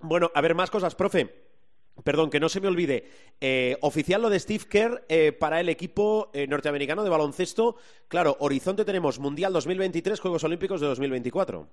Bueno, 0.00 0.30
a 0.34 0.40
ver, 0.40 0.54
más 0.54 0.70
cosas, 0.70 0.94
profe. 0.94 1.50
Perdón, 2.04 2.30
que 2.30 2.40
no 2.40 2.48
se 2.48 2.60
me 2.60 2.68
olvide. 2.68 3.04
Eh, 3.40 3.76
oficial 3.82 4.22
lo 4.22 4.30
de 4.30 4.40
Steve 4.40 4.64
Kerr 4.70 5.02
eh, 5.08 5.32
para 5.32 5.60
el 5.60 5.68
equipo 5.68 6.30
eh, 6.32 6.46
norteamericano 6.46 7.04
de 7.04 7.10
baloncesto. 7.10 7.76
Claro, 8.08 8.36
Horizonte 8.40 8.86
tenemos 8.86 9.18
Mundial 9.18 9.52
2023, 9.52 10.18
Juegos 10.18 10.44
Olímpicos 10.44 10.80
de 10.80 10.86
2024. 10.86 11.66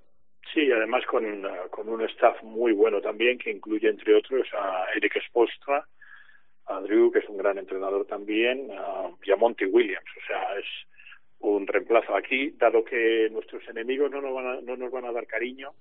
Sí, 0.54 0.70
además 0.72 1.06
con, 1.06 1.24
con 1.70 1.88
un 1.88 2.02
staff 2.10 2.42
muy 2.44 2.74
bueno 2.74 3.00
también, 3.00 3.38
que 3.38 3.52
incluye, 3.52 3.90
entre 3.90 4.16
otros, 4.16 4.48
a 4.54 4.86
Eric 4.96 5.14
Spolstra, 5.28 5.86
a 6.68 6.82
que 6.84 7.20
es 7.20 7.30
un 7.30 7.38
gran 7.38 7.58
entrenador 7.58 8.06
también, 8.06 8.70
y 9.24 9.32
a 9.32 9.36
Monty 9.36 9.66
Williams. 9.66 10.10
O 10.18 10.28
sea, 10.28 10.58
es 10.58 10.66
un 11.40 11.66
reemplazo 11.66 12.16
aquí, 12.16 12.52
dado 12.58 12.84
que 12.84 13.30
nuestros 13.32 13.68
enemigos 13.70 14.12
no 14.12 14.22
nos 14.22 14.34
van 14.34 14.48
a, 14.48 14.62
no 14.62 14.76
nos 14.76 14.92
van 14.92 15.06
a 15.06 15.12
dar 15.12 15.28
cariño, 15.28 15.74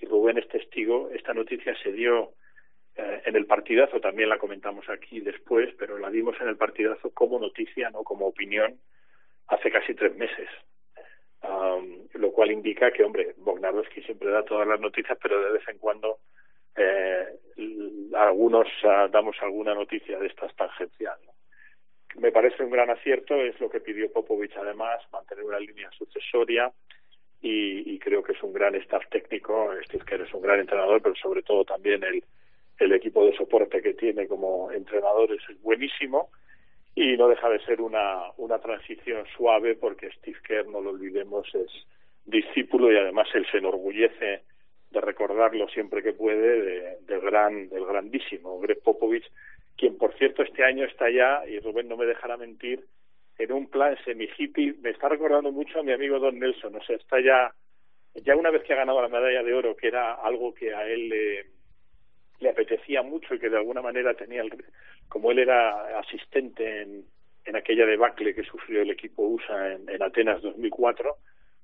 y 0.00 0.06
Rubén 0.06 0.38
es 0.38 0.48
testigo, 0.48 1.10
esta 1.10 1.34
noticia 1.34 1.76
se 1.82 1.92
dio 1.92 2.32
eh, 2.96 3.22
en 3.26 3.36
el 3.36 3.46
partidazo, 3.46 4.00
también 4.00 4.28
la 4.28 4.38
comentamos 4.38 4.88
aquí 4.88 5.20
después, 5.20 5.74
pero 5.78 5.98
la 5.98 6.10
dimos 6.10 6.34
en 6.40 6.48
el 6.48 6.56
partidazo 6.56 7.10
como 7.10 7.38
noticia, 7.38 7.90
no 7.90 8.02
como 8.02 8.26
opinión, 8.26 8.78
hace 9.48 9.70
casi 9.70 9.94
tres 9.94 10.16
meses. 10.16 10.48
lo 12.14 12.30
cual 12.32 12.52
indica 12.52 12.92
que, 12.92 13.02
hombre, 13.04 13.34
Bognarowski 13.38 14.02
siempre 14.02 14.30
da 14.30 14.44
todas 14.44 14.66
las 14.66 14.80
noticias, 14.80 15.18
pero 15.20 15.42
de 15.42 15.52
vez 15.52 15.68
en 15.68 15.78
cuando 15.78 16.18
eh, 16.76 17.26
algunos 18.16 18.66
uh, 18.84 19.08
damos 19.10 19.36
alguna 19.40 19.74
noticia 19.74 20.18
de 20.18 20.26
estas 20.26 20.54
tangencial. 20.56 21.18
Me 22.16 22.30
parece 22.30 22.62
un 22.62 22.70
gran 22.70 22.90
acierto, 22.90 23.34
es 23.36 23.58
lo 23.60 23.70
que 23.70 23.80
pidió 23.80 24.12
Popovich 24.12 24.56
además, 24.56 25.00
mantener 25.12 25.44
una 25.44 25.58
línea 25.58 25.90
sucesoria 25.92 26.70
y, 27.40 27.98
creo 27.98 28.22
que 28.22 28.32
es 28.32 28.42
un 28.42 28.52
gran 28.52 28.74
staff 28.76 29.02
técnico, 29.10 29.70
Steve 29.84 30.04
Kerr 30.04 30.22
es 30.22 30.34
un 30.34 30.42
gran 30.42 30.60
entrenador, 30.60 31.00
pero 31.02 31.14
sobre 31.16 31.42
todo 31.42 31.64
también 31.64 32.02
el, 32.04 32.22
el 32.78 32.92
equipo 32.92 33.24
de 33.24 33.36
soporte 33.36 33.80
que 33.80 33.94
tiene 33.94 34.28
como 34.28 34.70
entrenador 34.70 35.32
es 35.32 35.42
buenísimo 35.62 36.30
y 36.94 37.16
no 37.16 37.28
deja 37.28 37.48
de 37.48 37.64
ser 37.64 37.80
una, 37.80 38.30
una 38.36 38.58
transición 38.58 39.24
suave 39.36 39.74
porque 39.74 40.10
Steve 40.18 40.38
Kerr, 40.46 40.68
no 40.68 40.80
lo 40.80 40.90
olvidemos, 40.90 41.52
es 41.54 41.70
discípulo 42.24 42.92
y 42.92 42.96
además 42.96 43.28
él 43.34 43.46
se 43.50 43.58
enorgullece 43.58 44.42
de 44.92 45.00
recordarlo 45.00 45.68
siempre 45.68 46.02
que 46.02 46.12
puede 46.12 46.98
del 47.00 47.20
gran 47.20 47.68
del 47.68 47.86
grandísimo 47.86 48.60
Greg 48.60 48.82
Popovich 48.82 49.24
quien 49.76 49.96
por 49.96 50.14
cierto 50.18 50.42
este 50.42 50.64
año 50.64 50.84
está 50.84 51.10
ya 51.10 51.42
y 51.46 51.58
Rubén 51.58 51.88
no 51.88 51.96
me 51.96 52.06
dejará 52.06 52.36
mentir 52.36 52.84
en 53.38 53.52
un 53.52 53.68
plan 53.68 53.96
semi 54.04 54.28
hippie 54.36 54.74
me 54.82 54.90
está 54.90 55.08
recordando 55.08 55.50
mucho 55.50 55.80
a 55.80 55.82
mi 55.82 55.92
amigo 55.92 56.18
Don 56.18 56.38
Nelson 56.38 56.76
o 56.76 56.82
sea 56.82 56.96
está 56.96 57.20
ya 57.20 57.52
ya 58.14 58.36
una 58.36 58.50
vez 58.50 58.62
que 58.64 58.74
ha 58.74 58.76
ganado 58.76 59.00
la 59.00 59.08
medalla 59.08 59.42
de 59.42 59.54
oro 59.54 59.74
que 59.74 59.88
era 59.88 60.14
algo 60.14 60.54
que 60.54 60.74
a 60.74 60.86
él 60.86 61.08
le, 61.08 61.46
le 62.40 62.50
apetecía 62.50 63.02
mucho 63.02 63.34
y 63.34 63.38
que 63.38 63.48
de 63.48 63.56
alguna 63.56 63.80
manera 63.80 64.14
tenía 64.14 64.42
el, 64.42 64.52
como 65.08 65.30
él 65.30 65.38
era 65.38 65.98
asistente 65.98 66.82
en, 66.82 67.04
en 67.46 67.56
aquella 67.56 67.86
debacle 67.86 68.34
que 68.34 68.44
sufrió 68.44 68.82
el 68.82 68.90
equipo 68.90 69.22
USA 69.22 69.72
en, 69.72 69.88
en 69.88 70.02
Atenas 70.02 70.42
2004 70.42 71.16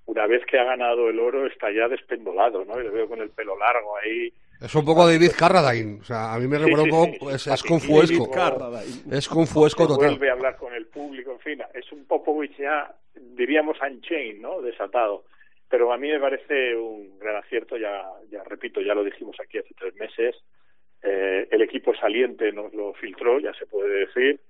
una 0.09 0.27
vez 0.27 0.43
que 0.47 0.59
ha 0.59 0.65
ganado 0.65 1.11
el 1.11 1.21
oro 1.21 1.47
está 1.47 1.71
ya 1.71 1.87
despendolado, 1.87 2.65
¿no? 2.65 2.81
Y 2.81 2.85
le 2.85 2.91
veo 2.91 3.09
con 3.09 3.21
el 3.21 3.29
pelo 3.29 3.59
largo 3.59 3.95
ahí. 3.99 4.33
Es 4.59 4.75
un 4.75 4.85
poco 4.85 5.07
David 5.07 5.33
Carradine, 5.39 6.01
o 6.01 6.05
sea, 6.05 6.33
a 6.33 6.39
mí 6.39 6.49
me 6.49 6.57
recuerda 6.59 6.85
un 6.85 6.91
poco, 6.91 7.31
es, 7.31 7.47
es 7.47 7.63
confuesco, 7.63 8.31
es 9.13 9.29
confuesco 9.29 9.87
total. 9.87 10.09
Vuelve 10.09 10.31
a 10.31 10.33
hablar 10.33 10.57
con 10.57 10.73
el 10.73 10.87
público, 10.87 11.33
en 11.33 11.41
fin, 11.41 11.63
es 11.75 11.93
un 11.93 12.07
Popovich 12.07 12.57
ya, 12.57 12.91
diríamos 13.15 13.77
unchained, 13.83 14.41
¿no? 14.41 14.63
Desatado. 14.63 15.25
Pero 15.69 15.93
a 15.93 15.99
mí 15.99 16.09
me 16.09 16.19
parece 16.19 16.75
un 16.75 17.19
gran 17.19 17.37
acierto, 17.37 17.77
ya, 17.77 18.03
ya 18.31 18.43
repito, 18.45 18.81
ya 18.81 18.95
lo 18.95 19.05
dijimos 19.05 19.37
aquí 19.39 19.59
hace 19.59 19.75
tres 19.79 19.95
meses, 19.97 20.35
eh, 21.03 21.47
el 21.51 21.61
equipo 21.61 21.95
saliente 21.95 22.51
nos 22.51 22.73
lo 22.73 22.95
filtró, 22.95 23.39
ya 23.41 23.53
se 23.53 23.67
puede 23.67 24.07
decir, 24.07 24.41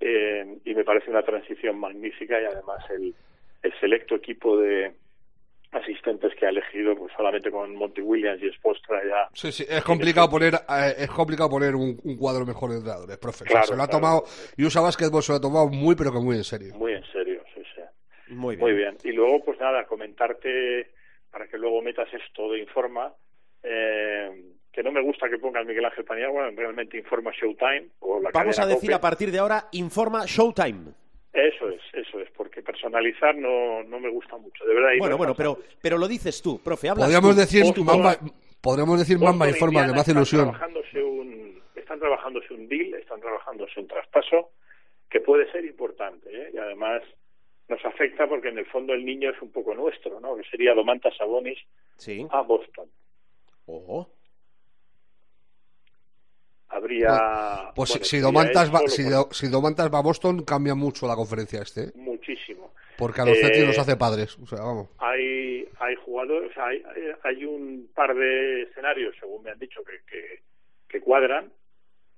eh, 0.00 0.58
y 0.64 0.74
me 0.74 0.84
parece 0.84 1.10
una 1.10 1.22
transición 1.22 1.78
magnífica 1.78 2.42
y 2.42 2.44
además 2.44 2.84
el, 2.90 3.14
el 3.62 3.72
selecto 3.80 4.14
equipo 4.14 4.58
de, 4.58 4.92
asistentes 5.72 6.32
que 6.38 6.46
ha 6.46 6.50
elegido, 6.50 6.96
pues 6.96 7.12
solamente 7.16 7.50
con 7.50 7.74
Monty 7.76 8.00
Williams 8.00 8.42
y 8.42 8.50
Spostra 8.52 9.02
ya. 9.04 9.28
Sí, 9.34 9.52
sí, 9.52 9.64
es 9.68 9.82
complicado 9.84 10.28
poner, 10.30 10.54
eh, 10.54 10.94
es 10.98 11.10
complicado 11.10 11.50
poner 11.50 11.74
un, 11.74 11.98
un 12.02 12.16
cuadro 12.16 12.46
mejor 12.46 12.70
de 12.70 12.76
entrenadores, 12.76 13.18
profe. 13.18 13.44
O 13.44 13.46
sea, 13.46 13.52
Claro, 13.52 13.66
se 13.66 13.76
lo 13.76 13.82
ha 13.82 13.86
claro. 13.86 14.00
tomado, 14.00 14.24
Yusa 14.56 14.80
Basketball 14.80 15.22
se 15.22 15.32
lo 15.32 15.38
ha 15.38 15.40
tomado 15.40 15.68
muy, 15.68 15.94
pero 15.96 16.12
que 16.12 16.18
muy 16.20 16.36
en 16.36 16.44
serio. 16.44 16.74
Muy 16.76 16.92
en 16.94 17.04
serio, 17.12 17.42
sí, 17.54 17.62
sí. 17.74 17.82
Muy 18.34 18.56
bien. 18.56 18.60
Muy 18.68 18.72
bien. 18.76 18.96
Y 19.04 19.12
luego, 19.12 19.44
pues 19.44 19.58
nada, 19.60 19.84
comentarte, 19.86 20.90
para 21.30 21.46
que 21.48 21.58
luego 21.58 21.82
metas 21.82 22.08
esto 22.14 22.50
de 22.52 22.60
Informa, 22.60 23.12
eh, 23.62 24.30
que 24.72 24.82
no 24.82 24.92
me 24.92 25.02
gusta 25.02 25.28
que 25.28 25.38
pongas 25.38 25.66
Miguel 25.66 25.84
Ángel 25.84 26.04
Paniagua, 26.04 26.50
realmente 26.54 26.96
Informa 26.98 27.32
Showtime. 27.32 27.88
O 28.00 28.20
la 28.20 28.30
Vamos 28.32 28.58
a 28.58 28.66
decir 28.66 28.90
COPE. 28.90 28.94
a 28.94 29.00
partir 29.00 29.30
de 29.30 29.38
ahora, 29.40 29.66
informa 29.72 30.24
Showtime. 30.26 30.92
Eso 31.38 31.68
es, 31.68 31.80
eso 31.92 32.18
es, 32.20 32.30
porque 32.30 32.62
personalizar 32.62 33.36
no, 33.36 33.82
no 33.82 34.00
me 34.00 34.08
gusta 34.08 34.38
mucho, 34.38 34.64
de 34.64 34.74
verdad. 34.74 34.92
y 34.94 34.98
Bueno, 34.98 35.12
no 35.12 35.18
bueno, 35.18 35.34
pero, 35.36 35.58
pero 35.82 35.98
lo 35.98 36.08
dices 36.08 36.40
tú, 36.40 36.58
profe. 36.62 36.88
Hablas 36.88 37.04
Podríamos 37.06 37.34
tú. 37.34 37.40
decir, 37.40 37.62
Boston- 37.62 37.84
Mamba, 37.84 38.16
podríamos 38.62 38.98
decir 38.98 39.18
Mamba 39.18 39.46
informa, 39.48 39.80
que 39.80 39.84
Indiana 39.84 39.92
me 39.92 40.00
hace 40.00 40.12
ilusión. 40.12 40.44
Trabajándose 40.50 41.02
un, 41.02 41.60
están 41.74 41.98
trabajándose 42.00 42.54
un 42.54 42.68
deal, 42.68 42.94
están 42.94 43.20
trabajándose 43.20 43.78
un 43.80 43.86
traspaso 43.86 44.50
que 45.10 45.20
puede 45.20 45.50
ser 45.52 45.64
importante 45.66 46.30
¿eh? 46.32 46.50
y 46.54 46.56
además 46.58 47.02
nos 47.68 47.84
afecta 47.84 48.26
porque 48.26 48.48
en 48.48 48.58
el 48.58 48.66
fondo 48.66 48.94
el 48.94 49.04
niño 49.04 49.30
es 49.30 49.42
un 49.42 49.50
poco 49.52 49.74
nuestro, 49.74 50.18
¿no? 50.20 50.36
Que 50.36 50.44
sería 50.44 50.72
Domantas 50.72 51.14
Sabonis 51.18 51.58
Sí. 51.96 52.26
a 52.30 52.40
Boston. 52.40 52.88
Ojo. 53.66 54.08
Habría 56.76 57.72
Pues 57.74 57.90
bueno, 57.90 58.04
si, 58.04 58.18
Domantas 58.18 58.74
va, 58.74 58.80
si, 58.86 59.02
por- 59.04 59.34
si 59.34 59.48
Domantas 59.48 59.92
va 59.92 59.98
a 59.98 60.02
Boston, 60.02 60.44
cambia 60.44 60.74
mucho 60.74 61.06
la 61.06 61.14
conferencia 61.16 61.62
este, 61.62 61.84
¿eh? 61.84 61.92
muchísimo. 61.94 62.72
porque 62.98 63.20
a 63.22 63.24
los 63.24 63.38
Eh, 63.38 63.66
los 63.66 63.78
hace 63.78 63.96
padres. 63.96 64.38
O 64.38 64.46
sea, 64.46 64.60
vamos. 64.60 64.88
hay 64.98 65.66
hay 65.78 65.94
jugadores, 65.96 66.50
o 66.50 66.54
sea, 66.54 66.66
hay, 66.66 66.82
hay 67.24 67.44
un 67.44 67.88
par 67.94 68.14
de 68.14 68.62
escenarios, 68.62 69.14
según 69.20 69.42
me 69.42 69.50
han 69.50 69.58
dicho, 69.58 69.82
que, 69.84 69.98
que, 70.10 70.40
que 70.88 71.00
cuadran. 71.00 71.50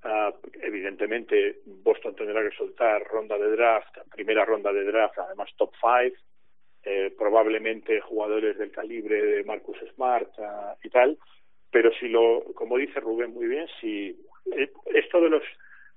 Ah, 0.03 0.33
evidentemente, 0.63 1.61
Boston 1.67 2.15
tendrá 2.15 2.43
que 2.49 2.57
soltar 2.57 3.03
ronda 3.09 3.37
de 3.37 3.51
draft, 3.51 3.97
primera 4.15 4.45
ronda 4.45 4.73
de 4.73 4.85
draft, 4.85 5.19
además 5.19 5.51
top 5.57 5.73
five, 5.81 6.15
eh, 6.85 7.13
probablemente 7.19 8.01
jugadores 8.01 8.57
del 8.59 8.71
calibre 8.71 9.21
de 9.21 9.45
Marcus 9.45 9.77
Smart 9.95 10.31
ah, 10.39 10.77
y 10.83 10.89
tal. 10.91 11.19
Pero 11.71 11.91
si 12.01 12.09
lo, 12.09 12.45
como 12.55 12.79
dice 12.79 13.01
Rubén 13.01 13.35
muy 13.35 13.47
bien, 13.47 13.67
si 13.81 14.17
eh, 14.57 14.71
esto 14.95 15.21
de 15.21 15.31
los, 15.31 15.43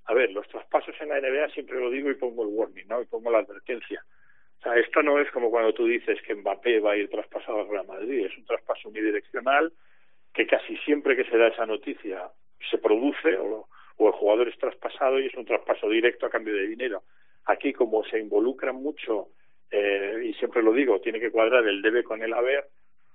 a 0.05 0.13
ver, 0.13 0.31
los 0.31 0.47
traspasos 0.47 0.95
en 0.99 1.09
la 1.09 1.19
NBA 1.19 1.49
siempre 1.49 1.79
lo 1.79 1.89
digo 1.89 2.09
y 2.09 2.15
pongo 2.15 2.43
el 2.43 2.49
warning, 2.49 2.87
¿no? 2.87 3.01
Y 3.01 3.05
pongo 3.05 3.31
la 3.31 3.39
advertencia. 3.39 4.03
O 4.59 4.63
sea, 4.63 4.75
esto 4.77 5.01
no 5.01 5.19
es 5.19 5.29
como 5.31 5.49
cuando 5.49 5.73
tú 5.73 5.85
dices 5.85 6.21
que 6.21 6.35
Mbappé 6.35 6.79
va 6.79 6.91
a 6.91 6.97
ir 6.97 7.09
traspasado 7.09 7.61
al 7.61 7.69
Real 7.69 7.87
Madrid, 7.87 8.25
es 8.25 8.37
un 8.37 8.45
traspaso 8.45 8.89
unidireccional 8.89 9.73
que 10.33 10.45
casi 10.45 10.77
siempre 10.77 11.15
que 11.15 11.25
se 11.25 11.37
da 11.37 11.47
esa 11.47 11.65
noticia 11.65 12.29
se 12.69 12.77
produce 12.77 13.35
o, 13.37 13.67
o 13.97 14.07
el 14.07 14.13
jugador 14.13 14.47
es 14.47 14.57
traspasado 14.57 15.19
y 15.19 15.27
es 15.27 15.35
un 15.35 15.45
traspaso 15.45 15.89
directo 15.89 16.25
a 16.25 16.29
cambio 16.29 16.53
de 16.53 16.67
dinero. 16.67 17.03
Aquí 17.45 17.73
como 17.73 18.03
se 18.05 18.19
involucran 18.19 18.75
mucho 18.75 19.29
eh, 19.71 20.21
y 20.25 20.33
siempre 20.33 20.61
lo 20.61 20.73
digo, 20.73 20.99
tiene 20.99 21.19
que 21.19 21.31
cuadrar 21.31 21.65
el 21.65 21.81
debe 21.81 22.03
con 22.03 22.21
el 22.21 22.33
haber, 22.33 22.65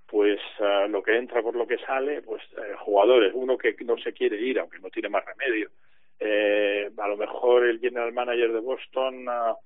pues 0.09 0.41
ah, 0.61 0.87
lo 0.89 1.03
que 1.03 1.17
entra 1.17 1.43
por 1.43 1.57
lo 1.57 1.67
que 1.67 1.79
sale, 1.79 2.23
pues 2.23 2.43
eh, 2.53 2.75
jugadores, 2.79 3.33
uno 3.35 3.59
que 3.59 3.75
no 3.85 3.99
se 3.99 4.13
quiere 4.13 4.41
ir, 4.41 4.59
aunque 4.59 4.79
no 4.79 4.91
tiene 4.91 5.09
más 5.09 5.25
remedio. 5.25 5.71
Eh, 6.19 6.91
a 6.97 7.09
lo 7.09 7.17
mejor 7.17 7.67
el 7.67 7.79
general 7.79 8.13
manager 8.13 8.53
de 8.53 8.61
Boston 8.61 9.27
ah, 9.29 9.57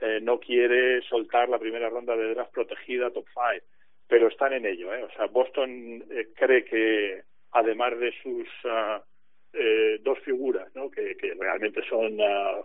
eh, 0.00 0.20
no 0.22 0.38
quiere 0.38 1.02
soltar 1.02 1.48
la 1.48 1.58
primera 1.58 1.90
ronda 1.90 2.16
de 2.16 2.34
draft 2.34 2.52
protegida 2.52 3.10
top 3.10 3.26
five, 3.34 3.62
pero 4.06 4.28
están 4.28 4.52
en 4.52 4.64
ello. 4.64 4.94
¿eh? 4.94 5.02
O 5.02 5.10
sea, 5.10 5.26
Boston 5.26 6.04
eh, 6.10 6.28
cree 6.36 6.64
que 6.64 7.22
además 7.52 7.98
de 7.98 8.12
sus 8.22 8.48
eh, 9.52 9.98
dos 10.02 10.18
figuras, 10.20 10.72
¿no? 10.74 10.90
que, 10.90 11.16
que 11.16 11.34
realmente 11.34 11.82
son 11.88 12.18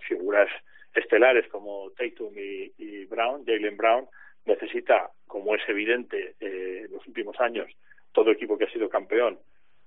figuras 0.08 0.50
estelares 0.94 1.48
como 1.48 1.90
Tatum 1.98 2.34
y, 2.38 2.72
y 2.78 3.06
Brown, 3.06 3.44
Jalen 3.46 3.78
Brown, 3.78 4.08
necesita, 4.46 5.12
como 5.28 5.56
es 5.56 5.62
evidente 5.68 6.36
eh, 6.40 6.84
en 6.86 6.92
los 6.92 7.06
últimos 7.08 7.40
años, 7.40 7.70
todo 8.12 8.32
equipo 8.32 8.58
que 8.58 8.66
ha 8.66 8.72
sido 8.72 8.90
campeón 8.90 9.40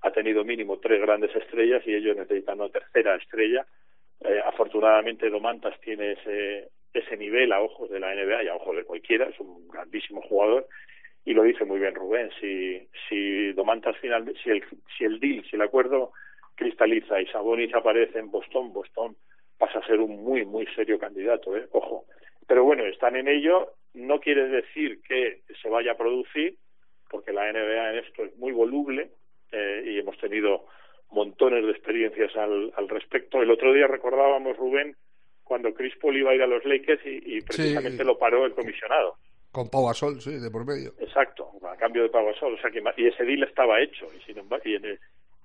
ha 0.03 0.11
tenido 0.11 0.45
mínimo 0.45 0.79
tres 0.79 1.01
grandes 1.01 1.35
estrellas 1.35 1.83
y 1.87 1.95
ellos 1.95 2.17
necesitan 2.17 2.61
una 2.61 2.69
tercera 2.69 3.17
estrella. 3.17 3.67
Eh, 4.21 4.41
afortunadamente 4.45 5.31
Domantas 5.31 5.79
tiene 5.81 6.13
ese, 6.13 6.69
ese 6.93 7.17
nivel 7.17 7.53
a 7.53 7.61
ojos 7.61 7.91
de 7.91 8.01
la 8.01 8.15
NBA 8.15 8.45
y 8.45 8.49
a 8.49 8.55
ojos 8.55 8.77
de 8.77 8.85
cualquiera, 8.85 9.27
es 9.27 9.39
un 9.41 9.69
grandísimo 9.69 10.21
jugador 10.23 10.67
y 11.27 11.35
lo 11.35 11.43
dice 11.43 11.65
muy 11.65 11.81
bien 11.81 11.95
Rubén, 11.95 12.31
si, 12.41 12.89
si 13.09 13.53
Domantas 13.53 13.97
finalmente, 14.01 14.41
si 14.43 14.51
el, 14.51 14.65
si 14.97 15.05
el 15.05 15.19
deal, 15.19 15.45
si 15.51 15.57
el 15.57 15.63
acuerdo 15.63 16.13
cristaliza 16.55 17.21
y 17.21 17.27
Sabonis 17.27 17.75
aparece 17.75 18.21
en 18.21 18.31
Boston, 18.31 18.73
Boston 18.73 19.17
pasa 19.59 19.81
a 19.81 19.87
ser 19.87 19.99
un 19.99 20.23
muy, 20.23 20.45
muy 20.45 20.67
serio 20.75 20.99
candidato, 20.99 21.57
¿eh? 21.57 21.67
ojo. 21.73 22.05
Pero 22.47 22.63
bueno, 22.63 22.85
están 22.85 23.17
en 23.17 23.27
ello, 23.27 23.73
no 23.97 24.21
quiere 24.21 24.47
decir 24.49 25.01
que 25.03 25.41
se 25.61 25.69
vaya 25.69 25.93
a 25.93 25.97
producir, 25.97 26.57
porque 27.11 27.33
la 27.33 27.51
NBA 27.53 27.91
en 27.93 27.99
esto 28.05 28.25
es 28.25 28.37
muy 28.37 28.53
voluble 28.53 29.11
eh, 29.53 29.83
y 29.87 29.99
hemos 29.99 30.17
tenido 30.19 30.67
montones 31.11 31.65
de 31.65 31.71
experiencias 31.71 32.35
al, 32.37 32.73
al 32.77 32.89
respecto. 32.89 33.41
El 33.43 33.51
otro 33.51 33.73
día 33.73 33.87
recordábamos, 33.87 34.57
Rubén, 34.57 34.97
cuando 35.45 35.73
Chris 35.75 35.95
Paul 36.01 36.17
iba 36.17 36.31
a 36.33 36.35
ir 36.35 36.43
a 36.43 36.47
los 36.47 36.65
Lakers 36.65 37.05
y, 37.07 37.37
y 37.37 37.41
precisamente 37.43 38.03
lo 38.05 38.19
paró 38.19 38.45
el 38.45 38.53
comisionado. 38.55 39.15
Con 39.53 39.71
Pau 39.71 39.87
Gasol, 39.87 40.21
sí, 40.21 40.39
de 40.39 40.51
por 40.51 40.67
medio. 40.67 40.93
Exacto, 41.01 41.51
a 41.67 41.77
cambio 41.77 42.03
de 42.03 42.09
Pau 42.11 42.27
Gasol. 42.27 42.55
O 42.55 42.59
sea 42.59 42.71
que, 42.71 42.83
y 42.97 43.07
ese 43.07 43.25
deal 43.25 43.45
estaba 43.45 43.81
hecho. 43.81 44.07
Y, 44.15 44.21
sin 44.25 44.39
embargo, 44.39 44.65
y, 44.69 44.75
en 44.75 44.85
el- 44.85 45.01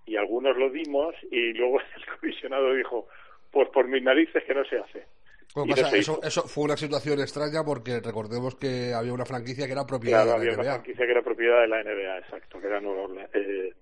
y 0.05 0.15
algunos 0.17 0.57
lo 0.57 0.69
dimos 0.71 1.13
y 1.29 1.53
luego 1.53 1.79
el 1.95 2.19
comisionado 2.19 2.73
dijo, 2.73 3.07
pues 3.51 3.69
por 3.69 3.87
mis 3.87 4.01
narices 4.03 4.43
que 4.43 4.53
no 4.55 4.65
se 4.65 4.79
hace. 4.79 5.05
Pasa, 5.53 5.95
eso, 5.97 6.19
eso 6.23 6.43
fue 6.47 6.63
una 6.65 6.77
situación 6.77 7.19
extraña 7.19 7.63
porque 7.63 7.99
recordemos 7.99 8.55
que 8.55 8.93
había 8.93 9.13
una 9.13 9.25
franquicia 9.25 9.65
que 9.65 9.73
era 9.73 9.85
propiedad 9.85 10.23
Claro, 10.23 10.39
de 10.39 10.47
había 10.49 10.51
la 10.51 10.53
una 10.55 10.63
NBA. 10.63 10.73
franquicia 10.75 11.05
que 11.05 11.11
era 11.11 11.21
propiedad 11.21 11.61
de 11.61 11.67
la 11.67 11.83
NBA, 11.83 12.17
exacto, 12.19 12.59
que 12.61 12.67
era 12.67 12.79
Nueva 12.79 13.01
Orleans, 13.03 13.29
eh, 13.33 13.73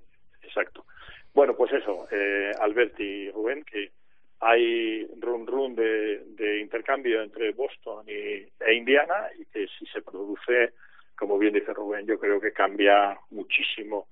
exacto. 0.42 0.86
Bueno, 1.34 1.56
pues 1.56 1.72
eso, 1.74 2.08
eh, 2.12 2.52
Albert 2.60 3.00
y 3.00 3.30
Rubén, 3.32 3.64
que 3.64 3.92
hay 4.40 5.06
run 5.20 5.46
run 5.46 5.76
de, 5.76 6.24
de 6.36 6.60
intercambio 6.60 7.22
entre 7.22 7.52
Boston 7.52 8.06
y, 8.08 8.12
e 8.60 8.74
Indiana 8.74 9.28
y 9.38 9.46
que 9.46 9.68
si 9.78 9.86
se 9.88 10.02
produce, 10.02 10.74
como 11.16 11.38
bien 11.38 11.54
dice 11.54 11.74
Rubén, 11.74 12.08
yo 12.08 12.18
creo 12.20 12.40
que 12.42 12.52
cambia 12.54 13.18
muchísimo 13.30 14.08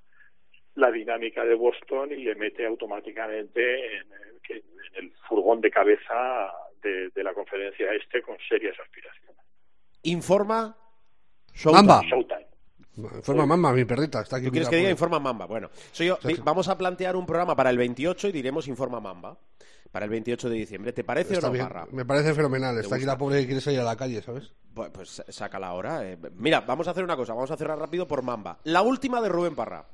la 0.76 0.92
dinámica 0.92 1.44
de 1.44 1.56
Boston 1.56 2.12
y 2.12 2.18
le 2.24 2.36
mete 2.36 2.66
automáticamente 2.68 3.98
en 3.98 4.04
el, 4.12 4.58
en 4.58 5.06
el 5.06 5.12
furgón 5.28 5.60
de 5.62 5.72
cabeza 5.72 6.52
de, 6.88 7.10
de 7.10 7.24
la 7.24 7.34
conferencia 7.34 7.88
este 7.94 8.22
con 8.22 8.38
serias 8.50 8.76
aspiraciones. 8.80 9.36
Informa 10.04 10.76
Showtime. 11.54 11.74
Mamba. 11.88 12.02
Showtime. 12.08 12.48
Forma 13.22 13.46
mamá, 13.46 13.74
mi 13.74 13.86
perrita. 13.86 14.22
Está 14.22 14.38
aquí. 14.38 14.46
¿Tú 14.48 14.52
quieres 14.52 14.70
que 14.70 14.78
diga. 14.78 14.90
Informa 14.90 15.20
Mamba? 15.20 15.46
Bueno, 15.46 15.70
soy 15.92 16.08
yo. 16.08 16.18
Vamos 16.44 16.68
a 16.68 16.78
plantear 16.78 17.16
un 17.16 17.26
programa 17.26 17.56
para 17.56 17.70
el 17.70 17.78
28 17.78 18.30
y 18.30 18.32
diremos 18.32 18.68
Informa 18.68 19.00
Mamba. 19.00 19.38
Para 19.92 20.06
el 20.06 20.12
28 20.12 20.50
de 20.50 20.56
diciembre. 20.56 20.94
¿Te 20.94 21.04
parece 21.04 21.36
Está 21.36 21.48
o 21.48 21.50
no, 21.50 21.54
bien. 21.54 21.68
Parra? 21.68 21.88
Me 21.92 22.06
parece 22.06 22.34
fenomenal. 22.34 22.78
Está 22.80 22.96
aquí 22.96 23.06
la 23.06 23.18
pobre 23.18 23.40
que 23.42 23.46
quiere 23.46 23.62
salir 23.62 23.80
a 23.80 23.84
la 23.84 23.96
calle, 23.96 24.22
¿sabes? 24.22 24.52
Pues, 24.74 24.90
pues 24.92 25.24
saca 25.30 25.60
la 25.60 25.74
hora. 25.74 26.06
eh. 26.10 26.18
Mira, 26.36 26.62
vamos 26.62 26.88
a 26.88 26.92
hacer 26.92 27.04
una 27.04 27.16
cosa. 27.16 27.34
Vamos 27.34 27.52
a 27.52 27.58
cerrar 27.58 27.78
rápido 27.80 28.08
por 28.08 28.22
Mamba. 28.22 28.60
La 28.66 28.82
última 28.82 29.22
de 29.22 29.30
Rubén 29.30 29.56
Parra. 29.56 29.86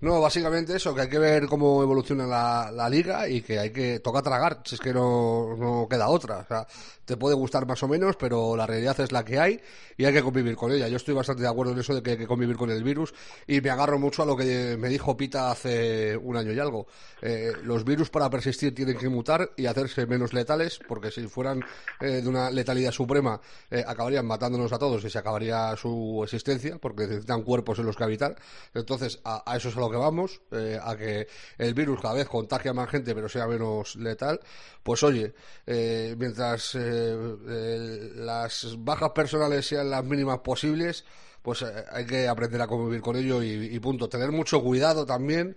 No, 0.00 0.20
básicamente 0.20 0.76
eso, 0.76 0.94
que 0.94 1.00
hay 1.02 1.08
que 1.08 1.18
ver 1.18 1.46
cómo 1.46 1.82
evoluciona 1.82 2.24
la, 2.24 2.70
la 2.70 2.88
liga 2.88 3.28
y 3.28 3.42
que 3.42 3.58
hay 3.58 3.70
que 3.72 3.98
toca 3.98 4.22
tragar, 4.22 4.60
si 4.64 4.76
es 4.76 4.80
que 4.80 4.92
no, 4.94 5.56
no 5.56 5.88
queda 5.90 6.08
otra. 6.08 6.38
O 6.38 6.46
sea, 6.46 6.66
te 7.04 7.16
puede 7.16 7.34
gustar 7.34 7.66
más 7.66 7.82
o 7.82 7.88
menos, 7.88 8.14
pero 8.16 8.54
la 8.54 8.64
realidad 8.64 9.00
es 9.00 9.10
la 9.10 9.24
que 9.24 9.40
hay 9.40 9.60
y 9.96 10.04
hay 10.04 10.12
que 10.12 10.22
convivir 10.22 10.54
con 10.54 10.70
ella. 10.70 10.86
Yo 10.86 10.98
estoy 10.98 11.14
bastante 11.14 11.42
de 11.42 11.48
acuerdo 11.48 11.72
en 11.72 11.80
eso 11.80 11.94
de 11.94 12.02
que 12.02 12.12
hay 12.12 12.16
que 12.16 12.28
convivir 12.28 12.56
con 12.56 12.70
el 12.70 12.84
virus 12.84 13.12
y 13.46 13.60
me 13.60 13.70
agarro 13.70 13.98
mucho 13.98 14.22
a 14.22 14.26
lo 14.26 14.36
que 14.36 14.76
me 14.78 14.88
dijo 14.88 15.16
Pita 15.16 15.50
hace 15.50 16.16
un 16.16 16.36
año 16.36 16.52
y 16.52 16.60
algo. 16.60 16.86
Eh, 17.20 17.52
los 17.64 17.82
virus 17.84 18.08
para 18.08 18.30
persistir 18.30 18.74
tienen 18.74 18.96
que 18.96 19.08
mutar 19.08 19.50
y 19.56 19.66
hacerse 19.66 20.06
menos 20.06 20.32
letales, 20.32 20.78
porque 20.86 21.10
si 21.10 21.26
fueran 21.26 21.64
eh, 22.00 22.20
de 22.22 22.28
una 22.28 22.50
letalidad 22.50 22.92
suprema, 22.92 23.40
eh, 23.68 23.82
acabarían 23.84 24.26
matándonos 24.26 24.72
a 24.72 24.78
todos 24.78 25.02
y 25.04 25.10
se 25.10 25.18
acabaría 25.18 25.74
su 25.76 26.20
existencia, 26.22 26.78
porque 26.78 27.08
necesitan 27.08 27.42
cuerpos 27.42 27.80
en 27.80 27.86
los 27.86 27.96
que 27.96 28.04
habitar. 28.04 28.36
Entonces, 28.74 29.18
a, 29.24 29.50
a 29.50 29.56
eso 29.56 29.70
es 29.70 29.76
a 29.76 29.87
que 29.90 29.96
vamos, 29.96 30.40
eh, 30.52 30.78
a 30.82 30.96
que 30.96 31.26
el 31.58 31.74
virus 31.74 32.00
cada 32.00 32.14
vez 32.14 32.28
contagie 32.28 32.70
a 32.70 32.74
más 32.74 32.90
gente, 32.90 33.14
pero 33.14 33.28
sea 33.28 33.46
menos 33.46 33.96
letal. 33.96 34.40
Pues 34.82 35.02
oye, 35.02 35.34
eh, 35.66 36.14
mientras 36.18 36.74
eh, 36.74 37.36
eh, 37.48 38.12
las 38.16 38.76
bajas 38.78 39.10
personales 39.10 39.66
sean 39.66 39.90
las 39.90 40.04
mínimas 40.04 40.38
posibles, 40.38 41.04
pues 41.42 41.62
eh, 41.62 41.84
hay 41.90 42.06
que 42.06 42.28
aprender 42.28 42.60
a 42.62 42.66
convivir 42.66 43.00
con 43.00 43.16
ello 43.16 43.42
y, 43.42 43.74
y 43.74 43.80
punto. 43.80 44.08
Tener 44.08 44.32
mucho 44.32 44.62
cuidado 44.62 45.04
también. 45.06 45.56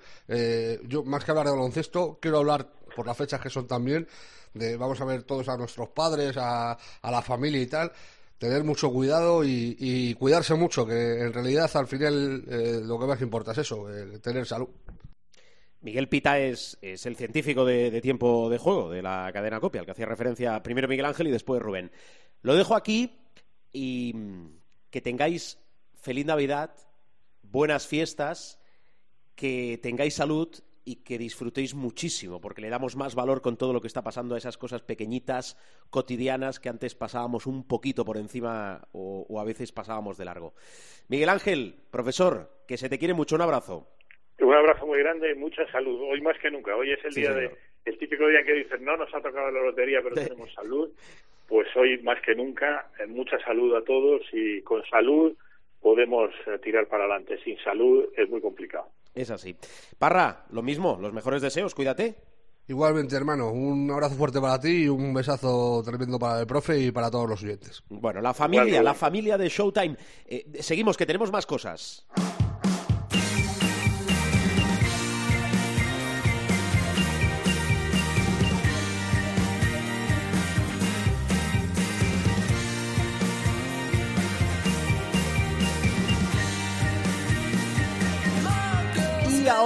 Yo, 0.87 1.03
más 1.03 1.23
que 1.23 1.31
hablar 1.31 1.45
de 1.45 1.51
baloncesto, 1.51 2.19
quiero 2.21 2.39
hablar, 2.39 2.67
por 2.95 3.05
las 3.05 3.17
fechas 3.17 3.39
que 3.39 3.49
son 3.49 3.67
también, 3.67 4.07
de 4.53 4.75
vamos 4.75 4.99
a 4.99 5.05
ver 5.05 5.23
todos 5.23 5.47
a 5.47 5.57
nuestros 5.57 5.89
padres, 5.89 6.35
a, 6.37 6.71
a 6.73 7.11
la 7.11 7.21
familia 7.21 7.61
y 7.61 7.67
tal. 7.67 7.91
Tener 8.41 8.63
mucho 8.63 8.91
cuidado 8.91 9.43
y, 9.45 10.15
cuidarse 10.15 10.55
mucho, 10.55 10.83
que 10.83 11.21
en 11.21 11.31
realidad 11.31 11.69
al 11.75 11.85
final 11.85 12.43
eh, 12.49 12.79
lo 12.81 12.97
que 12.97 13.05
más 13.05 13.21
importa 13.21 13.51
es 13.51 13.59
eso, 13.59 13.85
tener 14.19 14.47
salud. 14.47 14.67
Miguel 15.81 16.09
Pita 16.09 16.39
es, 16.39 16.75
el 16.81 17.15
científico 17.15 17.65
de, 17.65 18.01
tiempo 18.01 18.49
de 18.49 18.57
juego 18.57 18.89
de 18.89 19.03
la 19.03 19.29
cadena 19.31 19.59
copia, 19.59 19.81
al 19.81 19.85
que 19.85 19.91
hacía 19.91 20.07
referencia 20.07 20.63
primero 20.63 20.87
Miguel 20.87 21.05
Ángel 21.05 21.27
y 21.27 21.31
después 21.31 21.61
Rubén. 21.61 21.91
Lo 22.41 22.55
dejo 22.55 22.75
aquí 22.75 23.15
y 23.71 24.11
mm, 24.15 24.59
que 24.89 25.01
tengáis 25.01 25.59
feliz 25.93 26.25
Navidad, 26.25 26.73
buenas 27.43 27.85
fiestas, 27.85 28.57
que 29.35 29.79
tengáis 29.83 30.15
salud 30.15 30.49
y 30.83 31.03
que 31.03 31.17
disfrutéis 31.17 31.75
muchísimo, 31.75 32.41
porque 32.41 32.61
le 32.61 32.69
damos 32.69 32.95
más 32.95 33.15
valor 33.15 33.41
con 33.41 33.57
todo 33.57 33.73
lo 33.73 33.81
que 33.81 33.87
está 33.87 34.01
pasando 34.01 34.35
a 34.35 34.37
esas 34.37 34.57
cosas 34.57 34.81
pequeñitas, 34.81 35.57
cotidianas, 35.89 36.59
que 36.59 36.69
antes 36.69 36.95
pasábamos 36.95 37.45
un 37.45 37.67
poquito 37.67 38.03
por 38.05 38.17
encima 38.17 38.81
o, 38.93 39.39
a 39.39 39.45
veces 39.45 39.71
pasábamos 39.71 40.17
de 40.17 40.25
largo. 40.25 40.53
Miguel 41.07 41.29
Ángel, 41.29 41.75
profesor, 41.91 42.49
que 42.67 42.77
se 42.77 42.89
te 42.89 42.97
quiere 42.97 43.13
mucho, 43.13 43.35
un 43.35 43.41
abrazo. 43.41 43.87
Un 44.39 44.53
abrazo 44.53 44.87
muy 44.87 44.99
grande 44.99 45.31
y 45.31 45.35
mucha 45.35 45.69
salud. 45.71 46.01
Hoy 46.01 46.21
más 46.21 46.37
que 46.39 46.49
nunca. 46.49 46.75
Hoy 46.75 46.91
es 46.91 47.05
el 47.05 47.13
día 47.13 47.31
de, 47.31 47.51
el 47.85 47.97
típico 47.97 48.27
día 48.27 48.43
que 48.43 48.53
dices, 48.53 48.81
no 48.81 48.97
nos 48.97 49.13
ha 49.13 49.21
tocado 49.21 49.51
la 49.51 49.61
lotería, 49.61 50.01
pero 50.01 50.15
tenemos 50.15 50.51
salud. 50.53 50.89
Pues 51.47 51.67
hoy 51.75 52.01
más 52.01 52.19
que 52.21 52.33
nunca, 52.33 52.89
eh, 52.97 53.05
mucha 53.05 53.37
salud 53.39 53.75
a 53.75 53.83
todos 53.83 54.21
y 54.31 54.61
con 54.61 54.83
salud 54.85 55.35
podemos 55.81 56.31
eh, 56.47 56.57
tirar 56.59 56.87
para 56.87 57.03
adelante. 57.03 57.37
Sin 57.43 57.57
salud 57.59 58.07
es 58.15 58.29
muy 58.29 58.41
complicado. 58.41 58.87
Es 59.13 59.29
así. 59.29 59.55
Parra, 59.97 60.45
lo 60.51 60.61
mismo, 60.61 60.97
los 60.99 61.13
mejores 61.13 61.41
deseos, 61.41 61.75
cuídate. 61.75 62.15
Igualmente, 62.67 63.15
hermano, 63.15 63.51
un 63.51 63.89
abrazo 63.91 64.15
fuerte 64.15 64.39
para 64.39 64.59
ti 64.59 64.83
y 64.83 64.87
un 64.87 65.13
besazo 65.13 65.81
tremendo 65.83 66.17
para 66.17 66.39
el 66.39 66.47
profe 66.47 66.79
y 66.79 66.91
para 66.91 67.11
todos 67.11 67.27
los 67.27 67.43
oyentes. 67.43 67.83
Bueno, 67.89 68.21
la 68.21 68.33
familia, 68.33 68.81
la 68.81 68.93
familia 68.93 69.37
de 69.37 69.49
Showtime. 69.49 69.97
Eh, 70.25 70.45
seguimos, 70.61 70.95
que 70.95 71.05
tenemos 71.05 71.31
más 71.31 71.45
cosas. 71.45 72.05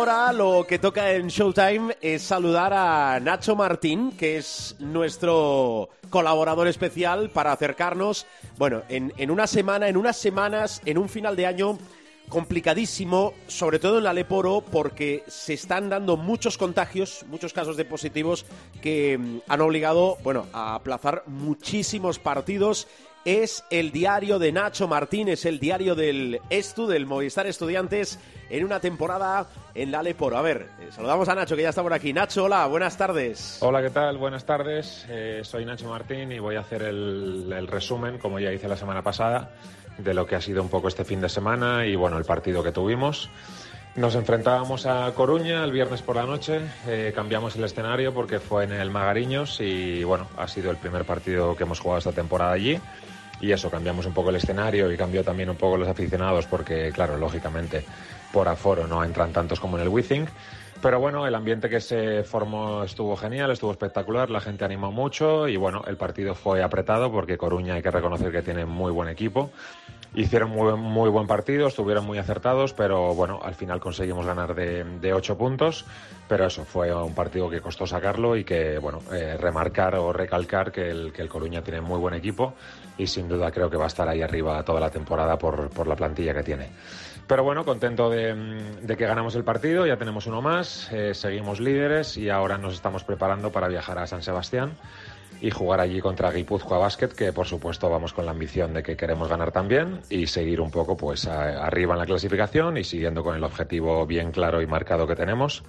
Ahora 0.07 0.33
lo 0.33 0.67
que 0.67 0.77
toca 0.77 1.13
en 1.13 1.29
Showtime 1.29 1.97
es 1.99 2.21
saludar 2.21 2.71
a 2.73 3.19
Nacho 3.19 3.55
Martín, 3.55 4.11
que 4.11 4.37
es 4.37 4.75
nuestro 4.77 5.89
colaborador 6.11 6.67
especial 6.67 7.31
para 7.31 7.51
acercarnos, 7.51 8.27
bueno, 8.57 8.83
en, 8.87 9.13
en 9.17 9.31
una 9.31 9.47
semana, 9.47 9.87
en 9.87 9.97
unas 9.97 10.17
semanas, 10.17 10.79
en 10.85 10.99
un 10.99 11.09
final 11.09 11.35
de 11.35 11.47
año 11.47 11.79
complicadísimo, 12.29 13.33
sobre 13.47 13.79
todo 13.79 13.97
en 13.97 14.03
la 14.03 14.13
Leporo, 14.13 14.61
porque 14.61 15.23
se 15.27 15.53
están 15.53 15.89
dando 15.89 16.17
muchos 16.17 16.57
contagios, 16.57 17.25
muchos 17.27 17.53
casos 17.53 17.77
de 17.77 17.85
positivos 17.85 18.45
que 18.81 19.17
mm, 19.17 19.37
han 19.47 19.61
obligado, 19.61 20.17
bueno, 20.23 20.45
a 20.53 20.75
aplazar 20.75 21.23
muchísimos 21.25 22.19
partidos 22.19 22.87
es 23.25 23.65
el 23.71 23.91
diario 23.91 24.37
de 24.37 24.51
Nacho 24.51 24.87
Martínez, 24.87 25.45
el 25.45 25.59
diario 25.59 25.95
del 25.95 26.39
Estu, 26.51 26.85
del 26.85 27.07
Movistar 27.07 27.47
Estudiantes, 27.47 28.19
en 28.51 28.63
una 28.63 28.79
temporada 28.79 29.47
en 29.73 29.91
la 29.91 30.03
Leporo. 30.03 30.37
A 30.37 30.43
ver, 30.43 30.69
eh, 30.79 30.89
saludamos 30.91 31.27
a 31.27 31.33
Nacho, 31.33 31.55
que 31.55 31.63
ya 31.63 31.69
está 31.69 31.81
por 31.81 31.93
aquí. 31.93 32.13
Nacho, 32.13 32.43
hola, 32.43 32.67
buenas 32.67 32.95
tardes. 32.97 33.57
Hola, 33.61 33.81
¿qué 33.81 33.89
tal? 33.89 34.19
Buenas 34.19 34.45
tardes. 34.45 35.07
Eh, 35.09 35.41
soy 35.43 35.65
Nacho 35.65 35.89
Martín 35.89 36.31
y 36.31 36.37
voy 36.37 36.55
a 36.55 36.59
hacer 36.59 36.83
el, 36.83 37.67
resumen, 37.67 38.19
como 38.19 38.39
ya 38.39 38.53
hice 38.53 38.67
la 38.67 38.77
semana 38.77 39.01
pasada, 39.01 39.49
de 39.97 40.13
lo 40.13 40.27
que 40.27 40.35
ha 40.35 40.41
sido 40.41 40.61
un 40.61 40.69
poco 40.69 40.87
este 40.87 41.03
fin 41.03 41.19
de 41.19 41.29
semana 41.29 41.87
y, 41.87 41.95
bueno, 41.95 42.19
el 42.19 42.25
partido 42.25 42.63
que 42.63 42.71
tuvimos. 42.71 43.31
Nos 43.95 44.13
enfrentábamos 44.15 44.85
a 44.85 45.11
Coruña 45.15 45.63
el 45.63 45.71
viernes 45.71 46.01
por 46.01 46.17
la 46.17 46.25
noche, 46.25 46.59
eh, 46.85 47.13
cambiamos 47.15 47.55
el 47.55 47.63
escenario 47.63 48.13
porque 48.13 48.39
fue 48.39 48.65
en 48.65 48.73
el 48.73 48.91
Magariños 48.91 49.61
y 49.61 50.03
bueno, 50.03 50.27
ha 50.37 50.49
sido 50.49 50.69
el 50.69 50.75
primer 50.75 51.05
partido 51.05 51.55
que 51.55 51.63
hemos 51.63 51.79
jugado 51.79 51.99
esta 51.99 52.11
temporada 52.11 52.51
allí 52.51 52.77
y 53.41 53.51
eso, 53.51 53.69
cambiamos 53.69 54.05
un 54.05 54.13
poco 54.13 54.29
el 54.29 54.37
escenario 54.37 54.91
y 54.91 54.97
cambió 54.97 55.23
también 55.23 55.49
un 55.49 55.57
poco 55.57 55.77
los 55.77 55.87
aficionados 55.87 56.45
porque, 56.47 56.91
claro, 56.91 57.17
lógicamente 57.17 57.83
por 58.31 58.47
aforo 58.47 58.87
no 58.87 59.03
entran 59.03 59.31
tantos 59.31 59.59
como 59.59 59.77
en 59.77 59.83
el 59.83 59.89
Withing. 59.89 60.27
Pero 60.81 60.99
bueno, 60.99 61.25
el 61.25 61.33
ambiente 61.33 61.69
que 61.69 61.79
se 61.79 62.23
formó 62.23 62.83
estuvo 62.83 63.15
genial, 63.15 63.49
estuvo 63.49 63.71
espectacular, 63.71 64.29
la 64.29 64.41
gente 64.41 64.65
animó 64.65 64.91
mucho 64.91 65.47
y 65.47 65.57
bueno, 65.57 65.83
el 65.87 65.97
partido 65.97 66.35
fue 66.35 66.61
apretado 66.61 67.11
porque 67.11 67.37
Coruña 67.37 67.75
hay 67.75 67.81
que 67.81 67.91
reconocer 67.91 68.31
que 68.31 68.41
tiene 68.41 68.65
muy 68.65 68.91
buen 68.91 69.09
equipo. 69.09 69.51
Hicieron 70.13 70.51
muy, 70.51 71.09
buen 71.09 71.27
partido, 71.27 71.67
estuvieron 71.67 72.05
muy 72.05 72.17
acertados, 72.17 72.73
pero 72.73 73.13
bueno, 73.13 73.39
al 73.43 73.55
final 73.55 73.79
conseguimos 73.79 74.25
ganar 74.25 74.55
de, 74.55 74.83
de 74.83 75.13
8 75.13 75.37
puntos. 75.37 75.85
Pero 76.27 76.47
eso 76.47 76.65
fue 76.65 76.91
un 76.91 77.13
partido 77.13 77.49
que 77.49 77.61
costó 77.61 77.85
sacarlo 77.85 78.35
y 78.35 78.43
que, 78.43 78.79
bueno, 78.79 78.99
eh, 79.13 79.37
remarcar 79.37 79.95
o 79.95 80.11
recalcar 80.11 80.71
que 80.71 80.89
el, 80.89 81.13
que 81.13 81.21
el 81.21 81.29
Coruña 81.29 81.61
tiene 81.61 81.81
muy 81.81 81.99
buen 81.99 82.15
equipo 82.15 82.55
y 82.97 83.05
sin 83.05 83.27
duda 83.27 83.51
creo 83.51 83.69
que 83.69 83.77
va 83.77 83.83
a 83.83 83.87
estar 83.87 84.07
ahí 84.09 84.23
arriba 84.23 84.63
toda 84.63 84.79
la 84.79 84.89
temporada 84.89 85.37
por, 85.37 85.69
por 85.69 85.85
la 85.85 85.95
plantilla 85.95 86.33
que 86.33 86.41
tiene. 86.43 86.69
Pero 87.27 87.43
bueno, 87.43 87.65
contento 87.65 88.09
de, 88.09 88.85
que 88.87 89.05
ganamos 89.05 89.35
el 89.35 89.43
partido, 89.43 89.87
ya 89.87 89.97
tenemos 89.97 90.27
uno 90.27 90.41
más, 90.43 90.91
eh, 90.91 91.13
seguimos 91.15 91.59
líderes 91.59 92.17
y 92.17 92.29
ahora 92.29 92.57
nos 92.57 92.75
estamos 92.75 93.03
preparando 93.03 93.51
para 93.51 93.67
viajar 93.67 93.97
a 93.97 94.05
San 94.05 94.21
Sebastián 94.21 94.73
y 95.41 95.51
jugar 95.51 95.79
allí 95.79 95.99
contra 95.99 96.31
Guipúzcoa 96.31 96.77
Basket, 96.77 97.09
que 97.09 97.33
por 97.33 97.45
supuesto 97.45 97.89
vamos 97.89 98.13
con 98.13 98.25
la 98.25 98.31
ambición 98.31 98.73
de 98.73 98.83
que 98.83 98.95
queremos 98.95 99.27
ganar 99.27 99.51
también 99.51 100.01
y 100.09 100.27
seguir 100.27 100.61
un 100.61 100.71
poco 100.71 100.95
pues 100.95 101.27
arriba 101.27 101.93
en 101.93 101.99
la 101.99 102.05
clasificación 102.05 102.77
y 102.77 102.83
siguiendo 102.83 103.23
con 103.23 103.35
el 103.35 103.43
objetivo 103.43 104.05
bien 104.05 104.31
claro 104.31 104.61
y 104.61 104.67
marcado 104.67 105.07
que 105.07 105.15
tenemos. 105.15 105.63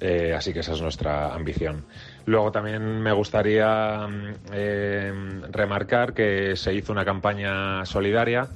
Eh, 0.00 0.34
así 0.34 0.52
que 0.52 0.60
esa 0.60 0.72
es 0.72 0.80
nuestra 0.80 1.34
ambición. 1.34 1.84
Luego 2.26 2.50
también 2.50 3.00
me 3.00 3.12
gustaría 3.12 4.08
eh, 4.52 5.12
remarcar 5.50 6.14
que 6.14 6.56
se 6.56 6.74
hizo 6.74 6.92
una 6.92 7.04
campaña 7.04 7.84
solidaria 7.84 8.48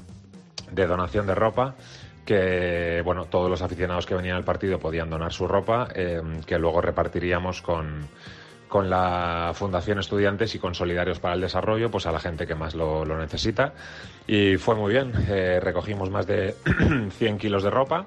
de 0.71 0.87
donación 0.87 1.27
de 1.27 1.35
ropa 1.35 1.75
que 2.25 3.03
bueno 3.05 3.27
todos 3.27 3.49
los 3.49 3.63
aficionados 3.63 4.05
que 4.05 4.17
venían 4.17 4.37
al 4.37 4.43
partido 4.43 4.81
podían 4.81 5.09
donar 5.09 5.33
su 5.33 5.47
ropa 5.47 5.87
eh, 5.95 6.21
que 6.45 6.59
luego 6.59 6.81
repartiríamos 6.81 7.63
con, 7.63 8.09
con 8.77 8.91
la 8.91 9.53
Fundación 9.55 10.01
Estudiantes 10.01 10.55
y 10.55 10.59
con 10.59 10.75
Solidarios 10.75 11.19
para 11.19 11.35
el 11.35 11.41
Desarrollo, 11.41 11.91
pues 11.91 12.05
a 12.05 12.13
la 12.13 12.21
gente 12.21 12.47
que 12.47 12.55
más 12.55 12.75
lo, 12.75 13.07
necesita. 13.17 13.73
Y 14.27 14.59
fue 14.59 14.75
muy 14.75 14.93
bien, 14.93 15.15
eh, 15.31 15.61
recogimos 15.63 16.11
más 16.11 16.27
de 16.27 16.55
100 17.17 17.39
kilos 17.39 17.63
de 17.63 17.71
ropa 17.71 18.05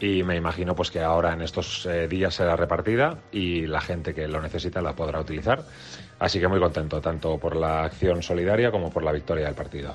y 0.00 0.22
me 0.22 0.34
imagino 0.34 0.74
pues 0.74 0.90
que 0.90 1.00
ahora 1.00 1.34
en 1.34 1.42
estos 1.42 1.84
eh, 1.84 2.08
días 2.08 2.34
será 2.34 2.56
repartida 2.56 3.18
y 3.30 3.66
la 3.66 3.82
gente 3.82 4.14
que 4.14 4.26
lo 4.26 4.40
necesita 4.40 4.80
la 4.80 4.96
podrá 4.96 5.20
utilizar. 5.20 5.62
Así 6.18 6.40
que 6.40 6.48
muy 6.48 6.60
contento, 6.60 6.98
tanto 7.02 7.36
por 7.36 7.54
la 7.54 7.84
acción 7.84 8.22
solidaria 8.22 8.70
como 8.70 8.90
por 8.90 9.02
la 9.02 9.12
victoria 9.12 9.44
del 9.44 9.54
partido. 9.54 9.94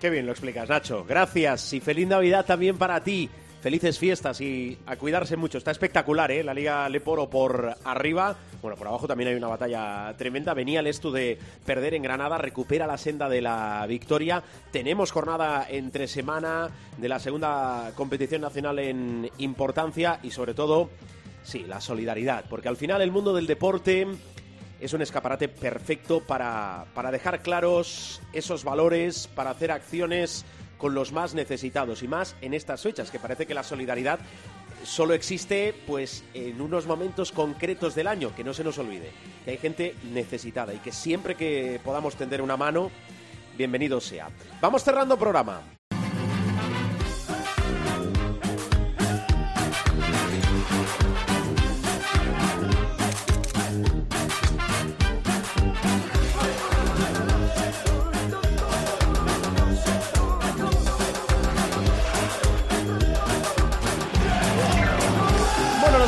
Qué 0.00 0.08
bien 0.08 0.26
lo 0.26 0.30
explicas, 0.30 0.68
Nacho. 0.68 1.04
Gracias 1.04 1.72
y 1.72 1.80
feliz 1.80 2.06
Navidad 2.06 2.46
también 2.46 2.78
para 2.78 3.02
ti. 3.02 3.28
Felices 3.66 3.98
fiestas 3.98 4.40
y 4.40 4.78
a 4.86 4.94
cuidarse 4.94 5.36
mucho. 5.36 5.58
Está 5.58 5.72
espectacular, 5.72 6.30
¿eh? 6.30 6.44
La 6.44 6.54
Liga 6.54 6.88
Leporo 6.88 7.28
por 7.28 7.76
arriba. 7.82 8.36
Bueno, 8.62 8.76
por 8.76 8.86
abajo 8.86 9.08
también 9.08 9.30
hay 9.30 9.34
una 9.34 9.48
batalla 9.48 10.14
tremenda. 10.16 10.54
Venía 10.54 10.78
el 10.78 10.86
esto 10.86 11.10
de 11.10 11.36
perder 11.64 11.94
en 11.94 12.04
Granada, 12.04 12.38
recupera 12.38 12.86
la 12.86 12.96
senda 12.96 13.28
de 13.28 13.42
la 13.42 13.84
victoria. 13.88 14.40
Tenemos 14.70 15.10
jornada 15.10 15.66
entre 15.68 16.06
semana 16.06 16.70
de 16.96 17.08
la 17.08 17.18
segunda 17.18 17.90
competición 17.96 18.42
nacional 18.42 18.78
en 18.78 19.28
importancia 19.38 20.20
y 20.22 20.30
sobre 20.30 20.54
todo, 20.54 20.88
sí, 21.42 21.64
la 21.66 21.80
solidaridad. 21.80 22.44
Porque 22.48 22.68
al 22.68 22.76
final 22.76 23.02
el 23.02 23.10
mundo 23.10 23.34
del 23.34 23.48
deporte 23.48 24.06
es 24.78 24.92
un 24.92 25.02
escaparate 25.02 25.48
perfecto 25.48 26.20
para, 26.20 26.84
para 26.94 27.10
dejar 27.10 27.42
claros 27.42 28.20
esos 28.32 28.62
valores, 28.62 29.26
para 29.34 29.50
hacer 29.50 29.72
acciones 29.72 30.44
con 30.78 30.94
los 30.94 31.12
más 31.12 31.34
necesitados 31.34 32.02
y 32.02 32.08
más 32.08 32.36
en 32.40 32.54
estas 32.54 32.82
fechas, 32.82 33.10
que 33.10 33.18
parece 33.18 33.46
que 33.46 33.54
la 33.54 33.62
solidaridad 33.62 34.20
solo 34.84 35.14
existe 35.14 35.74
pues 35.86 36.24
en 36.34 36.60
unos 36.60 36.86
momentos 36.86 37.32
concretos 37.32 37.94
del 37.94 38.06
año, 38.06 38.34
que 38.34 38.44
no 38.44 38.54
se 38.54 38.64
nos 38.64 38.78
olvide, 38.78 39.10
que 39.44 39.52
hay 39.52 39.58
gente 39.58 39.94
necesitada 40.12 40.74
y 40.74 40.78
que 40.78 40.92
siempre 40.92 41.34
que 41.34 41.80
podamos 41.84 42.16
tender 42.16 42.42
una 42.42 42.56
mano, 42.56 42.90
bienvenido 43.56 44.00
sea. 44.00 44.28
Vamos 44.60 44.84
cerrando 44.84 45.18
programa. 45.18 45.62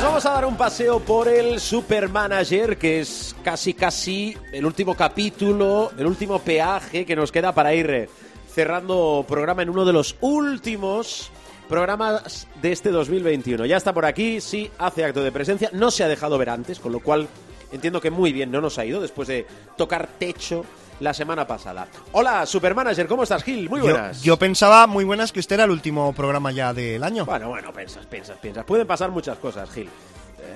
Vamos 0.08 0.24
a 0.24 0.32
dar 0.32 0.46
un 0.46 0.56
paseo 0.56 1.00
por 1.00 1.28
el 1.28 1.60
Supermanager, 1.60 2.78
que 2.78 3.00
es 3.00 3.36
casi 3.44 3.74
casi 3.74 4.34
el 4.52 4.64
último 4.64 4.94
capítulo, 4.94 5.92
el 5.98 6.06
último 6.06 6.38
peaje 6.38 7.04
que 7.04 7.14
nos 7.14 7.30
queda 7.30 7.52
para 7.52 7.74
ir 7.74 7.90
eh, 7.90 8.08
cerrando 8.50 9.26
programa 9.28 9.60
en 9.60 9.68
uno 9.68 9.84
de 9.84 9.92
los 9.92 10.16
últimos 10.22 11.30
programas 11.68 12.48
de 12.62 12.72
este 12.72 12.90
2021. 12.90 13.66
Ya 13.66 13.76
está 13.76 13.92
por 13.92 14.06
aquí, 14.06 14.40
sí, 14.40 14.70
hace 14.78 15.04
acto 15.04 15.22
de 15.22 15.30
presencia, 15.30 15.68
no 15.74 15.90
se 15.90 16.04
ha 16.04 16.08
dejado 16.08 16.38
ver 16.38 16.48
antes, 16.48 16.80
con 16.80 16.92
lo 16.92 17.00
cual 17.00 17.28
entiendo 17.70 18.00
que 18.00 18.10
muy 18.10 18.32
bien 18.32 18.50
no 18.50 18.62
nos 18.62 18.78
ha 18.78 18.86
ido 18.86 19.02
después 19.02 19.28
de 19.28 19.46
tocar 19.76 20.08
techo 20.18 20.64
la 21.00 21.14
semana 21.14 21.46
pasada. 21.46 21.86
Hola, 22.12 22.44
Supermanager, 22.46 23.06
¿cómo 23.06 23.22
estás, 23.22 23.42
Gil? 23.44 23.68
Muy 23.68 23.80
buenas. 23.80 24.22
yo 24.22 24.36
pensaba 24.38 24.86
muy 24.86 25.04
buenas 25.04 25.32
que 25.32 25.40
este 25.40 25.54
era 25.54 25.64
el 25.64 25.70
último 25.70 26.12
programa 26.12 26.50
ya 26.52 26.72
del 26.74 27.02
año. 27.04 27.24
Bueno, 27.24 27.48
bueno, 27.48 27.72
piensas, 27.72 28.06
piensas, 28.06 28.36
piensas. 28.38 28.64
Pueden 28.64 28.86
pasar 28.86 29.10
muchas 29.10 29.38
cosas, 29.38 29.70
Gil. 29.70 29.88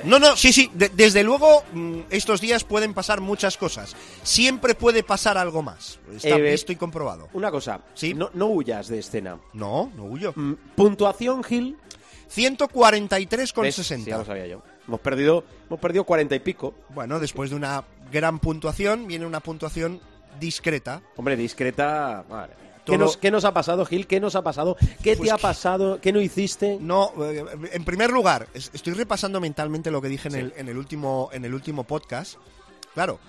No, 0.05 0.19
no, 0.19 0.37
sí, 0.37 0.53
sí, 0.53 0.71
de- 0.75 0.89
desde 0.89 1.23
luego 1.23 1.63
mm, 1.73 2.01
estos 2.11 2.41
días 2.41 2.65
pueden 2.65 2.93
pasar 2.95 3.21
muchas 3.21 3.57
cosas. 3.57 3.95
Siempre 4.23 4.75
puede 4.75 5.03
pasar 5.05 5.37
algo 5.39 5.63
más. 5.63 5.99
Está 6.15 6.31
Eh, 6.37 6.41
visto 6.51 6.73
y 6.73 6.77
comprobado. 6.77 7.29
Una 7.35 7.51
cosa, 7.51 7.81
Sí. 7.95 8.15
no, 8.15 8.31
no 8.35 8.47
huyas 8.47 8.89
de 8.89 8.99
escena. 9.01 9.39
No, 9.53 9.93
no 9.95 10.05
huyo. 10.05 10.33
Mm, 10.35 10.55
Puntuación, 10.75 11.45
Gil. 11.45 11.77
143,60. 12.29 13.61
¿Ves? 13.63 13.75
Sí, 13.77 14.05
ya 14.05 14.19
lo 14.19 14.25
sabía 14.25 14.47
yo. 14.47 14.63
Hemos 14.89 15.01
perdido, 15.01 15.45
hemos 15.69 15.79
perdido 15.81 16.05
40 16.05 16.35
y 16.35 16.41
pico. 16.41 16.75
Bueno, 16.89 17.21
después 17.21 17.51
de 17.51 17.57
una 17.57 17.85
gran 18.11 18.39
puntuación, 18.39 19.07
viene 19.07 19.27
una 19.27 19.41
puntuación 19.41 20.01
discreta. 20.39 21.03
Hombre, 21.17 21.37
discreta. 21.37 22.25
Madre 22.29 22.55
mía. 22.61 22.73
¿Qué, 22.85 22.93
Todo- 22.93 22.99
nos, 22.99 23.17
qué 23.17 23.31
nos 23.31 23.45
ha 23.45 23.53
pasado, 23.55 23.85
Gil? 23.87 24.07
¿Qué 24.09 24.19
nos 24.19 24.35
ha 24.35 24.43
pasado? 24.43 24.77
¿Qué 25.03 25.17
Pues 25.17 25.29
te 25.29 25.33
ha 25.33 25.37
que- 25.37 25.43
pasado? 25.43 26.01
¿Qué 26.01 26.13
no 26.13 26.21
hiciste? 26.21 26.79
No, 26.81 27.13
eh, 27.25 27.45
en 27.73 27.85
primer 27.85 28.11
lugar, 28.11 28.49
es- 28.55 28.71
estoy 28.75 28.95
repasando 28.95 29.41
mentalmente 29.41 29.91
lo 29.93 30.03
que 30.03 30.09
dije 30.09 30.29
en, 30.29 30.35
el, 30.35 30.53
en 30.57 30.69
el 30.69 30.77
último, 30.77 31.29
en 31.33 31.45
el 31.45 31.55
último 31.55 31.85
podcast. 31.85 32.37
Claro, 32.95 33.21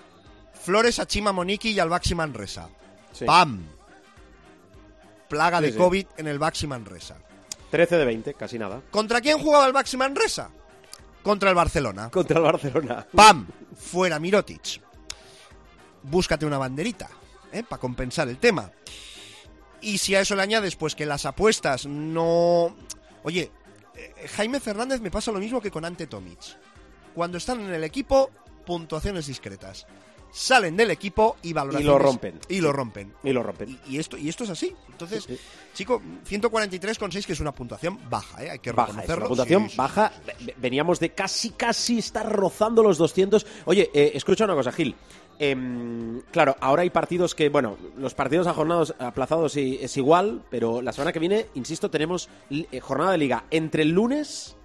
Flores 0.59 0.97
a 0.99 1.05
Chima 1.05 1.31
Moniki 1.31 1.69
y 1.71 1.79
al 1.79 1.89
Baxi 1.89 2.15
Manresa. 2.15 2.67
Sí. 3.11 3.25
¡Pam! 3.25 3.63
Plaga 5.29 5.59
Sí, 5.59 5.65
de. 5.71 5.75
COVID 5.75 6.05
en 6.17 6.27
el 6.27 6.39
Baxi 6.39 6.67
Manresa. 6.67 7.17
13 7.71 7.97
de 7.97 8.05
20, 8.05 8.33
casi 8.35 8.57
nada. 8.59 8.81
¿Contra 8.91 9.19
quién 9.21 9.39
jugaba 9.39 9.65
el 9.65 9.73
Baxi 9.73 9.97
Manresa? 9.97 10.49
Contra 11.23 11.49
el 11.49 11.55
Barcelona. 11.55 12.09
Contra 12.11 12.37
el 12.37 12.43
Barcelona. 12.43 13.05
¡Pam! 13.15 13.47
Fuera 13.75 14.19
Mirotic. 14.19 14.81
Búscate 16.03 16.45
una 16.45 16.57
banderita, 16.57 17.09
¿eh? 17.51 17.63
Para 17.63 17.79
compensar 17.79 18.27
el 18.27 18.37
tema. 18.37 18.71
Y 19.81 19.97
si 19.97 20.15
a 20.15 20.21
eso 20.21 20.35
le 20.35 20.41
añades, 20.41 20.75
pues 20.75 20.95
que 20.95 21.05
las 21.05 21.25
apuestas 21.25 21.85
no... 21.85 22.75
Oye, 23.23 23.51
eh, 23.95 24.27
Jaime 24.35 24.59
Fernández 24.59 25.01
me 25.01 25.11
pasa 25.11 25.31
lo 25.31 25.39
mismo 25.39 25.61
que 25.61 25.71
con 25.71 25.85
Ante 25.85 26.07
Tomic. 26.07 26.39
Cuando 27.13 27.37
están 27.37 27.61
en 27.61 27.73
el 27.73 27.83
equipo, 27.83 28.31
puntuaciones 28.65 29.27
discretas. 29.27 29.85
Salen 30.35 30.75
del 30.75 30.89
equipo 30.89 31.37
y 31.43 31.53
valoraciones... 31.53 31.85
Y 31.85 31.87
lo 31.91 31.99
rompen. 31.99 32.39
Y 32.49 32.59
lo 32.59 32.73
rompen. 32.73 33.13
Y 33.23 33.31
lo 33.33 33.43
rompen. 33.43 33.79
Y, 33.87 33.95
y 33.95 33.99
esto, 33.99 34.17
y 34.17 34.29
esto 34.29 34.43
es 34.45 34.49
así. 34.49 34.75
Entonces, 34.91 35.23
Sí, 35.25 35.35
sí. 35.35 35.41
chico, 35.75 36.01
143,6 36.27 37.25
que 37.25 37.33
es 37.33 37.39
una 37.39 37.51
puntuación 37.53 37.99
baja, 38.09 38.43
¿eh? 38.43 38.49
Hay 38.49 38.59
que 38.59 38.71
Baja, 38.71 38.89
es 38.89 38.95
reconocerlo. 39.09 39.17
una 39.21 39.27
puntuación 39.27 39.69
Sí, 39.69 39.77
baja. 39.77 40.11
Ve- 40.43 40.55
Veníamos 40.57 40.99
de 40.99 41.11
casi, 41.11 41.51
casi 41.51 41.99
estar 41.99 42.27
rozando 42.29 42.81
los 42.81 42.97
200. 42.97 43.45
Oye, 43.65 43.91
eh, 43.93 44.11
escucha 44.15 44.45
una 44.45 44.55
cosa, 44.55 44.71
Gil. 44.71 44.95
Em, 45.39 46.21
claro, 46.31 46.55
ahora 46.61 46.83
hay 46.83 46.89
partidos 46.89 47.35
que, 47.35 47.49
bueno, 47.49 47.77
los 47.97 48.13
partidos 48.13 48.47
a 48.47 48.53
jornadas 48.53 48.93
aplazados 48.99 49.55
es 49.57 49.97
igual, 49.97 50.43
pero 50.49 50.81
la 50.81 50.93
semana 50.93 51.11
que 51.11 51.19
viene, 51.19 51.47
insisto, 51.55 51.89
tenemos 51.91 52.29
eh, 52.49 52.79
jornada 52.79 53.11
de 53.13 53.17
liga 53.19 53.45
entre 53.51 53.83
el 53.83 53.89
lunes 53.89 54.55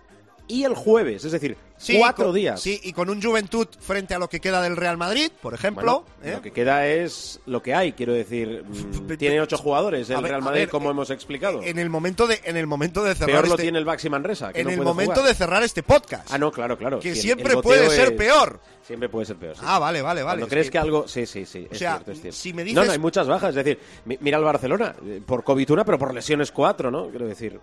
y 0.49 0.65
el 0.65 0.75
jueves, 0.75 1.25
es 1.25 1.33
decir, 1.33 1.57
Sí, 1.77 1.97
cuatro 1.97 2.27
con- 2.27 2.35
días. 2.35 2.61
Sí, 2.61 2.81
y 2.83 2.93
con 2.93 3.09
un 3.09 3.23
Juventud 3.23 3.69
frente 3.79 4.13
a 4.13 4.19
lo 4.19 4.29
que 4.29 4.41
queda 4.41 4.61
del 4.61 4.77
Real 4.77 4.97
Madrid, 4.97 5.31
por 5.41 5.55
ejemplo. 5.55 6.03
Bueno, 6.03 6.29
¿eh? 6.29 6.35
Lo 6.37 6.43
que 6.43 6.51
queda 6.51 6.87
es 6.89 7.39
lo 7.47 7.63
que 7.63 7.73
hay, 7.73 7.93
quiero 7.93 8.13
decir. 8.15 8.65
mm, 8.67 9.17
tiene 9.19 9.41
ocho 9.41 9.57
jugadores 9.59 10.11
el 10.11 10.17
ver, 10.17 10.31
Real 10.33 10.43
Madrid, 10.43 10.63
ver, 10.63 10.69
como 10.71 10.89
eh, 10.89 10.91
hemos 10.91 11.11
explicado. 11.11 11.63
En 11.63 11.79
el 11.79 11.89
momento 11.89 12.27
de, 12.27 12.41
en 12.43 12.57
el 12.57 12.67
momento 12.67 13.05
de 13.05 13.15
cerrar 13.15 13.31
Peor 13.31 13.47
lo 13.49 13.55
este, 13.55 13.63
tiene 13.63 13.79
el 13.79 13.85
Baxi 13.85 14.11
Manresa. 14.11 14.53
que 14.53 14.61
en 14.63 14.67
no 14.67 14.73
el 14.73 14.81
momento 14.81 15.13
jugar. 15.21 15.29
de 15.29 15.35
cerrar 15.35 15.63
este 15.63 15.85
podcast. 15.85 16.29
Ah, 16.33 16.39
no, 16.39 16.51
claro, 16.51 16.77
claro. 16.77 16.99
que 16.99 17.15
siempre 17.15 17.53
el 17.55 17.61
puede 17.61 17.89
ser 17.91 18.09
es- 18.09 18.19
peor. 18.19 18.59
Siempre 18.85 19.09
puede 19.11 19.27
ser 19.27 19.37
peor. 19.37 19.55
sí. 19.55 19.63
Ah, 19.65 19.79
vale, 19.79 20.01
vale, 20.03 20.23
vale. 20.25 20.43
Es 20.43 20.49
crees 20.49 20.67
que- 20.67 20.73
que, 20.73 20.79
algo. 20.79 21.07
Sí, 21.07 21.27
sí, 21.27 21.45
sí. 21.47 21.69
O 21.71 21.73
es 21.73 21.79
sea, 21.79 21.93
cierto, 21.97 22.11
es 22.13 22.21
cierto. 22.23 22.39
si 22.39 22.53
me 22.55 22.63
No, 22.63 22.69
dices- 22.71 22.87
no, 22.87 22.93
hay 22.93 22.99
muchas 22.99 23.29
bajas. 23.29 23.51
Es 23.51 23.55
decir, 23.57 23.79
mi- 24.07 24.17
mira 24.21 24.39
al 24.39 24.45
Barcelona. 24.45 24.97
eh, 25.07 25.21
Por 25.25 25.45
COVID 25.45 25.71
una, 25.71 25.85
pero 25.85 25.99
por 25.99 26.13
lesiones 26.15 26.51
cuatro, 26.51 26.91
¿no? 26.91 27.09
Quiero 27.11 27.27
decir. 27.29 27.61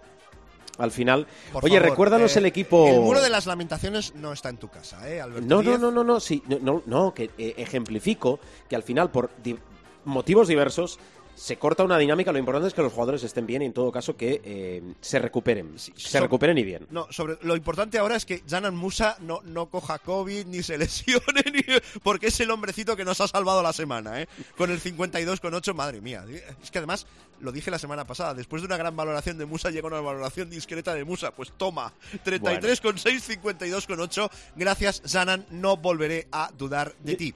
Al 0.78 0.92
final. 0.92 1.26
Por 1.54 1.64
Oye, 1.64 1.76
favor, 1.78 1.90
recuérdanos 1.90 2.36
eh, 2.36 2.40
el 2.40 2.46
equipo. 2.48 2.88
El 2.88 3.00
muro 3.00 3.22
de 3.22 3.30
las 3.30 3.46
lamentaciones 3.46 4.14
no 4.16 4.34
está 4.34 4.50
en 4.50 4.58
tu 4.58 4.68
casa, 4.70 5.10
¿eh, 5.10 5.22
Alberto 5.22 5.48
No, 5.48 5.64
no, 5.64 5.78
no, 5.78 5.92
no, 5.92 6.04
no, 6.04 6.20
sí, 6.20 6.44
no, 6.48 6.60
no, 6.60 6.84
no, 6.86 7.14
que 7.14 7.30
eh, 7.38 7.54
ejemplifico 7.58 8.40
que 8.70 8.76
al 8.76 8.84
final, 8.84 9.10
por 9.10 9.30
di- 9.42 9.58
motivos 10.04 10.48
diversos, 10.48 11.00
se 11.34 11.58
corta 11.58 11.84
una 11.84 11.98
dinámica. 11.98 12.32
Lo 12.32 12.38
importante 12.40 12.70
es 12.70 12.74
que 12.74 12.82
los 12.82 12.94
jugadores 12.94 13.22
estén 13.24 13.46
bien 13.46 13.62
y, 13.62 13.66
en 13.66 13.74
todo 13.74 13.92
caso, 13.92 14.16
que 14.16 14.42
eh, 14.46 14.82
se 15.02 15.20
recuperen. 15.20 15.78
se 15.78 16.20
recuperen 16.22 16.58
y 16.58 16.64
bien. 16.64 16.88
No, 16.92 17.08
sobre, 17.12 17.38
lo 17.42 17.58
importante 17.58 17.98
ahora 17.98 18.16
es 18.16 18.26
que 18.26 18.42
Janan 18.48 18.74
Musa 18.76 19.18
no, 19.20 19.42
no 19.44 19.66
coja 19.70 20.00
COVID, 20.00 20.46
ni 20.46 20.64
se 20.64 20.78
lesione, 20.78 21.44
ni, 21.54 21.62
porque 22.04 22.28
es 22.28 22.40
el 22.40 22.52
hombrecito 22.52 22.96
que 22.96 23.04
nos 23.04 23.20
ha 23.20 23.28
salvado 23.28 23.62
la 23.62 23.74
semana, 23.74 24.22
¿eh? 24.22 24.28
Con 24.58 24.72
el 24.72 24.82
52,8, 24.82 25.74
madre 25.74 26.00
mía. 26.00 26.24
Es 26.64 26.72
que 26.72 26.78
además, 26.78 27.06
lo 27.42 27.52
dije 27.52 27.72
la 27.72 27.80
semana 27.80 28.06
pasada, 28.06 28.34
después 28.34 28.62
de 28.62 28.66
una 28.68 28.78
gran 28.78 28.96
valoración 28.96 29.38
de 29.38 29.46
Musa 29.46 29.70
llega 29.72 29.88
una 29.88 30.02
valoración 30.02 30.50
discreta 30.50 30.94
de 30.94 31.04
Musa. 31.06 31.32
Pues 31.32 31.52
toma, 31.58 31.94
33,6, 32.26 33.40
52,8. 33.42 34.30
Gracias, 34.56 35.02
Janan, 35.06 35.46
no 35.52 35.78
volveré 35.78 36.28
a 36.32 36.52
dudar 36.58 36.94
de 37.00 37.16
ti. 37.16 37.34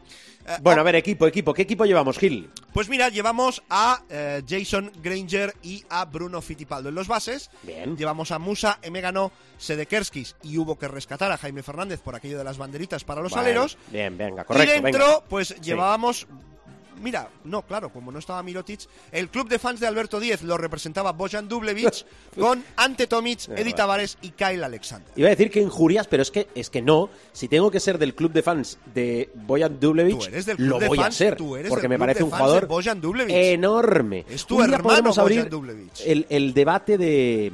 Eh, 0.48 0.58
Bueno, 0.62 0.82
a 0.82 0.84
ver, 0.84 0.96
equipo, 0.96 1.28
equipo. 1.28 1.54
¿Qué 1.54 1.64
equipo 1.64 1.86
llevamos, 1.86 2.18
Gil? 2.18 2.50
Pues 2.74 2.90
mira, 2.90 3.10
llevamos 3.10 3.62
a 3.70 4.02
eh, 4.10 4.42
Jason 4.48 4.92
Granger 5.02 5.54
y 5.62 5.84
a 5.90 6.06
Bruno 6.06 6.42
Fittipaldo 6.42 6.90
en 6.90 6.96
los 6.96 7.08
bases. 7.08 7.50
Bien. 7.64 7.98
Llevamos 7.98 8.32
a 8.32 8.40
Musa, 8.40 8.80
Emegano, 8.82 9.32
Sedekerskis 9.58 10.36
y 10.44 10.58
hubo 10.58 10.78
que 10.78 10.88
rescatar 10.88 11.32
a 11.32 11.38
Jaime 11.38 11.62
Fernández 11.64 12.00
por 12.00 12.16
aquello 12.16 12.38
de 12.38 12.44
las 12.44 12.58
banderitas 12.58 13.04
para 13.04 13.22
los 13.22 13.32
Bueno, 13.32 13.46
aleros. 13.46 13.78
Bien, 13.92 14.18
venga, 14.18 14.44
correcto. 14.46 14.72
y 14.76 14.82
dentro, 14.82 15.06
venga. 15.06 15.22
pues 15.28 15.60
llevábamos. 15.62 16.28
Mira, 17.00 17.30
no, 17.44 17.62
claro, 17.64 17.90
como 17.90 18.12
no 18.12 18.20
estaba 18.20 18.44
Mirotic, 18.44 18.82
el 19.12 19.30
club 19.30 19.48
de 19.48 19.60
fans 19.60 19.80
de 19.80 19.88
Alberto 19.88 20.20
Díez 20.20 20.44
lo 20.44 20.58
representaba 20.58 21.12
Bojan 21.12 21.48
Dublevich 21.48 22.06
con 22.40 22.64
Ante 22.76 23.08
Tomic, 23.08 23.48
Eddie 23.50 23.56
bueno. 23.64 23.76
Tavares 23.76 24.18
y 24.22 24.30
Kyle 24.32 24.64
Alexander. 24.64 25.12
Iba 25.16 25.28
a 25.28 25.32
decir 25.32 25.50
que 25.50 25.62
injurias, 25.62 26.08
pero 26.08 26.24
es 26.24 26.32
que 26.32 26.48
es 26.56 26.70
que 26.70 26.82
no. 26.82 27.10
Si 27.32 27.48
tengo 27.48 27.72
que 27.72 27.80
ser 27.80 27.98
del 27.98 28.16
club 28.16 28.32
de 28.32 28.44
fans 28.44 28.78
de 28.94 29.30
Bojan 29.34 29.80
Dublevich, 29.80 30.30
lo 30.58 30.80
voy 30.80 30.98
fans, 30.98 31.16
a 31.16 31.18
ser. 31.18 31.38
porque 31.68 31.88
me 31.88 31.98
parece 31.98 32.24
un 32.24 32.32
jugador 32.32 32.68
enorme. 33.30 34.26
Es 34.30 34.46
tu 34.46 34.62
hermano, 34.62 34.84
podemos 34.84 35.18
abrir 35.18 35.50
el, 36.06 36.26
el 36.30 36.54
debate 36.54 36.98
de 36.98 37.52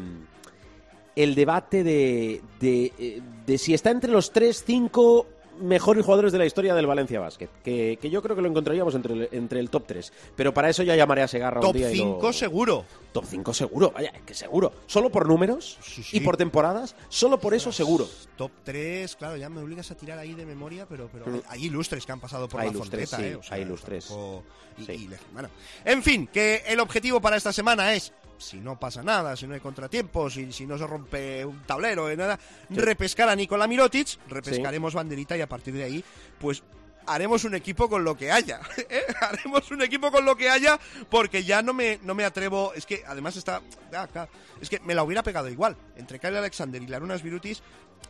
el 1.15 1.35
debate 1.35 1.83
de, 1.83 2.41
de, 2.59 2.91
eh, 2.99 3.21
de 3.45 3.57
si 3.57 3.73
está 3.73 3.91
entre 3.91 4.11
los 4.11 4.31
3, 4.31 4.63
5 4.65 5.27
mejores 5.59 6.03
jugadores 6.05 6.31
de 6.31 6.37
la 6.39 6.45
historia 6.45 6.73
del 6.75 6.85
Valencia 6.87 7.19
Basket. 7.19 7.49
Que, 7.63 7.97
que 8.01 8.09
yo 8.09 8.21
creo 8.21 8.35
que 8.35 8.41
lo 8.41 8.49
encontraríamos 8.49 8.95
entre 8.95 9.13
el, 9.13 9.29
entre 9.31 9.59
el 9.59 9.69
top 9.69 9.83
3. 9.87 10.13
Pero 10.35 10.53
para 10.53 10.69
eso 10.69 10.83
ya 10.83 10.95
llamaré 10.95 11.21
a 11.23 11.27
Segarra 11.27 11.61
Top 11.61 11.71
un 11.71 11.77
día 11.77 11.87
lo- 11.89 11.93
5 11.93 12.33
seguro. 12.33 12.85
Top 13.11 13.25
5 13.27 13.53
seguro, 13.53 13.91
vaya, 13.91 14.11
que 14.25 14.33
seguro. 14.33 14.71
Solo 14.87 15.09
por 15.09 15.27
números 15.27 15.77
Sí, 15.81 16.03
sí. 16.03 16.17
y 16.17 16.19
por 16.19 16.35
temporadas, 16.37 16.95
solo 17.09 17.39
por 17.39 17.53
eso 17.53 17.71
seguro. 17.71 18.07
Top 18.35 18.51
3, 18.63 19.15
claro, 19.15 19.37
ya 19.37 19.49
me 19.49 19.61
obligas 19.61 19.89
a 19.91 19.95
tirar 19.95 20.19
ahí 20.19 20.33
de 20.33 20.45
memoria, 20.45 20.85
pero, 20.87 21.09
pero 21.11 21.25
Mm. 21.27 21.41
hay 21.47 21.65
ilustres 21.65 22.05
que 22.05 22.11
han 22.11 22.19
pasado 22.19 22.49
por 22.49 22.59
Hay 22.59 22.67
la 22.67 22.73
ilustres, 22.73 23.09
sí, 23.09 23.21
¿eh? 23.23 23.35
O 23.35 23.43
sea, 23.43 23.55
hay 23.55 23.61
ilustres. 23.63 24.07
tampoco- 24.07 24.43
Y, 24.77 24.91
y 24.91 25.09
bueno. 25.31 25.49
En 25.85 26.03
fin, 26.03 26.27
que 26.27 26.63
el 26.67 26.79
objetivo 26.81 27.21
para 27.21 27.37
esta 27.37 27.53
semana 27.53 27.93
es, 27.93 28.11
si 28.37 28.57
no 28.57 28.79
pasa 28.79 29.03
nada, 29.03 29.35
si 29.35 29.47
no 29.47 29.53
hay 29.53 29.59
contratiempos, 29.59 30.33
si, 30.33 30.51
si 30.51 30.65
no 30.65 30.77
se 30.77 30.87
rompe 30.87 31.45
un 31.45 31.63
tablero, 31.63 32.07
de 32.07 32.17
nada, 32.17 32.39
repescar 32.69 33.29
a 33.29 33.35
Nikola 33.35 33.67
Mirotic, 33.67 34.19
repescaremos 34.27 34.93
banderita 34.93 35.37
y 35.37 35.41
a 35.41 35.49
partir 35.49 35.73
de 35.73 35.83
ahí, 35.83 36.03
pues 36.39 36.63
haremos 37.07 37.43
un 37.43 37.55
equipo 37.55 37.89
con 37.89 38.03
lo 38.03 38.15
que 38.15 38.31
haya. 38.31 38.59
¿eh? 38.89 39.03
Haremos 39.21 39.69
un 39.71 39.81
equipo 39.81 40.11
con 40.11 40.25
lo 40.25 40.35
que 40.35 40.49
haya 40.49 40.79
porque 41.09 41.43
ya 41.43 41.61
no 41.61 41.73
me, 41.73 41.99
no 42.03 42.15
me 42.15 42.23
atrevo. 42.23 42.73
Es 42.73 42.85
que 42.85 43.03
además 43.05 43.35
está. 43.35 43.61
ah, 43.93 44.07
claro, 44.11 44.29
es 44.61 44.69
que 44.69 44.79
me 44.79 44.95
la 44.95 45.03
hubiera 45.03 45.23
pegado 45.23 45.49
igual. 45.49 45.75
Entre 45.95 46.19
Kyle 46.19 46.35
Alexander 46.35 46.81
y 46.81 46.87
Larunas 46.87 47.23
Virutis 47.23 47.61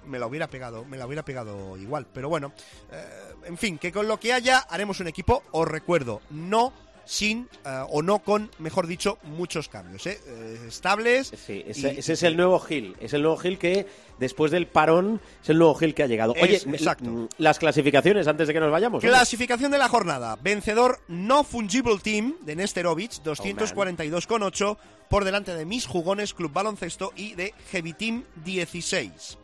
me 0.05 0.19
la 0.19 0.27
hubiera 0.27 0.47
pegado, 0.47 0.85
me 0.85 0.97
la 0.97 1.05
hubiera 1.05 1.23
pegado 1.23 1.77
igual. 1.77 2.07
Pero 2.13 2.29
bueno, 2.29 2.53
eh, 2.91 3.33
en 3.45 3.57
fin, 3.57 3.77
que 3.77 3.91
con 3.91 4.07
lo 4.07 4.19
que 4.19 4.33
haya 4.33 4.59
haremos 4.59 4.99
un 4.99 5.07
equipo, 5.07 5.43
os 5.51 5.67
recuerdo, 5.67 6.21
no 6.29 6.73
sin 7.05 7.47
eh, 7.65 7.83
o 7.89 8.01
no 8.01 8.19
con, 8.19 8.49
mejor 8.59 8.87
dicho, 8.87 9.17
muchos 9.23 9.69
cambios, 9.69 10.05
¿eh? 10.07 10.19
Eh, 10.25 10.59
estables. 10.67 11.31
Sí, 11.45 11.63
ese, 11.67 11.93
y- 11.93 11.99
ese 11.99 12.13
es 12.13 12.23
el 12.23 12.35
nuevo 12.35 12.59
Gil. 12.59 12.95
Es 12.99 13.13
el 13.13 13.21
nuevo 13.21 13.37
Gil 13.37 13.57
que, 13.59 13.85
después 14.19 14.51
del 14.51 14.67
parón, 14.67 15.21
es 15.43 15.49
el 15.49 15.57
nuevo 15.59 15.75
Gil 15.75 15.93
que 15.93 16.03
ha 16.03 16.07
llegado. 16.07 16.33
Oye, 16.41 16.55
Es- 16.55 16.65
exacto. 16.65 17.05
mm, 17.09 17.27
las 17.37 17.59
clasificaciones 17.59 18.27
antes 18.27 18.47
de 18.47 18.53
que 18.53 18.59
nos 18.59 18.71
vayamos. 18.71 19.01
Clasificación 19.03 19.71
de 19.71 19.77
la 19.77 19.87
jornada. 19.87 20.35
Vencedor 20.41 20.99
no 21.07 21.43
fungible 21.43 21.97
team 22.01 22.35
de 22.41 22.55
Nesterovic, 22.55 23.21
242,8 23.23 24.77
por 25.09 25.23
delante 25.23 25.55
de 25.55 25.65
mis 25.65 25.85
jugones 25.85 26.33
Club 26.33 26.51
Baloncesto 26.51 27.11
y 27.15 27.35
de 27.35 27.53
Heavy 27.71 27.93
Team 27.93 28.23
16. 28.43 29.37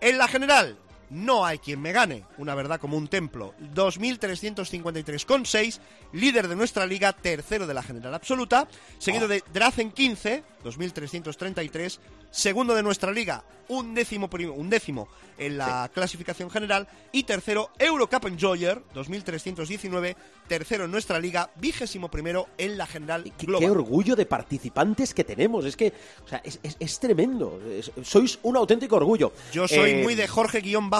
En 0.00 0.18
la 0.18 0.28
general, 0.28 0.78
no 1.14 1.44
hay 1.46 1.58
quien 1.58 1.80
me 1.80 1.92
gane, 1.92 2.24
una 2.38 2.54
verdad 2.54 2.80
como 2.80 2.96
un 2.96 3.08
templo. 3.08 3.54
2.353,6, 3.74 5.78
líder 6.12 6.48
de 6.48 6.56
nuestra 6.56 6.86
liga, 6.86 7.12
tercero 7.12 7.66
de 7.66 7.74
la 7.74 7.82
general 7.82 8.14
absoluta, 8.14 8.66
seguido 8.98 9.28
de 9.28 9.42
Drazen 9.52 9.90
15, 9.92 10.42
2.333, 10.64 11.98
segundo 12.30 12.74
de 12.74 12.82
nuestra 12.82 13.12
liga, 13.12 13.44
un 13.68 13.94
décimo, 13.94 14.28
un 14.54 14.68
décimo 14.68 15.08
en 15.38 15.56
la 15.58 15.90
clasificación 15.92 16.48
general, 16.50 16.86
y 17.12 17.24
tercero 17.24 17.70
Eurocup 17.78 18.26
Enjoyer, 18.26 18.82
2.319, 18.94 20.14
tercero 20.46 20.84
en 20.84 20.90
nuestra 20.92 21.18
liga, 21.18 21.50
vigésimo 21.56 22.08
primero 22.10 22.48
en 22.58 22.76
la 22.78 22.86
general 22.86 23.24
Qué, 23.36 23.46
global. 23.46 23.64
qué 23.64 23.70
orgullo 23.70 24.14
de 24.16 24.26
participantes 24.26 25.12
que 25.14 25.24
tenemos. 25.24 25.64
Es 25.64 25.76
que, 25.76 25.92
o 26.24 26.28
sea, 26.28 26.40
es, 26.44 26.60
es- 26.62 26.76
es 26.78 27.00
tremendo. 27.00 27.60
Es- 27.68 27.90
sois 28.04 28.38
un 28.42 28.56
auténtico 28.56 28.94
orgullo. 28.96 29.32
Yo 29.52 29.66
soy 29.66 29.90
Eh, 29.90 30.02
muy 30.04 30.14
de 30.14 30.28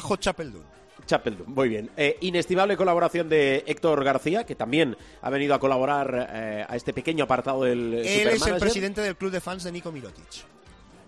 Jorge-Chapeldun. 0.05 0.63
Chapeldun, 1.07 1.53
muy 1.53 1.69
bien. 1.69 1.91
Eh, 1.97 2.17
inestimable 2.23 2.77
colaboración 2.77 3.29
de 3.29 3.63
Héctor 3.67 4.03
García, 4.05 4.45
que 4.45 4.55
también 4.55 4.97
ha 5.21 5.29
venido 5.29 5.55
a 5.55 5.59
colaborar 5.59 6.29
eh, 6.33 6.65
a 6.67 6.77
este 6.77 6.93
pequeño 6.95 7.25
apartado 7.25 7.65
del 7.65 7.95
Él 7.95 7.99
es 7.99 8.07
el 8.07 8.23
Supermanager. 8.39 8.61
presidente 8.61 9.01
del 9.03 9.17
club 9.17 9.31
de 9.31 9.41
fans 9.41 9.65
de 9.65 9.73
Nico 9.73 9.93
Mirotic. 9.93 10.25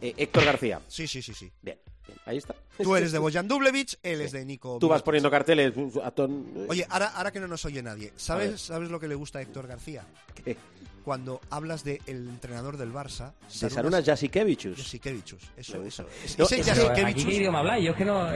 Eh, 0.03 0.13
Héctor 0.19 0.45
García. 0.45 0.81
Sí, 0.89 1.07
sí, 1.07 1.23
sí, 1.23 1.33
sí. 1.33 1.51
Bien, 1.63 1.79
bien, 2.07 2.19
ahí 2.27 2.37
está. 2.37 2.55
Tú 2.83 2.95
eres 2.95 3.13
de 3.13 3.19
Bojan 3.19 3.49
Dublevich, 3.49 3.97
él 4.03 4.21
es 4.21 4.33
de 4.33 4.45
Nico 4.45 4.77
Tú 4.79 4.89
vas 4.89 5.03
poniendo 5.03 5.31
carteles 5.31 5.73
a 6.05 6.11
ton- 6.11 6.67
Oye, 6.69 6.87
ahora, 6.91 7.07
ahora 7.17 7.31
que 7.33 7.41
no 7.41 7.49
nos 7.49 7.65
oye 7.65 7.83
nadie. 7.83 8.13
¿sabes, 8.17 8.61
¿sabes 8.61 8.91
lo 8.91 9.01
que 9.01 9.09
le 9.09 9.15
gusta 9.15 9.39
a 9.39 9.43
Héctor 9.43 9.67
García? 9.67 10.05
¿Qué? 10.45 10.59
Cuando 11.05 11.41
hablas 11.49 11.85
del 11.85 12.01
entrenador 12.07 12.77
del 12.77 12.93
Barça, 12.93 13.33
de 13.61 13.71
Sarunas 13.71 14.05
Jasikevichus. 14.05 14.77
Jasikevichus. 14.77 15.43
Eso, 15.57 15.83
eso. 15.85 16.03
No, 16.37 16.45
ese 16.45 16.63
Jasikevichus- 16.63 17.07
¿Aquí 17.07 17.25
qué 17.25 17.35
idioma 17.37 17.61
habláis? 17.61 17.85
Yo 17.85 17.93
es 17.93 17.97
que 17.97 18.05
no... 18.05 18.27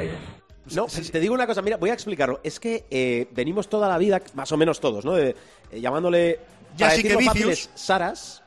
No, 0.75 0.87
te 0.87 1.21
digo 1.21 1.35
una 1.35 1.47
cosa, 1.47 1.63
mira, 1.63 1.77
voy 1.77 1.91
a 1.91 1.95
explicarlo. 1.95 2.41
Es 2.45 2.61
que 2.61 2.85
eh, 2.91 3.27
venimos 3.33 3.69
toda 3.69 3.89
la 3.89 3.99
vida, 3.99 4.23
más 4.35 4.51
o 4.53 4.57
menos 4.57 4.81
todos, 4.81 5.05
¿no? 5.05 5.15
De- 5.15 5.35
eh, 5.73 5.81
llamándole 5.81 6.39
Jasikevičius. 6.79 7.25
fáciles, 7.27 7.71
Saras, 7.75 8.43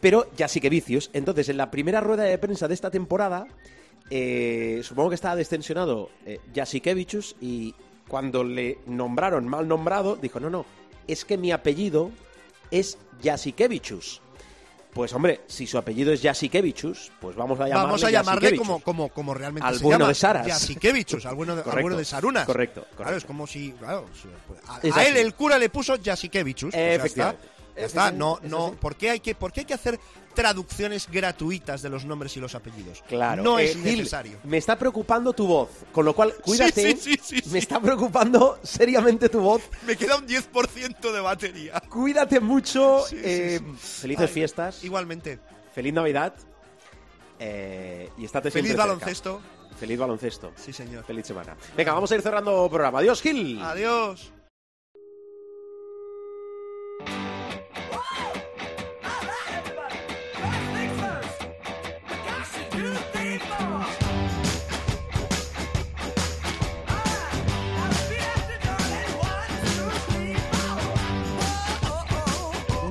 pero 0.00 0.28
Jasikevicius. 0.38 1.10
Entonces, 1.12 1.48
en 1.48 1.56
la 1.56 1.70
primera 1.70 2.00
rueda 2.00 2.24
de 2.24 2.38
prensa 2.38 2.66
de 2.68 2.74
esta 2.74 2.90
temporada, 2.90 3.46
eh, 4.10 4.80
supongo 4.82 5.10
que 5.10 5.14
estaba 5.14 5.36
descensionado 5.36 6.10
eh, 6.26 6.40
Jasikevicius 6.54 7.36
y 7.40 7.74
cuando 8.08 8.42
le 8.42 8.78
nombraron 8.86 9.46
mal 9.46 9.68
nombrado, 9.68 10.16
dijo, 10.16 10.40
no, 10.40 10.50
no, 10.50 10.66
es 11.06 11.24
que 11.24 11.38
mi 11.38 11.52
apellido 11.52 12.10
es 12.72 12.98
Jasikevicius. 13.22 14.20
Pues 14.92 15.12
hombre, 15.12 15.42
si 15.46 15.66
su 15.68 15.78
apellido 15.78 16.12
es 16.12 16.20
Jasikevicius, 16.20 17.12
pues 17.20 17.36
vamos 17.36 17.60
a 17.60 17.68
llamarle 17.68 17.86
Vamos 17.86 18.04
a 18.04 18.10
llamarle 18.10 18.56
como, 18.56 18.80
como, 18.80 19.08
como 19.10 19.34
realmente 19.34 19.66
Al 19.68 19.76
se 19.78 19.84
bueno 19.84 19.98
llama. 20.00 20.08
de 20.08 20.14
Saras. 20.16 20.46
Jasikevichus, 20.48 21.26
al 21.26 21.36
bueno 21.36 21.54
de, 21.54 21.60
al 21.60 21.64
Correcto, 21.64 21.82
bueno 21.82 21.96
de 21.96 22.04
Sarunas. 22.04 22.44
correcto, 22.44 22.80
Claro, 22.82 22.96
correcto. 22.96 23.18
es 23.18 23.24
como 23.24 23.46
si... 23.46 23.70
Claro, 23.72 24.06
pues, 24.48 24.94
a, 24.94 24.98
a 24.98 25.04
él 25.06 25.16
el 25.16 25.34
cura 25.34 25.58
le 25.58 25.68
puso 25.68 25.94
Jasikevichus. 26.02 26.74
pues 26.74 27.14
ya 27.14 27.30
está. 27.30 27.36
Ya 27.76 27.86
está, 27.86 28.08
Es- 28.08 28.14
no, 28.14 28.38
no. 28.42 28.72
¿por 28.72 28.96
qué, 28.96 29.10
hay 29.10 29.20
que, 29.20 29.34
¿por 29.34 29.52
qué 29.52 29.60
hay 29.60 29.66
que 29.66 29.74
hacer 29.74 29.98
traducciones 30.34 31.08
gratuitas 31.10 31.82
de 31.82 31.88
los 31.90 32.04
nombres 32.04 32.36
y 32.36 32.40
los 32.40 32.54
apellidos? 32.54 33.02
Claro. 33.08 33.42
No 33.42 33.58
eh, 33.58 33.64
es 33.66 33.72
Gil, 33.76 33.98
necesario. 33.98 34.38
me 34.44 34.58
está 34.58 34.78
preocupando 34.78 35.32
tu 35.32 35.46
voz, 35.46 35.70
con 35.92 36.04
lo 36.04 36.14
cual 36.14 36.34
cuídate. 36.42 36.96
sí, 36.96 37.16
sí, 37.22 37.40
sí. 37.40 37.50
Me 37.50 37.58
está 37.58 37.80
preocupando 37.80 38.58
seriamente 38.62 39.28
tu 39.28 39.40
voz. 39.40 39.62
Me 39.86 39.96
queda 39.96 40.16
un 40.16 40.26
10% 40.26 41.12
de 41.12 41.20
batería. 41.20 41.80
Cuídate 41.88 42.38
mucho. 42.40 43.04
Eh. 43.12 43.60
Felices 43.78 44.28
Ay, 44.28 44.34
fiestas. 44.34 44.84
Igualmente. 44.84 45.38
Feliz 45.74 45.92
Navidad. 45.94 46.34
eh, 47.38 48.10
y 48.18 48.24
estate 48.24 48.50
Feliz 48.50 48.70
cerca. 48.72 48.84
baloncesto. 48.86 49.40
Feliz 49.78 49.98
baloncesto. 49.98 50.52
Sí, 50.56 50.72
señor. 50.72 51.04
Feliz 51.04 51.26
semana. 51.26 51.56
Venga, 51.76 51.94
vamos 51.94 52.10
a 52.12 52.14
ir 52.16 52.22
cerrando 52.22 52.68
programa. 52.68 52.98
Adiós, 52.98 53.22
Gil. 53.22 53.60
Adiós. 53.62 54.32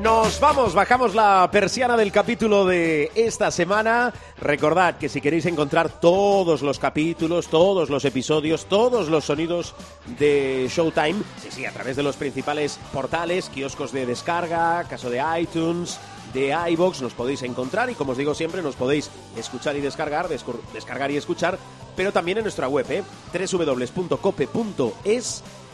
Nos 0.10 0.40
vamos, 0.40 0.74
bajamos 0.74 1.14
la 1.14 1.48
persiana 1.52 1.96
del 1.96 2.12
capítulo 2.12 2.66
de 2.66 3.12
esta 3.14 3.52
semana. 3.52 4.12
Recordad 4.42 4.98
que 4.98 5.08
si 5.08 5.22
queréis 5.22 5.46
encontrar 5.46 6.02
todos 6.02 6.64
los 6.64 6.80
capítulos, 6.80 7.48
todos 7.48 7.92
los 7.92 8.06
episodios, 8.06 8.66
todos 8.66 9.08
los 9.08 9.26
sonidos 9.26 9.76
de 10.18 10.68
Showtime, 10.68 11.22
sí, 11.40 11.50
sí, 11.52 11.64
a 11.64 11.72
través 11.72 11.96
de 11.96 12.02
los 12.02 12.16
principales 12.16 12.80
portales, 12.92 13.50
kioscos 13.50 13.92
de 13.92 14.08
descarga, 14.08 14.84
caso 14.86 15.12
de 15.12 15.22
iTunes, 15.40 16.00
de 16.34 16.58
iBox, 16.72 17.04
nos 17.04 17.14
podéis 17.14 17.44
encontrar 17.44 17.92
y 17.92 17.94
como 17.94 18.14
os 18.14 18.18
digo 18.18 18.34
siempre, 18.34 18.64
nos 18.64 18.76
podéis 18.76 19.12
escuchar 19.38 19.78
y 19.78 19.82
descargar, 19.82 20.28
descargar 20.28 21.12
y 21.12 21.18
escuchar, 21.18 21.60
pero 21.96 22.12
también 22.12 22.40
en 22.40 22.46
nuestra 22.46 22.68
web, 22.68 22.88
¿eh? 22.90 23.04
www.cope.es 23.32 24.64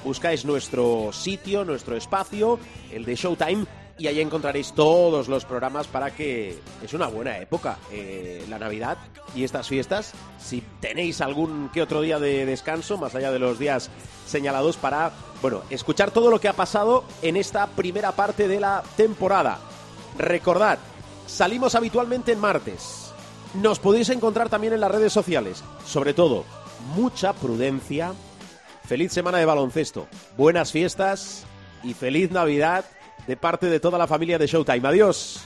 buscáis 0.03 0.43
nuestro 0.45 1.11
sitio, 1.13 1.63
nuestro 1.63 1.95
espacio, 1.95 2.59
el 2.91 3.05
de 3.05 3.15
Showtime, 3.15 3.65
y 3.97 4.07
ahí 4.07 4.19
encontraréis 4.19 4.73
todos 4.73 5.27
los 5.27 5.45
programas 5.45 5.87
para 5.87 6.11
que 6.11 6.59
es 6.83 6.93
una 6.93 7.07
buena 7.07 7.37
época, 7.37 7.77
eh, 7.91 8.45
la 8.49 8.59
Navidad 8.59 8.97
y 9.33 9.43
estas 9.43 9.67
fiestas. 9.67 10.13
Si 10.37 10.61
tenéis 10.81 11.21
algún 11.21 11.69
que 11.73 11.81
otro 11.81 12.01
día 12.01 12.19
de 12.19 12.45
descanso, 12.45 12.97
más 12.97 13.15
allá 13.15 13.31
de 13.31 13.39
los 13.39 13.57
días 13.57 13.89
señalados, 14.27 14.75
para, 14.75 15.11
bueno, 15.41 15.63
escuchar 15.69 16.11
todo 16.11 16.29
lo 16.29 16.41
que 16.41 16.49
ha 16.49 16.53
pasado 16.53 17.05
en 17.21 17.37
esta 17.37 17.67
primera 17.67 18.11
parte 18.11 18.47
de 18.47 18.59
la 18.59 18.83
temporada. 18.97 19.59
Recordad, 20.17 20.77
salimos 21.25 21.75
habitualmente 21.75 22.33
en 22.33 22.39
martes. 22.39 23.13
Nos 23.53 23.79
podéis 23.79 24.09
encontrar 24.09 24.49
también 24.49 24.73
en 24.73 24.81
las 24.81 24.91
redes 24.91 25.13
sociales. 25.13 25.63
Sobre 25.85 26.13
todo, 26.13 26.43
mucha 26.95 27.31
prudencia. 27.31 28.13
Feliz 28.85 29.13
semana 29.13 29.37
de 29.37 29.45
baloncesto. 29.45 30.07
Buenas 30.35 30.73
fiestas 30.73 31.45
y 31.81 31.93
feliz 31.93 32.31
Navidad 32.31 32.83
de 33.27 33.37
parte 33.37 33.67
de 33.67 33.79
toda 33.79 33.97
la 33.97 34.07
familia 34.07 34.37
de 34.37 34.47
Showtime. 34.47 34.87
Adiós. 34.87 35.45